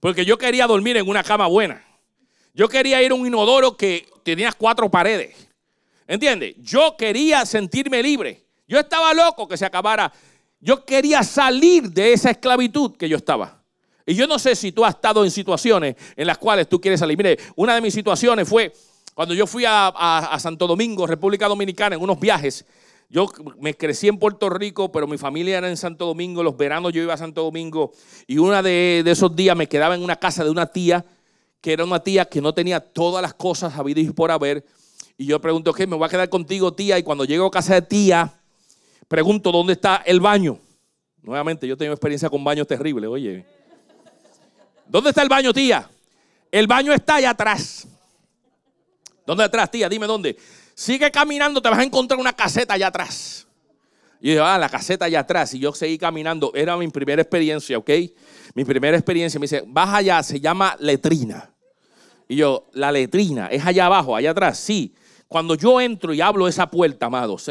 Porque 0.00 0.24
yo 0.24 0.38
quería 0.38 0.66
dormir 0.66 0.96
en 0.96 1.08
una 1.08 1.22
cama 1.22 1.46
buena. 1.46 1.84
Yo 2.58 2.68
quería 2.68 3.00
ir 3.00 3.12
a 3.12 3.14
un 3.14 3.24
inodoro 3.24 3.76
que 3.76 4.08
tenía 4.24 4.50
cuatro 4.50 4.90
paredes. 4.90 5.48
¿Entiendes? 6.08 6.56
Yo 6.58 6.96
quería 6.98 7.46
sentirme 7.46 8.02
libre. 8.02 8.42
Yo 8.66 8.80
estaba 8.80 9.14
loco 9.14 9.46
que 9.46 9.56
se 9.56 9.64
acabara. 9.64 10.12
Yo 10.58 10.84
quería 10.84 11.22
salir 11.22 11.88
de 11.88 12.12
esa 12.12 12.32
esclavitud 12.32 12.96
que 12.96 13.08
yo 13.08 13.16
estaba. 13.16 13.62
Y 14.04 14.16
yo 14.16 14.26
no 14.26 14.40
sé 14.40 14.56
si 14.56 14.72
tú 14.72 14.84
has 14.84 14.96
estado 14.96 15.24
en 15.24 15.30
situaciones 15.30 15.94
en 16.16 16.26
las 16.26 16.36
cuales 16.36 16.68
tú 16.68 16.80
quieres 16.80 16.98
salir. 16.98 17.16
Mire, 17.16 17.38
una 17.54 17.76
de 17.76 17.80
mis 17.80 17.94
situaciones 17.94 18.48
fue 18.48 18.72
cuando 19.14 19.34
yo 19.34 19.46
fui 19.46 19.62
a, 19.64 20.36
Santo 20.40 20.66
Domingo, 20.66 21.06
República 21.06 21.46
Dominicana, 21.46 21.94
en 21.94 22.02
unos 22.02 22.18
viajes. 22.18 22.64
Yo 23.08 23.28
me 23.60 23.74
crecí 23.74 24.08
en 24.08 24.18
Puerto 24.18 24.50
Rico, 24.50 24.90
pero 24.90 25.06
mi 25.06 25.16
familia 25.16 25.58
era 25.58 25.68
en 25.68 25.76
Santo 25.76 26.06
Domingo. 26.06 26.42
Los 26.42 26.56
veranos 26.56 26.92
yo 26.92 27.02
iba 27.02 27.14
a 27.14 27.18
Santo 27.18 27.44
Domingo 27.44 27.92
y 28.26 28.38
uno 28.38 28.60
de, 28.64 29.04
esos 29.06 29.36
días 29.36 29.56
me 29.56 29.68
quedaba 29.68 29.94
en 29.94 30.02
una 30.02 30.16
casa 30.16 30.42
de 30.42 30.50
una 30.50 30.66
tía, 30.66 31.04
que 31.60 31.72
era 31.72 31.84
una 31.84 32.00
tía 32.00 32.24
que 32.24 32.40
no 32.40 32.52
tenía 32.52 32.80
todas 32.80 33.22
las 33.22 33.34
cosas 33.34 33.76
habidas 33.76 34.04
y 34.04 34.10
por 34.10 34.30
haber. 34.30 34.64
Y 35.16 35.26
yo 35.26 35.40
pregunto, 35.40 35.72
¿qué? 35.72 35.86
Me 35.86 35.96
voy 35.96 36.06
a 36.06 36.08
quedar 36.08 36.28
contigo, 36.28 36.72
tía. 36.72 36.98
Y 36.98 37.02
cuando 37.02 37.24
llego 37.24 37.46
a 37.46 37.50
casa 37.50 37.74
de 37.74 37.82
tía, 37.82 38.32
pregunto, 39.08 39.50
¿dónde 39.50 39.72
está 39.72 40.02
el 40.06 40.20
baño? 40.20 40.58
Nuevamente, 41.22 41.66
yo 41.66 41.76
tengo 41.76 41.92
experiencia 41.92 42.30
con 42.30 42.44
baños 42.44 42.66
terribles, 42.66 43.10
oye. 43.10 43.44
¿Dónde 44.86 45.10
está 45.10 45.22
el 45.22 45.28
baño, 45.28 45.52
tía? 45.52 45.90
El 46.50 46.66
baño 46.66 46.92
está 46.92 47.16
allá 47.16 47.30
atrás. 47.30 47.86
¿Dónde 49.26 49.44
atrás, 49.44 49.70
tía? 49.70 49.88
Dime 49.88 50.06
dónde. 50.06 50.38
Sigue 50.74 51.10
caminando, 51.10 51.60
te 51.60 51.68
vas 51.68 51.80
a 51.80 51.82
encontrar 51.82 52.20
una 52.20 52.32
caseta 52.32 52.74
allá 52.74 52.86
atrás. 52.86 53.47
Y 54.20 54.34
yo, 54.34 54.44
ah, 54.44 54.58
la 54.58 54.68
caseta 54.68 55.04
allá 55.04 55.20
atrás. 55.20 55.54
Y 55.54 55.58
yo 55.58 55.72
seguí 55.72 55.98
caminando. 55.98 56.52
Era 56.54 56.76
mi 56.76 56.88
primera 56.88 57.22
experiencia, 57.22 57.78
¿ok? 57.78 57.90
Mi 58.54 58.64
primera 58.64 58.96
experiencia. 58.96 59.38
Me 59.38 59.44
dice, 59.44 59.62
vas 59.66 59.94
allá, 59.94 60.22
se 60.22 60.40
llama 60.40 60.76
letrina. 60.80 61.52
Y 62.28 62.36
yo, 62.36 62.68
la 62.72 62.92
letrina, 62.92 63.46
¿es 63.46 63.64
allá 63.64 63.86
abajo, 63.86 64.14
allá 64.14 64.32
atrás? 64.32 64.58
Sí. 64.58 64.94
Cuando 65.28 65.54
yo 65.54 65.80
entro 65.80 66.12
y 66.12 66.20
hablo 66.20 66.48
esa 66.48 66.70
puerta, 66.70 67.06
amados, 67.06 67.50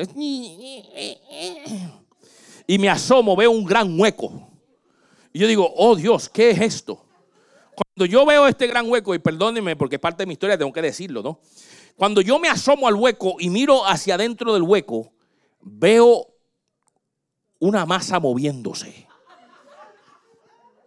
y 2.67 2.77
me 2.79 2.89
asomo, 2.89 3.35
veo 3.35 3.51
un 3.51 3.63
gran 3.63 3.99
hueco. 3.99 4.49
Y 5.31 5.39
yo 5.39 5.47
digo, 5.47 5.71
oh 5.77 5.95
Dios, 5.95 6.27
¿qué 6.27 6.49
es 6.49 6.59
esto? 6.59 7.03
Cuando 7.75 8.05
yo 8.11 8.25
veo 8.25 8.47
este 8.47 8.65
gran 8.65 8.89
hueco, 8.89 9.13
y 9.13 9.19
perdónenme 9.19 9.75
porque 9.75 9.95
es 9.95 10.01
parte 10.01 10.23
de 10.23 10.27
mi 10.27 10.33
historia, 10.33 10.57
tengo 10.57 10.73
que 10.73 10.81
decirlo, 10.81 11.21
¿no? 11.21 11.39
Cuando 11.95 12.21
yo 12.21 12.39
me 12.39 12.49
asomo 12.49 12.87
al 12.87 12.95
hueco 12.95 13.35
y 13.39 13.49
miro 13.49 13.85
hacia 13.85 14.15
adentro 14.15 14.53
del 14.53 14.63
hueco, 14.63 15.11
veo 15.61 16.27
una 17.59 17.85
masa 17.85 18.19
moviéndose. 18.19 19.07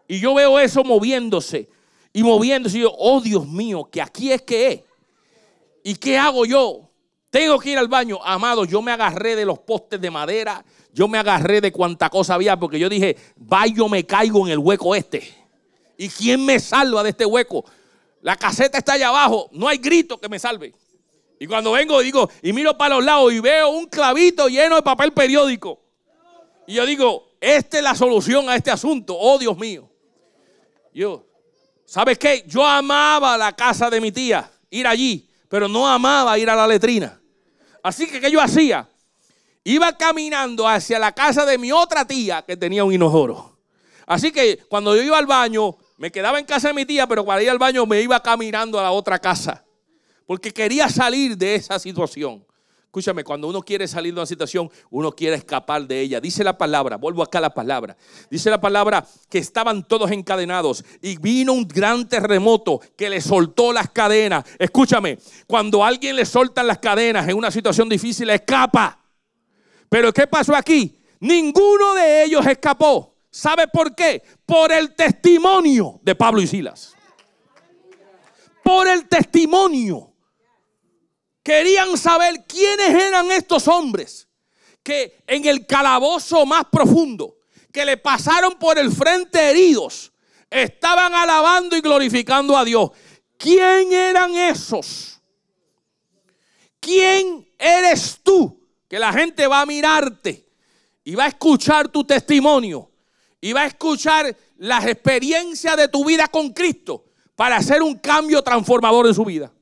Y 0.08 0.18
yo 0.18 0.34
veo 0.34 0.58
eso 0.58 0.82
moviéndose 0.82 1.68
y 2.12 2.22
moviéndose. 2.22 2.78
Y 2.78 2.80
yo, 2.82 2.92
oh 2.96 3.20
Dios 3.20 3.46
mío, 3.46 3.88
que 3.90 4.02
aquí 4.02 4.32
es 4.32 4.42
que 4.42 4.66
es. 4.72 4.80
¿Y 5.84 5.94
qué 5.94 6.18
hago 6.18 6.44
yo? 6.44 6.90
Tengo 7.30 7.58
que 7.58 7.70
ir 7.70 7.78
al 7.78 7.88
baño. 7.88 8.18
Amado, 8.24 8.64
yo 8.64 8.82
me 8.82 8.90
agarré 8.90 9.36
de 9.36 9.44
los 9.44 9.60
postes 9.60 10.00
de 10.00 10.10
madera. 10.10 10.64
Yo 10.92 11.06
me 11.06 11.18
agarré 11.18 11.60
de 11.60 11.70
cuanta 11.70 12.10
cosa 12.10 12.34
había 12.34 12.58
porque 12.58 12.78
yo 12.78 12.88
dije, 12.88 13.16
vaya, 13.36 13.72
yo 13.74 13.88
me 13.88 14.04
caigo 14.04 14.44
en 14.46 14.52
el 14.52 14.58
hueco 14.58 14.94
este. 14.94 15.22
¿Y 15.96 16.08
quién 16.08 16.44
me 16.44 16.58
salva 16.58 17.02
de 17.02 17.10
este 17.10 17.24
hueco? 17.24 17.64
La 18.22 18.36
caseta 18.36 18.78
está 18.78 18.94
allá 18.94 19.08
abajo. 19.08 19.48
No 19.52 19.68
hay 19.68 19.78
grito 19.78 20.18
que 20.18 20.28
me 20.28 20.38
salve. 20.38 20.74
Y 21.38 21.46
cuando 21.46 21.72
vengo 21.72 22.00
digo, 22.00 22.28
y 22.42 22.52
miro 22.52 22.76
para 22.76 22.96
los 22.96 23.04
lados 23.04 23.32
y 23.32 23.40
veo 23.40 23.70
un 23.70 23.86
clavito 23.86 24.48
lleno 24.48 24.76
de 24.76 24.82
papel 24.82 25.12
periódico. 25.12 25.80
Y 26.70 26.74
yo 26.74 26.86
digo, 26.86 27.32
esta 27.40 27.78
es 27.78 27.82
la 27.82 27.96
solución 27.96 28.48
a 28.48 28.54
este 28.54 28.70
asunto. 28.70 29.16
Oh, 29.18 29.36
Dios 29.40 29.58
mío. 29.58 29.90
Yo, 30.94 31.26
¿sabes 31.84 32.16
qué? 32.16 32.44
Yo 32.46 32.64
amaba 32.64 33.36
la 33.36 33.50
casa 33.56 33.90
de 33.90 34.00
mi 34.00 34.12
tía, 34.12 34.48
ir 34.70 34.86
allí, 34.86 35.28
pero 35.48 35.66
no 35.66 35.84
amaba 35.84 36.38
ir 36.38 36.48
a 36.48 36.54
la 36.54 36.68
letrina. 36.68 37.20
Así 37.82 38.06
que, 38.06 38.20
¿qué 38.20 38.30
yo 38.30 38.40
hacía? 38.40 38.88
Iba 39.64 39.96
caminando 39.96 40.68
hacia 40.68 41.00
la 41.00 41.10
casa 41.10 41.44
de 41.44 41.58
mi 41.58 41.72
otra 41.72 42.06
tía 42.06 42.42
que 42.42 42.56
tenía 42.56 42.84
un 42.84 42.94
inodoro. 42.94 43.58
Así 44.06 44.30
que 44.30 44.58
cuando 44.68 44.94
yo 44.94 45.02
iba 45.02 45.18
al 45.18 45.26
baño, 45.26 45.76
me 45.96 46.12
quedaba 46.12 46.38
en 46.38 46.44
casa 46.44 46.68
de 46.68 46.74
mi 46.74 46.86
tía, 46.86 47.08
pero 47.08 47.24
para 47.24 47.42
ir 47.42 47.50
al 47.50 47.58
baño 47.58 47.84
me 47.84 48.00
iba 48.00 48.22
caminando 48.22 48.78
a 48.78 48.84
la 48.84 48.92
otra 48.92 49.18
casa 49.18 49.64
porque 50.24 50.52
quería 50.52 50.88
salir 50.88 51.36
de 51.36 51.56
esa 51.56 51.80
situación. 51.80 52.46
Escúchame, 52.91 53.22
cuando 53.22 53.47
uno 53.47 53.62
quiere 53.62 53.86
salir 53.86 54.12
de 54.12 54.18
una 54.18 54.26
situación, 54.26 54.68
uno 54.91 55.12
quiere 55.12 55.36
escapar 55.36 55.86
de 55.86 56.01
ella. 56.01 56.20
Dice 56.20 56.43
la 56.43 56.59
palabra, 56.59 56.97
vuelvo 56.97 57.22
acá 57.22 57.38
a 57.38 57.43
la 57.43 57.55
palabra. 57.55 57.97
Dice 58.28 58.51
la 58.51 58.61
palabra 58.61 59.07
que 59.28 59.38
estaban 59.38 59.86
todos 59.86 60.11
encadenados 60.11 60.84
y 61.01 61.16
vino 61.16 61.53
un 61.53 61.68
gran 61.68 62.09
terremoto 62.09 62.80
que 62.97 63.09
le 63.09 63.20
soltó 63.20 63.72
las 63.72 63.91
cadenas. 63.91 64.45
Escúchame, 64.59 65.20
cuando 65.47 65.84
a 65.84 65.86
alguien 65.86 66.16
le 66.16 66.26
soltan 66.26 66.66
las 66.66 66.78
cadenas 66.78 67.28
en 67.28 67.36
una 67.36 67.53
situación 67.53 67.88
difícil, 67.88 68.28
escapa. 68.28 68.99
Pero 69.88 70.12
¿qué 70.12 70.26
pasó 70.26 70.57
aquí? 70.57 70.99
Ninguno 71.20 71.95
de 71.95 72.24
ellos 72.24 72.45
escapó. 72.45 73.14
¿Sabe 73.30 73.68
por 73.68 73.95
qué? 73.95 74.20
Por 74.45 74.72
el 74.72 74.97
testimonio 74.97 76.01
de 76.03 76.16
Pablo 76.16 76.41
y 76.41 76.49
Silas. 76.49 76.97
Por 78.64 78.88
el 78.88 79.07
testimonio. 79.07 80.09
Querían 81.51 81.98
saber 81.98 82.44
quiénes 82.46 82.90
eran 82.90 83.28
estos 83.32 83.66
hombres 83.66 84.28
que 84.84 85.20
en 85.26 85.44
el 85.46 85.66
calabozo 85.66 86.46
más 86.46 86.62
profundo, 86.70 87.38
que 87.72 87.84
le 87.84 87.96
pasaron 87.96 88.57
por 88.57 88.78
el 88.78 88.92
frente 88.92 89.51
heridos, 89.51 90.12
estaban 90.48 91.12
alabando 91.12 91.76
y 91.76 91.80
glorificando 91.80 92.57
a 92.57 92.64
Dios. 92.64 92.90
¿Quién 93.36 93.92
eran 93.92 94.32
esos? 94.36 95.20
¿Quién 96.78 97.44
eres 97.59 98.20
tú? 98.22 98.64
Que 98.88 99.01
la 99.01 99.12
gente 99.12 99.44
va 99.48 99.62
a 99.62 99.66
mirarte 99.66 100.48
y 101.03 101.16
va 101.16 101.24
a 101.24 101.28
escuchar 101.30 101.88
tu 101.88 102.05
testimonio 102.05 102.92
y 103.40 103.53
va 103.53 103.62
a 103.62 103.66
escuchar 103.66 104.36
las 104.57 104.86
experiencias 104.86 105.76
de 105.76 105.88
tu 105.88 106.05
vida 106.05 106.28
con 106.28 106.51
Cristo 106.51 107.07
para 107.34 107.57
hacer 107.57 107.82
un 107.82 107.98
cambio 107.98 108.40
transformador 108.40 109.09
en 109.09 109.14
su 109.14 109.24
vida. 109.24 109.53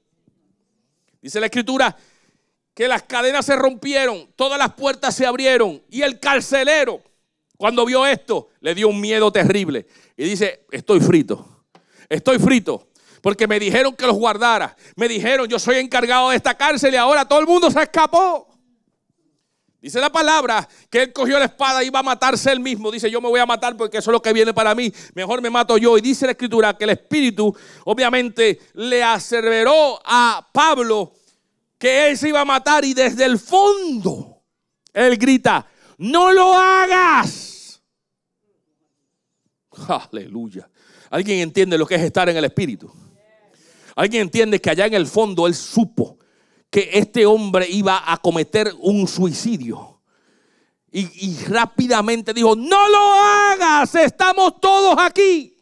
Dice 1.20 1.40
la 1.40 1.46
escritura 1.46 1.96
que 2.74 2.86
las 2.86 3.02
cadenas 3.02 3.44
se 3.44 3.56
rompieron, 3.56 4.32
todas 4.36 4.58
las 4.58 4.74
puertas 4.74 5.14
se 5.14 5.26
abrieron 5.26 5.82
y 5.90 6.02
el 6.02 6.20
carcelero, 6.20 7.02
cuando 7.56 7.84
vio 7.84 8.06
esto, 8.06 8.50
le 8.60 8.74
dio 8.74 8.88
un 8.88 9.00
miedo 9.00 9.32
terrible. 9.32 9.86
Y 10.16 10.24
dice, 10.24 10.64
estoy 10.70 11.00
frito, 11.00 11.64
estoy 12.08 12.38
frito. 12.38 12.88
Porque 13.20 13.48
me 13.48 13.58
dijeron 13.58 13.94
que 13.96 14.06
los 14.06 14.16
guardara. 14.16 14.76
Me 14.94 15.08
dijeron, 15.08 15.48
yo 15.48 15.58
soy 15.58 15.78
encargado 15.78 16.30
de 16.30 16.36
esta 16.36 16.56
cárcel 16.56 16.94
y 16.94 16.96
ahora 16.96 17.26
todo 17.26 17.40
el 17.40 17.46
mundo 17.46 17.70
se 17.70 17.82
escapó. 17.82 18.47
Dice 19.80 20.00
la 20.00 20.10
palabra 20.10 20.68
que 20.90 21.02
él 21.02 21.12
cogió 21.12 21.38
la 21.38 21.44
espada 21.44 21.84
y 21.84 21.86
iba 21.86 22.00
a 22.00 22.02
matarse 22.02 22.50
él 22.50 22.58
mismo. 22.58 22.90
Dice, 22.90 23.10
yo 23.10 23.20
me 23.20 23.28
voy 23.28 23.38
a 23.38 23.46
matar 23.46 23.76
porque 23.76 23.98
eso 23.98 24.10
es 24.10 24.12
lo 24.12 24.20
que 24.20 24.32
viene 24.32 24.52
para 24.52 24.74
mí. 24.74 24.92
Mejor 25.14 25.40
me 25.40 25.50
mato 25.50 25.78
yo. 25.78 25.96
Y 25.96 26.00
dice 26.00 26.26
la 26.26 26.32
escritura 26.32 26.76
que 26.76 26.84
el 26.84 26.90
Espíritu 26.90 27.56
obviamente 27.84 28.60
le 28.74 29.02
aseveró 29.04 30.00
a 30.04 30.46
Pablo 30.52 31.12
que 31.78 32.08
él 32.08 32.18
se 32.18 32.30
iba 32.30 32.40
a 32.40 32.44
matar 32.44 32.84
y 32.84 32.92
desde 32.92 33.24
el 33.24 33.38
fondo 33.38 34.42
él 34.92 35.16
grita, 35.16 35.64
no 35.98 36.32
lo 36.32 36.52
hagas. 36.54 37.80
Aleluya. 40.10 40.68
¿Alguien 41.10 41.38
entiende 41.38 41.78
lo 41.78 41.86
que 41.86 41.94
es 41.94 42.02
estar 42.02 42.28
en 42.28 42.36
el 42.36 42.44
Espíritu? 42.44 42.92
¿Alguien 43.94 44.22
entiende 44.22 44.60
que 44.60 44.70
allá 44.70 44.86
en 44.86 44.94
el 44.94 45.06
fondo 45.06 45.46
él 45.46 45.54
supo 45.54 46.17
que 46.70 46.90
este 46.92 47.26
hombre 47.26 47.66
iba 47.68 48.10
a 48.10 48.16
cometer 48.18 48.74
un 48.80 49.06
suicidio. 49.08 50.00
Y, 50.90 51.44
rápidamente 51.44 52.32
dijo, 52.32 52.56
no 52.56 52.88
lo 52.88 53.12
hagas, 53.12 53.94
estamos 53.94 54.58
todos 54.58 54.96
aquí. 54.98 55.54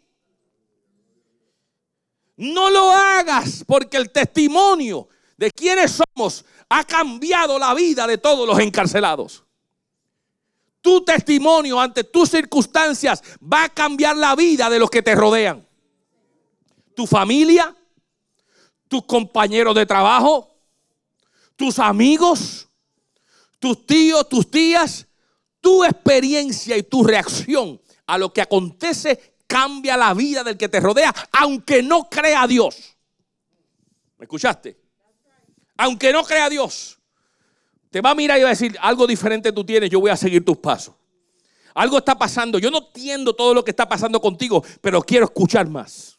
No 2.37 2.71
lo 2.71 2.93
hagas 2.93 3.65
porque 3.67 3.97
el 3.97 4.11
testimonio 4.11 5.09
de 5.37 5.51
quienes 5.51 6.01
somos 6.15 6.45
ha 6.69 6.85
cambiado 6.85 7.59
la 7.59 7.75
vida 7.75 8.07
de 8.07 8.19
todos 8.19 8.47
los 8.47 8.59
encarcelados. 8.59 9.43
tu 10.81 11.05
testimonio 11.05 11.81
ante 11.81 12.05
tus 12.05 12.31
circunstancias 12.31 13.21
va 13.43 13.65
a 13.65 13.69
cambiar 13.69 14.17
la 14.17 14.37
vida 14.37 14.71
de 14.71 14.79
los 14.79 14.89
que 14.89 15.03
te 15.03 15.17
rodean. 15.17 15.67
Tu 16.95 17.09
familia, 17.09 17.75
tus 18.87 19.05
compañeros 19.05 19.75
de 19.75 19.85
trabajo, 19.85 20.56
tus 21.57 21.79
amigos, 21.79 22.69
tus 23.59 23.87
tíos, 23.87 24.29
tus 24.29 24.51
tías, 24.51 25.07
tu 25.61 25.83
experiencia 25.85 26.77
y 26.77 26.83
tu 26.83 27.03
reacción 27.03 27.81
a 28.07 28.19
lo 28.19 28.33
que 28.33 28.43
acontece 28.43 29.37
cambia 29.47 29.97
la 29.97 30.15
vida 30.15 30.45
del 30.45 30.57
que 30.57 30.69
te 30.69 30.81
rodea, 30.81 31.15
aunque 31.33 31.83
no 31.83 32.09
crea 32.09 32.43
a 32.43 32.47
Dios. 32.47 32.97
¿Me 34.19 34.25
escuchaste? 34.25 34.79
Aunque 35.77 36.13
no 36.13 36.25
crea 36.25 36.47
a 36.47 36.51
Dios, 36.51 36.99
te 37.91 38.01
va 38.01 38.11
a 38.11 38.15
mirar 38.15 38.39
y 38.39 38.43
va 38.43 38.49
a 38.49 38.51
decir, 38.51 38.77
algo 38.81 39.07
diferente 39.07 39.53
tú 39.53 39.65
tienes, 39.65 39.91
yo 39.91 40.01
voy 40.01 40.11
a 40.11 40.17
seguir 40.17 40.45
tus 40.45 40.59
pasos. 40.59 40.95
Algo 41.75 41.99
está 41.99 42.17
pasando, 42.17 42.59
yo 42.59 42.71
no 42.71 42.79
entiendo 42.79 43.35
todo 43.35 43.53
lo 43.53 43.63
que 43.63 43.71
está 43.71 43.89
pasando 43.89 44.21
contigo, 44.21 44.65
pero 44.81 45.03
quiero 45.03 45.27
escuchar 45.27 45.69
más. 45.69 46.19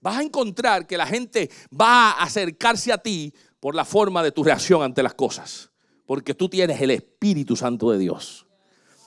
Vas 0.00 0.18
a 0.18 0.22
encontrar 0.22 0.86
que 0.86 0.96
la 0.96 1.06
gente 1.06 1.50
va 1.72 2.10
a 2.10 2.22
acercarse 2.22 2.92
a 2.92 2.98
ti 2.98 3.32
por 3.60 3.74
la 3.74 3.84
forma 3.84 4.22
de 4.22 4.32
tu 4.32 4.44
reacción 4.44 4.82
ante 4.82 5.02
las 5.02 5.14
cosas, 5.14 5.70
porque 6.06 6.34
tú 6.34 6.48
tienes 6.48 6.80
el 6.80 6.90
Espíritu 6.90 7.56
Santo 7.56 7.90
de 7.90 7.98
Dios. 7.98 8.46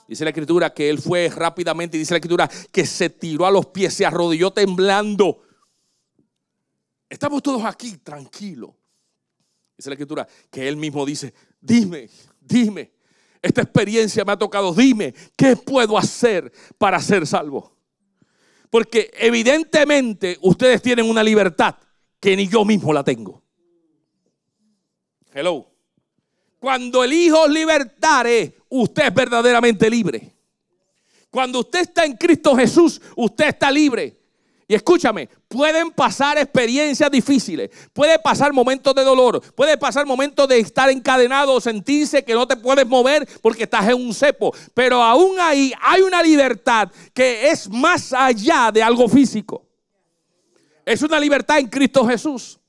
Dice 0.08 0.26
la 0.26 0.32
escritura 0.32 0.74
que 0.74 0.89
él 0.89 0.99
fue 0.99 1.30
rápidamente, 1.30 1.97
dice 1.97 2.14
la 2.14 2.18
escritura 2.18 2.49
que 2.72 2.86
se 2.86 3.10
tiró 3.10 3.45
a 3.45 3.52
los 3.52 3.68
pies, 3.68 3.93
se 3.93 4.06
arrodilló 4.06 4.52
temblando. 4.52 5.41
Estamos 7.10 7.41
todos 7.41 7.64
aquí 7.64 7.97
tranquilos. 7.97 8.72
Dice 9.78 9.89
la 9.89 9.93
escritura 9.93 10.28
que 10.49 10.68
él 10.68 10.76
mismo 10.76 11.06
dice, 11.06 11.34
dime, 11.62 12.10
dime, 12.41 12.91
esta 13.41 13.62
experiencia 13.62 14.24
me 14.26 14.34
ha 14.34 14.38
tocado, 14.38 14.74
dime, 14.74 15.14
¿qué 15.36 15.56
puedo 15.56 15.97
hacer 15.97 16.52
para 16.78 16.99
ser 16.99 17.26
salvo? 17.26 17.78
Porque 18.70 19.12
evidentemente 19.18 20.38
ustedes 20.41 20.82
tienen 20.82 21.10
una 21.10 21.24
libertad 21.24 21.76
que 22.20 22.36
ni 22.36 22.47
yo 22.47 22.64
mismo 22.64 22.93
la 22.93 23.04
tengo. 23.04 23.41
Hello. 25.34 25.68
Cuando 26.60 27.04
el 27.04 27.14
Hijo 27.14 27.48
libertare, 27.48 28.58
usted 28.70 29.08
es 29.08 29.14
verdaderamente 29.14 29.90
libre. 29.90 30.32
Cuando 31.30 31.60
usted 31.60 31.82
está 31.82 32.06
en 32.06 32.18
Cristo 32.18 32.56
Jesús, 32.56 33.02
usted 33.16 33.48
está 33.48 33.72
libre. 33.72 34.22
Y 34.68 34.76
escúchame, 34.76 35.28
pueden 35.50 35.92
pasar 35.92 36.38
experiencias 36.38 37.12
difíciles, 37.12 37.70
puede 37.92 38.18
pasar 38.20 38.54
momentos 38.54 38.96
de 38.96 39.04
dolor, 39.04 39.42
puede 39.54 39.78
pasar 39.78 40.06
momentos 40.06 40.48
de 40.48 40.60
estar 40.60 40.90
encadenado 40.90 41.60
sentirse 41.60 42.24
que 42.24 42.34
no 42.34 42.48
te 42.48 42.56
puedes 42.56 42.88
mover 42.88 43.28
porque 43.42 43.64
estás 43.64 43.90
en 43.90 43.96
un 43.96 44.14
cepo. 44.14 44.54
Pero 44.74 45.04
aún 45.04 45.38
ahí 45.42 45.74
hay 45.82 46.02
una 46.04 46.24
libertad 46.24 46.90
que 47.14 47.50
es 47.50 47.70
más 47.70 48.14
allá 48.14 48.72
de 48.72 48.82
algo 48.82 49.10
físico. 49.10 49.66
Es 50.86 51.02
una 51.02 51.20
libertad 51.20 51.60
en 51.60 51.68
Cristo 51.68 52.08
Jesús. 52.08 52.61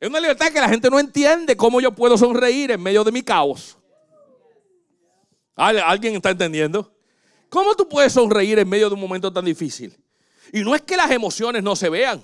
Es 0.00 0.08
una 0.08 0.20
libertad 0.20 0.52
que 0.52 0.60
la 0.60 0.68
gente 0.68 0.90
no 0.90 0.98
entiende 0.98 1.56
cómo 1.56 1.80
yo 1.80 1.92
puedo 1.92 2.18
sonreír 2.18 2.70
en 2.70 2.82
medio 2.82 3.02
de 3.04 3.12
mi 3.12 3.22
caos. 3.22 3.78
¿Alguien 5.54 6.16
está 6.16 6.30
entendiendo? 6.30 6.92
¿Cómo 7.48 7.74
tú 7.74 7.88
puedes 7.88 8.12
sonreír 8.12 8.58
en 8.58 8.68
medio 8.68 8.88
de 8.88 8.94
un 8.94 9.00
momento 9.00 9.32
tan 9.32 9.44
difícil? 9.44 9.96
Y 10.52 10.60
no 10.60 10.74
es 10.74 10.82
que 10.82 10.96
las 10.96 11.10
emociones 11.10 11.62
no 11.62 11.74
se 11.74 11.88
vean. 11.88 12.22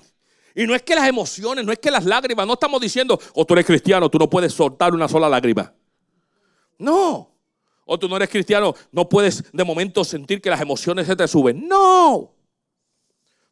Y 0.55 0.67
no 0.67 0.75
es 0.75 0.83
que 0.83 0.93
las 0.93 1.07
emociones, 1.07 1.65
no 1.65 1.71
es 1.71 1.79
que 1.79 1.89
las 1.89 2.05
lágrimas, 2.05 2.45
no 2.45 2.53
estamos 2.53 2.79
diciendo, 2.79 3.19
o 3.33 3.43
tú 3.43 3.55
eres 3.55 3.65
cristiano, 3.65 4.09
tú 4.09 4.19
no 4.19 4.29
puedes 4.29 4.53
soltar 4.53 4.93
una 4.93 5.07
sola 5.07 5.27
lágrima. 5.27 5.73
No. 6.77 7.31
O 7.85 7.97
tú 7.97 8.07
no 8.07 8.15
eres 8.17 8.29
cristiano, 8.29 8.75
no 8.91 9.09
puedes 9.09 9.43
de 9.51 9.63
momento 9.63 10.03
sentir 10.03 10.41
que 10.41 10.49
las 10.49 10.61
emociones 10.61 11.07
se 11.07 11.15
te 11.15 11.27
suben. 11.27 11.67
No. 11.67 12.32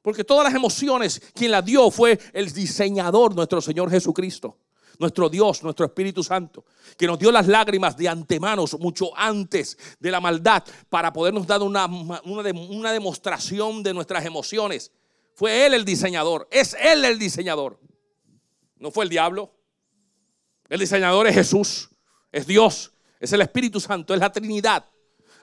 Porque 0.02 0.24
todas 0.24 0.46
las 0.46 0.56
emociones, 0.56 1.22
quien 1.34 1.52
las 1.52 1.64
dio 1.64 1.92
fue 1.92 2.20
el 2.34 2.52
diseñador, 2.52 3.36
nuestro 3.36 3.62
Señor 3.62 3.90
Jesucristo 3.90 4.58
nuestro 5.02 5.30
Dios, 5.30 5.64
nuestro 5.64 5.86
Espíritu 5.86 6.24
Santo, 6.24 6.64
que 6.96 7.08
nos 7.08 7.20
dio 7.20 7.32
las 7.32 7.48
lágrimas 7.48 7.98
de 7.98 8.08
antemano, 8.08 8.64
mucho 8.80 9.12
antes 9.18 9.78
de 10.00 10.12
la 10.12 10.22
maldad, 10.22 10.64
para 10.90 11.12
podernos 11.12 11.48
dar 11.48 11.62
una, 11.62 11.86
una, 11.86 12.92
demostración 12.94 13.84
de 13.84 13.94
nuestras 13.94 14.24
emociones. 14.26 14.92
Fue 15.34 15.66
Él 15.66 15.74
el 15.74 15.84
diseñador, 15.84 16.48
es 16.52 16.78
Él 16.80 17.04
el 17.04 17.18
diseñador. 17.18 17.80
No 18.78 18.92
fue 18.92 19.04
el 19.06 19.10
diablo. 19.10 19.52
El 20.70 20.80
diseñador 20.80 21.28
es 21.28 21.36
Jesús, 21.36 21.90
es 22.32 22.48
Dios, 22.48 22.94
es 23.20 23.34
el 23.34 23.42
Espíritu 23.42 23.80
Santo, 23.80 24.14
es 24.14 24.20
la 24.20 24.32
Trinidad 24.32 24.86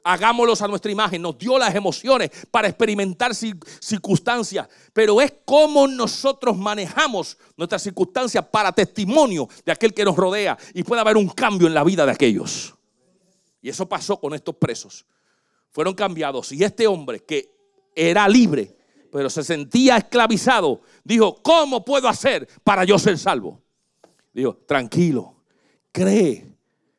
hagámoslos 0.02 0.62
a 0.62 0.68
nuestra 0.68 0.90
imagen. 0.90 1.22
Nos 1.22 1.38
dio 1.38 1.58
las 1.58 1.74
emociones 1.74 2.30
para 2.50 2.68
experimentar 2.68 3.34
circunstancias, 3.34 4.68
pero 4.92 5.20
es 5.20 5.32
como 5.44 5.86
nosotros 5.86 6.56
manejamos 6.56 7.36
nuestras 7.56 7.82
circunstancias 7.82 8.44
para 8.50 8.72
testimonio 8.72 9.48
de 9.64 9.72
aquel 9.72 9.92
que 9.92 10.04
nos 10.04 10.16
rodea 10.16 10.56
y 10.74 10.82
puede 10.82 11.00
haber 11.00 11.16
un 11.16 11.28
cambio 11.28 11.66
en 11.66 11.74
la 11.74 11.84
vida 11.84 12.06
de 12.06 12.12
aquellos. 12.12 12.74
Y 13.60 13.68
eso 13.68 13.88
pasó 13.88 14.18
con 14.20 14.34
estos 14.34 14.54
presos. 14.56 15.04
Fueron 15.70 15.94
cambiados 15.94 16.52
y 16.52 16.62
este 16.64 16.86
hombre 16.86 17.20
que 17.20 17.50
era 17.94 18.28
libre, 18.28 18.76
pero 19.10 19.28
se 19.28 19.42
sentía 19.42 19.96
esclavizado, 19.96 20.82
dijo, 21.02 21.42
¿cómo 21.42 21.84
puedo 21.84 22.08
hacer 22.08 22.48
para 22.62 22.84
yo 22.84 22.98
ser 22.98 23.18
salvo? 23.18 23.60
Dijo, 24.32 24.56
tranquilo, 24.66 25.34
cree 25.90 26.46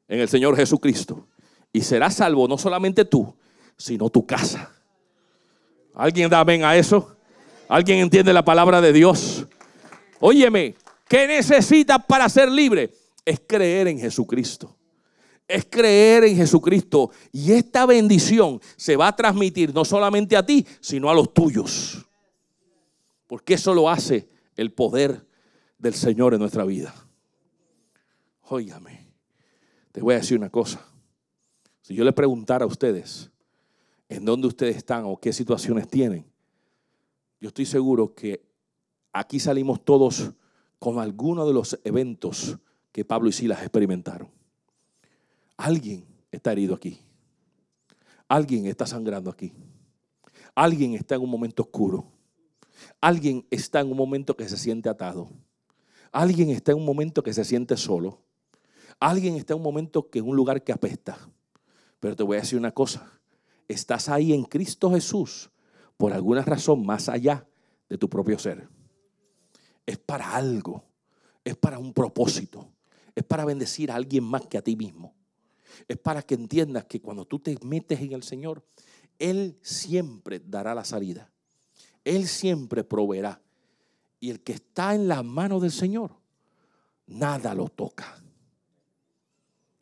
en 0.07 0.19
el 0.19 0.27
Señor 0.27 0.55
Jesucristo 0.55 1.28
y 1.71 1.81
serás 1.81 2.15
salvo 2.15 2.47
no 2.47 2.57
solamente 2.57 3.05
tú, 3.05 3.33
sino 3.77 4.09
tu 4.09 4.25
casa. 4.25 4.71
¿Alguien 5.93 6.29
da 6.29 6.39
amén 6.39 6.63
a 6.63 6.75
eso? 6.75 7.15
¿Alguien 7.67 7.99
entiende 7.99 8.33
la 8.33 8.43
palabra 8.43 8.81
de 8.81 8.93
Dios? 8.93 9.45
Óyeme, 10.19 10.75
¿qué 11.07 11.27
necesitas 11.27 12.03
para 12.05 12.27
ser 12.29 12.49
libre? 12.49 12.91
Es 13.25 13.41
creer 13.45 13.87
en 13.87 13.99
Jesucristo. 13.99 14.75
Es 15.47 15.65
creer 15.69 16.23
en 16.23 16.35
Jesucristo. 16.35 17.11
Y 17.31 17.51
esta 17.51 17.85
bendición 17.85 18.61
se 18.75 18.95
va 18.95 19.07
a 19.07 19.15
transmitir 19.15 19.73
no 19.73 19.85
solamente 19.85 20.35
a 20.35 20.45
ti, 20.45 20.65
sino 20.79 21.09
a 21.09 21.13
los 21.13 21.33
tuyos. 21.33 22.05
Porque 23.27 23.55
eso 23.55 23.73
lo 23.73 23.89
hace 23.89 24.27
el 24.55 24.71
poder 24.71 25.25
del 25.77 25.93
Señor 25.93 26.33
en 26.33 26.39
nuestra 26.39 26.65
vida. 26.65 26.93
Óigame, 28.43 29.07
te 29.91 30.01
voy 30.01 30.15
a 30.15 30.17
decir 30.17 30.37
una 30.37 30.49
cosa. 30.49 30.88
Si 31.89 31.95
yo 31.95 32.03
le 32.03 32.13
preguntara 32.13 32.65
a 32.65 32.67
ustedes 32.67 33.31
en 34.09 34.23
dónde 34.23 34.45
ustedes 34.45 34.77
están 34.77 35.05
o 35.05 35.17
qué 35.17 35.33
situaciones 35.33 35.87
tienen, 35.87 36.23
yo 37.41 37.47
estoy 37.47 37.65
seguro 37.65 38.13
que 38.13 38.45
aquí 39.11 39.39
salimos 39.39 39.83
todos 39.83 40.33
con 40.77 40.99
alguno 40.99 41.47
de 41.47 41.53
los 41.53 41.79
eventos 41.83 42.59
que 42.91 43.03
Pablo 43.03 43.29
y 43.29 43.31
Silas 43.31 43.61
experimentaron. 43.61 44.29
Alguien 45.57 46.05
está 46.31 46.51
herido 46.51 46.75
aquí. 46.75 46.99
Alguien 48.27 48.67
está 48.67 48.85
sangrando 48.85 49.31
aquí. 49.31 49.51
Alguien 50.53 50.93
está 50.93 51.15
en 51.15 51.21
un 51.23 51.31
momento 51.31 51.63
oscuro. 51.63 52.05
Alguien 53.01 53.47
está 53.49 53.79
en 53.79 53.89
un 53.89 53.97
momento 53.97 54.37
que 54.37 54.47
se 54.47 54.57
siente 54.57 54.89
atado. 54.89 55.27
Alguien 56.11 56.51
está 56.51 56.71
en 56.71 56.77
un 56.77 56.85
momento 56.85 57.23
que 57.23 57.33
se 57.33 57.43
siente 57.43 57.75
solo. 57.77 58.21
Alguien 58.99 59.37
está 59.37 59.53
en 59.53 59.57
un 59.57 59.63
momento 59.63 60.11
que 60.11 60.19
en 60.19 60.27
un 60.27 60.35
lugar 60.35 60.63
que 60.63 60.71
apesta. 60.71 61.17
Pero 61.99 62.15
te 62.15 62.23
voy 62.23 62.37
a 62.37 62.41
decir 62.41 62.57
una 62.57 62.71
cosa. 62.71 63.19
Estás 63.67 64.09
ahí 64.09 64.33
en 64.33 64.43
Cristo 64.43 64.91
Jesús 64.91 65.49
por 65.97 66.13
alguna 66.13 66.41
razón 66.41 66.85
más 66.85 67.09
allá 67.09 67.47
de 67.89 67.97
tu 67.97 68.09
propio 68.09 68.39
ser. 68.39 68.67
Es 69.85 69.97
para 69.97 70.35
algo. 70.35 70.85
Es 71.43 71.55
para 71.57 71.79
un 71.79 71.93
propósito. 71.93 72.71
Es 73.15 73.23
para 73.23 73.45
bendecir 73.45 73.91
a 73.91 73.95
alguien 73.95 74.23
más 74.23 74.47
que 74.47 74.57
a 74.57 74.61
ti 74.61 74.75
mismo. 74.75 75.13
Es 75.87 75.97
para 75.97 76.21
que 76.21 76.35
entiendas 76.35 76.85
que 76.85 77.01
cuando 77.01 77.25
tú 77.25 77.39
te 77.39 77.57
metes 77.63 77.99
en 77.99 78.13
el 78.13 78.23
Señor, 78.23 78.63
Él 79.17 79.57
siempre 79.61 80.39
dará 80.39 80.73
la 80.73 80.85
salida. 80.85 81.31
Él 82.03 82.27
siempre 82.27 82.83
proveerá. 82.83 83.41
Y 84.19 84.29
el 84.29 84.41
que 84.41 84.53
está 84.53 84.95
en 84.95 85.07
la 85.07 85.23
mano 85.23 85.59
del 85.59 85.71
Señor, 85.71 86.11
nada 87.07 87.53
lo 87.53 87.69
toca. 87.69 88.21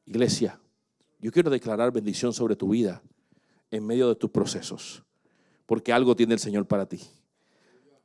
Iglesia, 0.05 0.59
yo 1.27 1.33
quiero 1.33 1.49
declarar 1.49 1.91
bendición 1.91 2.31
sobre 2.31 2.55
tu 2.55 2.69
vida 2.69 3.03
en 3.69 3.85
medio 3.85 4.07
de 4.07 4.15
tus 4.15 4.29
procesos, 4.29 5.03
porque 5.65 5.91
algo 5.91 6.15
tiene 6.15 6.33
el 6.33 6.39
Señor 6.39 6.65
para 6.65 6.85
ti. 6.85 7.01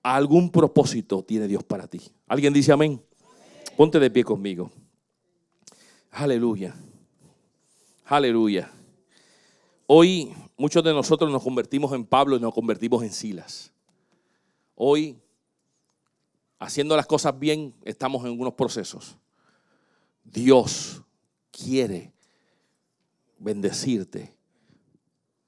Algún 0.02 0.50
propósito 0.50 1.22
tiene 1.22 1.46
Dios 1.46 1.62
para 1.62 1.86
ti. 1.86 2.00
¿Alguien 2.26 2.52
dice 2.52 2.72
amén? 2.72 3.00
Ponte 3.76 4.00
de 4.00 4.10
pie 4.10 4.24
conmigo. 4.24 4.72
Aleluya. 6.10 6.74
Aleluya. 8.06 8.72
Hoy 9.86 10.34
muchos 10.56 10.82
de 10.82 10.92
nosotros 10.92 11.30
nos 11.30 11.44
convertimos 11.44 11.92
en 11.92 12.04
Pablo 12.04 12.36
y 12.36 12.40
nos 12.40 12.52
convertimos 12.52 13.04
en 13.04 13.12
Silas. 13.12 13.72
Hoy, 14.74 15.16
haciendo 16.58 16.96
las 16.96 17.06
cosas 17.06 17.38
bien, 17.38 17.72
estamos 17.84 18.26
en 18.26 18.40
unos 18.40 18.54
procesos. 18.54 19.16
Dios 20.24 21.02
quiere 21.52 22.12
bendecirte 23.42 24.34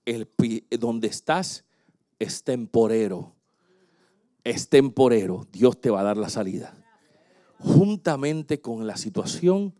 el, 0.04 0.28
donde 0.78 1.08
estás 1.08 1.64
es 2.18 2.42
temporero. 2.44 3.34
Es 4.42 4.68
temporero. 4.68 5.46
Dios 5.52 5.80
te 5.80 5.90
va 5.90 6.00
a 6.00 6.04
dar 6.04 6.16
la 6.16 6.28
salida. 6.28 6.74
Juntamente 7.58 8.60
con 8.60 8.86
la 8.86 8.96
situación, 8.96 9.74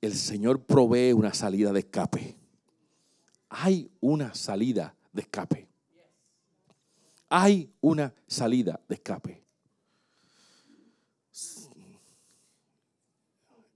el 0.00 0.14
Señor 0.14 0.64
provee 0.64 1.12
una 1.12 1.32
salida 1.32 1.72
de 1.72 1.80
escape. 1.80 2.36
Hay 3.48 3.90
una 4.00 4.34
salida 4.34 4.94
de 5.12 5.22
escape. 5.22 5.68
Hay 7.28 7.72
una 7.80 8.12
salida 8.26 8.80
de 8.88 8.94
escape. 8.94 9.42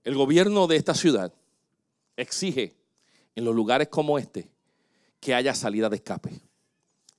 El 0.03 0.15
gobierno 0.15 0.67
de 0.67 0.75
esta 0.75 0.93
ciudad 0.93 1.33
exige 2.15 2.78
en 3.39 3.45
los 3.45 3.55
lugares 3.55 3.87
como 3.87 4.19
este 4.19 4.51
que 5.19 5.33
haya 5.33 5.55
salida 5.55 5.89
de 5.89 5.95
escape. 5.95 6.41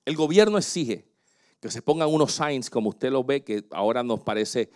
El 0.05 0.17
gobierno 0.17 0.59
exige 0.59 1.07
que 1.61 1.71
se 1.71 1.83
pongan 1.83 2.09
unos 2.09 2.33
signs, 2.33 2.71
como 2.71 2.91
usted 2.91 3.11
lo 3.11 3.25
ve, 3.25 3.43
que 3.43 3.65
ahora 3.71 4.03
nos 4.03 4.21
parece 4.21 4.71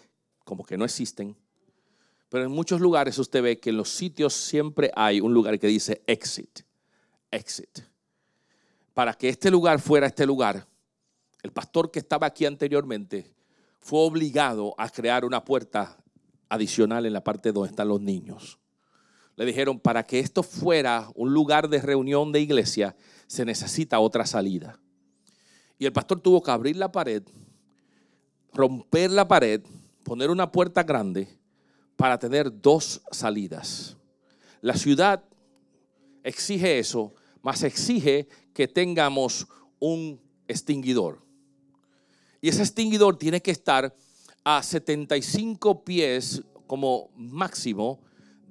como 0.44 0.64
que 0.64 0.76
no 0.76 0.84
existen. 0.84 1.36
Pero 2.30 2.44
en 2.44 2.50
muchos 2.50 2.80
lugares 2.80 3.18
usted 3.18 3.42
ve 3.42 3.60
que 3.60 3.70
en 3.70 3.76
los 3.76 3.90
sitios 3.90 4.32
siempre 4.32 4.90
hay 4.96 5.20
un 5.20 5.32
lugar 5.32 5.58
que 5.58 5.66
dice 5.66 6.02
exit, 6.06 6.60
exit. 7.30 7.80
Para 8.94 9.12
que 9.14 9.28
este 9.28 9.50
lugar 9.50 9.80
fuera 9.80 10.06
este 10.06 10.26
lugar, 10.26 10.66
el 11.42 11.52
pastor 11.52 11.90
que 11.90 11.98
estaba 11.98 12.26
aquí 12.26 12.46
anteriormente 12.46 13.34
fue 13.80 14.00
obligado 14.00 14.74
a 14.78 14.88
crear 14.88 15.26
una 15.26 15.44
puerta 15.44 15.96
adicional 16.48 17.04
en 17.04 17.12
la 17.12 17.22
parte 17.22 17.52
donde 17.52 17.70
están 17.70 17.88
los 17.88 18.00
niños. 18.00 18.58
Le 19.36 19.44
dijeron, 19.44 19.80
para 19.80 20.06
que 20.06 20.20
esto 20.20 20.42
fuera 20.42 21.08
un 21.14 21.32
lugar 21.32 21.68
de 21.68 21.80
reunión 21.80 22.30
de 22.32 22.40
iglesia, 22.40 22.96
se 23.26 23.44
necesita 23.44 23.98
otra 24.00 24.26
salida. 24.26 24.78
Y 25.78 25.86
el 25.86 25.92
pastor 25.92 26.20
tuvo 26.20 26.42
que 26.42 26.50
abrir 26.50 26.76
la 26.76 26.92
pared, 26.92 27.22
romper 28.52 29.10
la 29.10 29.26
pared, 29.26 29.62
poner 30.04 30.30
una 30.30 30.50
puerta 30.52 30.82
grande 30.82 31.28
para 31.96 32.18
tener 32.18 32.60
dos 32.60 33.02
salidas. 33.10 33.96
La 34.60 34.76
ciudad 34.76 35.24
exige 36.22 36.78
eso, 36.78 37.14
más 37.42 37.62
exige 37.62 38.28
que 38.52 38.68
tengamos 38.68 39.46
un 39.80 40.20
extinguidor. 40.46 41.22
Y 42.40 42.48
ese 42.48 42.62
extinguidor 42.62 43.18
tiene 43.18 43.40
que 43.40 43.50
estar 43.50 43.94
a 44.44 44.62
75 44.62 45.84
pies 45.84 46.42
como 46.66 47.10
máximo 47.16 48.00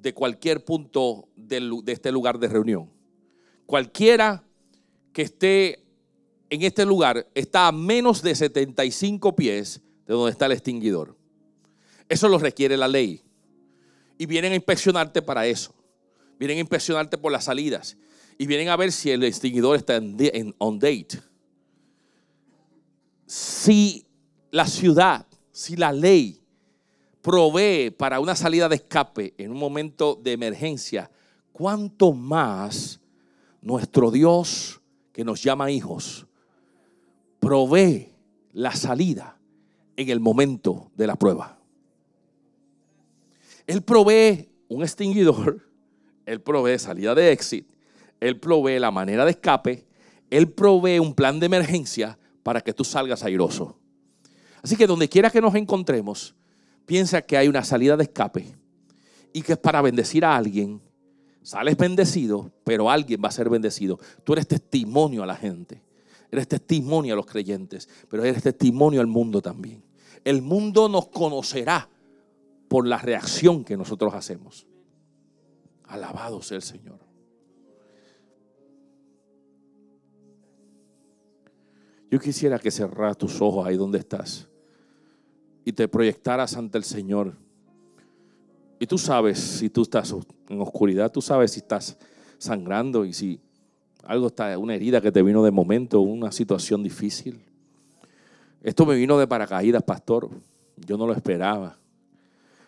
de 0.03 0.13
cualquier 0.13 0.65
punto 0.65 1.29
de, 1.37 1.81
este 1.87 2.11
lugar 2.11 2.37
de 2.37 2.49
reunión. 2.49 2.91
Cualquiera 3.65 4.43
que 5.13 5.21
esté 5.21 5.81
en 6.49 6.61
este 6.63 6.85
lugar 6.85 7.25
está 7.33 7.69
a 7.69 7.71
menos 7.71 8.21
de 8.21 8.35
75 8.35 9.33
pies 9.33 9.81
de 10.05 10.13
donde 10.13 10.31
está 10.31 10.47
el 10.47 10.51
extinguidor. 10.51 11.17
Eso 12.09 12.27
lo 12.27 12.37
requiere 12.37 12.75
la 12.75 12.89
ley. 12.89 13.21
Y 14.17 14.25
vienen 14.25 14.51
a 14.51 14.55
inspeccionarte 14.55 15.21
para 15.21 15.47
eso. 15.47 15.73
Vienen 16.37 16.57
a 16.57 16.61
inspeccionarte 16.61 17.17
por 17.17 17.31
las 17.31 17.45
salidas. 17.45 17.95
Y 18.37 18.45
vienen 18.45 18.67
a 18.67 18.75
ver 18.75 18.91
si 18.91 19.09
el 19.09 19.23
extinguidor 19.23 19.77
está 19.77 19.95
en, 19.95 20.53
on 20.57 20.79
date. 20.79 21.21
Si 23.25 24.05
la 24.51 24.67
ciudad, 24.67 25.25
si 25.53 25.77
la 25.77 25.93
ley 25.93 26.42
provee 27.23 27.89
para 27.89 28.19
una 28.19 28.35
salida 28.35 28.67
de 28.67 28.75
escape 28.75 29.33
en 29.37 29.51
un 29.51 29.57
momento 29.57 30.19
de 30.21 30.33
emergencia, 30.33 31.09
¿cuánto 31.53 32.11
más 32.11 32.99
nuestro 33.61 34.11
Dios 34.11 34.81
que 35.13 35.23
nos 35.23 35.41
llama 35.41 35.71
hijos 35.71 36.27
provee 37.39 38.09
la 38.51 38.75
salida 38.75 39.39
en 39.95 40.09
el 40.09 40.19
momento 40.19 40.91
de 40.95 41.07
la 41.07 41.15
prueba? 41.15 41.57
Él 43.65 43.81
provee 43.81 44.49
un 44.67 44.83
extinguidor, 44.83 45.61
Él 46.25 46.41
provee 46.41 46.77
salida 46.77 47.15
de 47.15 47.31
exit, 47.31 47.65
Él 48.19 48.37
provee 48.37 48.79
la 48.79 48.91
manera 48.91 49.23
de 49.23 49.31
escape, 49.31 49.87
Él 50.29 50.51
provee 50.51 50.99
un 50.99 51.13
plan 51.13 51.39
de 51.39 51.45
emergencia 51.45 52.19
para 52.43 52.59
que 52.59 52.73
tú 52.73 52.83
salgas 52.83 53.23
airoso. 53.23 53.77
Así 54.61 54.75
que 54.75 54.87
donde 54.87 55.07
quiera 55.07 55.29
que 55.29 55.39
nos 55.39 55.55
encontremos, 55.55 56.35
piensa 56.85 57.21
que 57.21 57.37
hay 57.37 57.47
una 57.47 57.63
salida 57.63 57.97
de 57.97 58.03
escape 58.03 58.55
y 59.31 59.41
que 59.41 59.53
es 59.53 59.57
para 59.57 59.81
bendecir 59.81 60.25
a 60.25 60.35
alguien. 60.35 60.81
Sales 61.41 61.75
bendecido, 61.75 62.51
pero 62.63 62.89
alguien 62.89 63.21
va 63.23 63.27
a 63.27 63.31
ser 63.31 63.49
bendecido. 63.49 63.99
Tú 64.23 64.33
eres 64.33 64.47
testimonio 64.47 65.23
a 65.23 65.25
la 65.25 65.35
gente. 65.35 65.83
Eres 66.31 66.47
testimonio 66.47 67.13
a 67.13 67.17
los 67.17 67.25
creyentes, 67.25 67.87
pero 68.09 68.23
eres 68.23 68.41
testimonio 68.41 69.01
al 69.01 69.07
mundo 69.07 69.41
también. 69.41 69.83
El 70.23 70.41
mundo 70.41 70.87
nos 70.87 71.07
conocerá 71.07 71.89
por 72.69 72.87
la 72.87 72.97
reacción 72.97 73.63
que 73.63 73.77
nosotros 73.77 74.13
hacemos. 74.13 74.65
Alabado 75.83 76.41
sea 76.41 76.57
el 76.57 76.63
Señor. 76.63 76.99
Yo 82.09 82.19
quisiera 82.19 82.57
que 82.57 82.71
cerraras 82.71 83.17
tus 83.17 83.41
ojos 83.41 83.67
ahí 83.67 83.75
donde 83.75 83.99
estás 83.99 84.47
y 85.65 85.73
te 85.73 85.87
proyectaras 85.87 86.55
ante 86.55 86.77
el 86.77 86.83
Señor. 86.83 87.35
Y 88.79 88.87
tú 88.87 88.97
sabes 88.97 89.39
si 89.39 89.69
tú 89.69 89.83
estás 89.83 90.13
en 90.49 90.59
oscuridad, 90.59 91.11
tú 91.11 91.21
sabes 91.21 91.51
si 91.51 91.59
estás 91.59 91.97
sangrando 92.37 93.05
y 93.05 93.13
si 93.13 93.39
algo 94.03 94.27
está, 94.27 94.57
una 94.57 94.75
herida 94.75 94.99
que 94.99 95.11
te 95.11 95.23
vino 95.23 95.43
de 95.43 95.51
momento, 95.51 96.01
una 96.01 96.31
situación 96.31 96.83
difícil. 96.83 97.41
Esto 98.61 98.85
me 98.85 98.95
vino 98.95 99.17
de 99.17 99.27
paracaídas, 99.27 99.83
pastor. 99.83 100.29
Yo 100.77 100.97
no 100.97 101.07
lo 101.07 101.13
esperaba. 101.13 101.77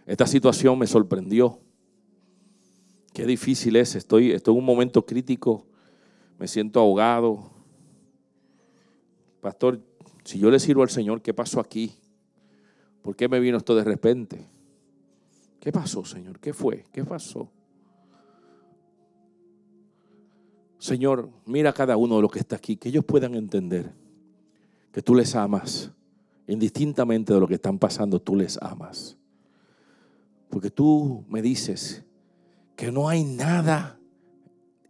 Esta 0.05 0.27
situación 0.27 0.77
me 0.77 0.87
sorprendió. 0.87 1.59
Qué 3.13 3.25
difícil 3.25 3.75
es. 3.75 3.95
Estoy, 3.95 4.31
en 4.31 4.41
un 4.47 4.65
momento 4.65 5.05
crítico. 5.05 5.65
Me 6.37 6.47
siento 6.47 6.79
ahogado. 6.79 7.49
Pastor, 9.41 9.81
si 10.23 10.39
yo 10.39 10.51
le 10.51 10.59
sirvo 10.59 10.83
al 10.83 10.89
Señor, 10.89 11.21
¿qué 11.21 11.33
pasó 11.33 11.59
aquí? 11.59 11.93
¿Por 13.05 13.15
qué 13.15 13.29
me 13.29 13.39
vino 13.39 13.57
esto 13.57 13.75
de 13.75 13.83
repente? 13.83 14.43
¿Qué 15.59 15.71
pasó, 15.71 16.03
Señor? 16.03 16.39
¿Qué 16.39 16.53
fue? 16.53 16.85
¿Qué 16.91 17.05
pasó? 17.05 17.51
Señor, 20.79 21.29
mira 21.45 21.69
a 21.69 21.73
cada 21.73 21.97
uno 21.97 22.15
de 22.15 22.23
los 22.23 22.31
que 22.31 22.39
está 22.39 22.55
aquí, 22.55 22.77
que 22.77 22.89
ellos 22.89 23.05
puedan 23.05 23.35
entender 23.35 23.93
que 24.91 25.03
tú 25.03 25.13
les 25.13 25.35
amas, 25.35 25.91
indistintamente 26.47 27.31
de 27.31 27.39
lo 27.39 27.47
que 27.47 27.53
están 27.53 27.77
pasando, 27.77 28.19
tú 28.19 28.35
les 28.35 28.59
amas. 28.59 29.15
Porque 30.49 30.71
tú 30.71 31.23
me 31.29 31.43
dices 31.43 32.03
que 32.75 32.91
no 32.91 33.07
hay 33.07 33.23
nada 33.23 33.99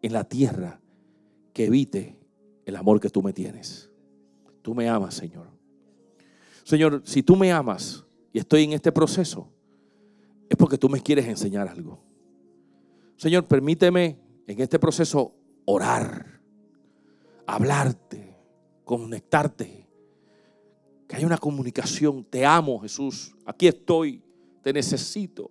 en 0.01 0.13
la 0.13 0.24
tierra 0.24 0.80
que 1.51 1.66
evite 1.66 2.18
el 2.66 2.78
amor 2.78 3.01
que 3.01 3.09
tú 3.09 3.22
me 3.22 3.34
tienes. 3.34 3.91
Tú 4.61 4.74
me 4.74 4.88
amas, 4.88 5.16
Señor. 5.16 5.47
Señor, 6.63 7.01
si 7.03 7.22
tú 7.22 7.36
me 7.36 7.51
amas, 7.51 8.05
y 8.36 8.40
estoy 8.40 8.66
en 8.66 8.74
este 8.74 8.92
proceso, 8.92 9.48
es 10.50 10.58
porque 10.58 10.78
tú 10.78 10.90
me 10.90 11.00
quieres 11.00 11.26
enseñar 11.26 11.70
algo. 11.70 12.04
Señor, 13.16 13.46
permíteme 13.46 14.20
en 14.46 14.60
este 14.60 14.78
proceso 14.78 15.34
orar, 15.64 16.42
hablarte, 17.48 18.36
conectarte, 18.84 19.88
que 21.08 21.16
haya 21.16 21.26
una 21.26 21.38
comunicación. 21.38 22.26
Te 22.26 22.46
amo, 22.46 22.78
Jesús. 22.82 23.34
Aquí 23.46 23.68
estoy, 23.68 24.22
te 24.62 24.74
necesito. 24.74 25.50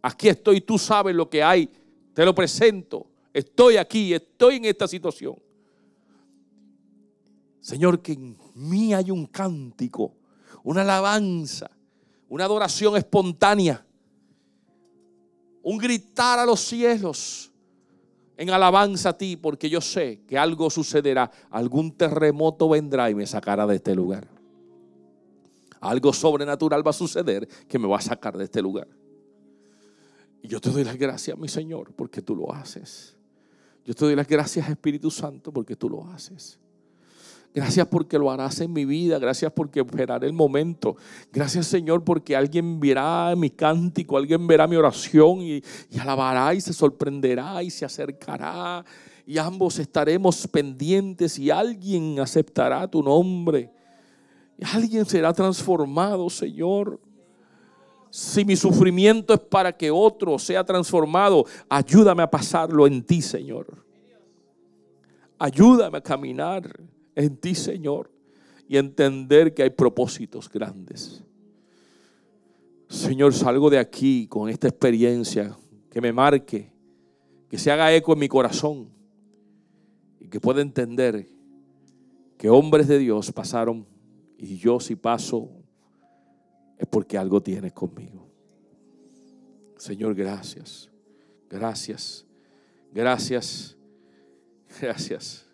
Aquí 0.00 0.30
estoy, 0.30 0.62
tú 0.62 0.78
sabes 0.78 1.14
lo 1.14 1.28
que 1.28 1.42
hay, 1.42 1.68
te 2.14 2.24
lo 2.24 2.34
presento. 2.34 3.06
Estoy 3.34 3.76
aquí, 3.76 4.14
estoy 4.14 4.56
en 4.56 4.64
esta 4.64 4.88
situación. 4.88 5.36
Señor, 7.60 8.00
que 8.00 8.12
en 8.12 8.34
mí 8.54 8.94
hay 8.94 9.10
un 9.10 9.26
cántico, 9.26 10.14
una 10.64 10.80
alabanza 10.80 11.70
una 12.28 12.44
adoración 12.44 12.96
espontánea, 12.96 13.84
un 15.62 15.78
gritar 15.78 16.38
a 16.38 16.46
los 16.46 16.60
cielos 16.60 17.50
en 18.36 18.50
alabanza 18.50 19.10
a 19.10 19.18
ti, 19.18 19.36
porque 19.36 19.68
yo 19.68 19.80
sé 19.80 20.22
que 20.26 20.38
algo 20.38 20.70
sucederá, 20.70 21.30
algún 21.50 21.92
terremoto 21.92 22.68
vendrá 22.68 23.10
y 23.10 23.14
me 23.14 23.26
sacará 23.26 23.66
de 23.66 23.76
este 23.76 23.94
lugar. 23.94 24.28
Algo 25.80 26.12
sobrenatural 26.12 26.86
va 26.86 26.90
a 26.90 26.94
suceder 26.94 27.48
que 27.68 27.78
me 27.78 27.88
va 27.88 27.98
a 27.98 28.00
sacar 28.00 28.36
de 28.36 28.44
este 28.44 28.62
lugar. 28.62 28.88
Y 30.42 30.48
yo 30.48 30.60
te 30.60 30.70
doy 30.70 30.84
las 30.84 30.96
gracias, 30.96 31.36
mi 31.36 31.48
Señor, 31.48 31.92
porque 31.94 32.22
tú 32.22 32.36
lo 32.36 32.52
haces. 32.52 33.16
Yo 33.84 33.94
te 33.94 34.04
doy 34.04 34.14
las 34.14 34.28
gracias, 34.28 34.68
Espíritu 34.68 35.10
Santo, 35.10 35.52
porque 35.52 35.74
tú 35.74 35.88
lo 35.88 36.04
haces. 36.06 36.58
Gracias 37.58 37.88
porque 37.88 38.20
lo 38.20 38.30
harás 38.30 38.60
en 38.60 38.72
mi 38.72 38.84
vida. 38.84 39.18
Gracias 39.18 39.50
porque 39.50 39.80
esperaré 39.80 40.28
el 40.28 40.32
momento. 40.32 40.94
Gracias 41.32 41.66
Señor 41.66 42.04
porque 42.04 42.36
alguien 42.36 42.78
verá 42.78 43.34
mi 43.36 43.50
cántico, 43.50 44.16
alguien 44.16 44.46
verá 44.46 44.68
mi 44.68 44.76
oración 44.76 45.40
y, 45.40 45.60
alabará 45.98 46.54
y 46.54 46.60
se 46.60 46.72
sorprenderá 46.72 47.60
y 47.64 47.70
se 47.70 47.84
acercará 47.84 48.84
y 49.26 49.38
ambos 49.38 49.76
estaremos 49.80 50.46
pendientes 50.46 51.36
y 51.36 51.50
alguien 51.50 52.20
aceptará 52.20 52.86
tu 52.86 53.02
nombre. 53.02 53.72
Y 54.56 54.64
alguien 54.64 55.04
será 55.04 55.32
transformado, 55.32 56.30
Señor. 56.30 57.00
Si 58.08 58.44
mi 58.44 58.54
sufrimiento 58.54 59.34
es 59.34 59.40
para 59.40 59.76
que 59.76 59.90
otro 59.90 60.38
sea 60.38 60.62
transformado, 60.62 61.44
ayúdame 61.68 62.22
a 62.22 62.30
pasarlo 62.30 62.86
en 62.86 63.02
ti, 63.02 63.20
Señor. 63.20 63.84
Ayúdame 65.40 65.98
a 65.98 66.00
caminar 66.00 66.97
en 67.18 67.36
ti, 67.36 67.54
Señor, 67.54 68.10
y 68.68 68.76
entender 68.76 69.52
que 69.52 69.64
hay 69.64 69.70
propósitos 69.70 70.48
grandes. 70.48 71.22
Señor, 72.88 73.34
salgo 73.34 73.68
de 73.70 73.78
aquí 73.78 74.26
con 74.28 74.48
esta 74.48 74.68
experiencia 74.68 75.56
que 75.90 76.00
me 76.00 76.12
marque, 76.12 76.72
que 77.48 77.58
se 77.58 77.70
haga 77.70 77.92
eco 77.94 78.12
en 78.12 78.18
mi 78.20 78.28
corazón 78.28 78.88
y 80.20 80.28
que 80.28 80.40
pueda 80.40 80.62
entender 80.62 81.26
que 82.36 82.48
hombres 82.48 82.86
de 82.86 82.98
Dios 82.98 83.32
pasaron 83.32 83.84
y 84.38 84.56
yo 84.56 84.78
si 84.78 84.94
paso 84.94 85.50
es 86.78 86.86
porque 86.86 87.18
algo 87.18 87.42
tienes 87.42 87.72
conmigo. 87.72 88.28
Señor, 89.76 90.14
gracias. 90.14 90.88
Gracias. 91.50 92.24
Gracias. 92.92 93.76
Gracias. 94.80 95.47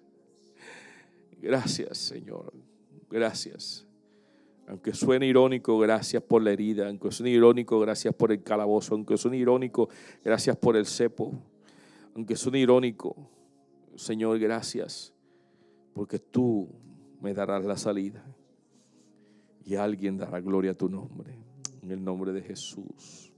Gracias, 1.44 1.98
Señor. 1.98 2.54
Gracias. 3.10 3.86
Aunque 4.66 4.94
suene 4.94 5.26
irónico, 5.26 5.78
gracias 5.78 6.22
por 6.22 6.42
la 6.42 6.52
herida. 6.52 6.88
Aunque 6.88 7.10
suene 7.10 7.32
irónico, 7.32 7.78
gracias 7.78 8.14
por 8.14 8.32
el 8.32 8.42
calabozo. 8.42 8.94
Aunque 8.94 9.18
suene 9.18 9.36
irónico, 9.36 9.90
gracias 10.24 10.56
por 10.56 10.74
el 10.74 10.86
cepo. 10.86 11.34
Aunque 12.14 12.34
suene 12.34 12.60
irónico, 12.60 13.14
Señor, 13.94 14.38
gracias. 14.38 15.12
Porque 15.92 16.18
tú 16.18 16.66
me 17.20 17.34
darás 17.34 17.62
la 17.62 17.76
salida. 17.76 18.24
Y 19.66 19.74
alguien 19.74 20.16
dará 20.16 20.40
gloria 20.40 20.70
a 20.70 20.74
tu 20.74 20.88
nombre. 20.88 21.36
En 21.82 21.90
el 21.90 22.02
nombre 22.02 22.32
de 22.32 22.40
Jesús. 22.40 23.34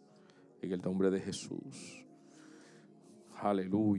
En 0.63 0.71
el 0.71 0.81
nombre 0.81 1.11
de 1.11 1.21
Jesús. 1.21 2.07
Aleluya. 3.41 3.87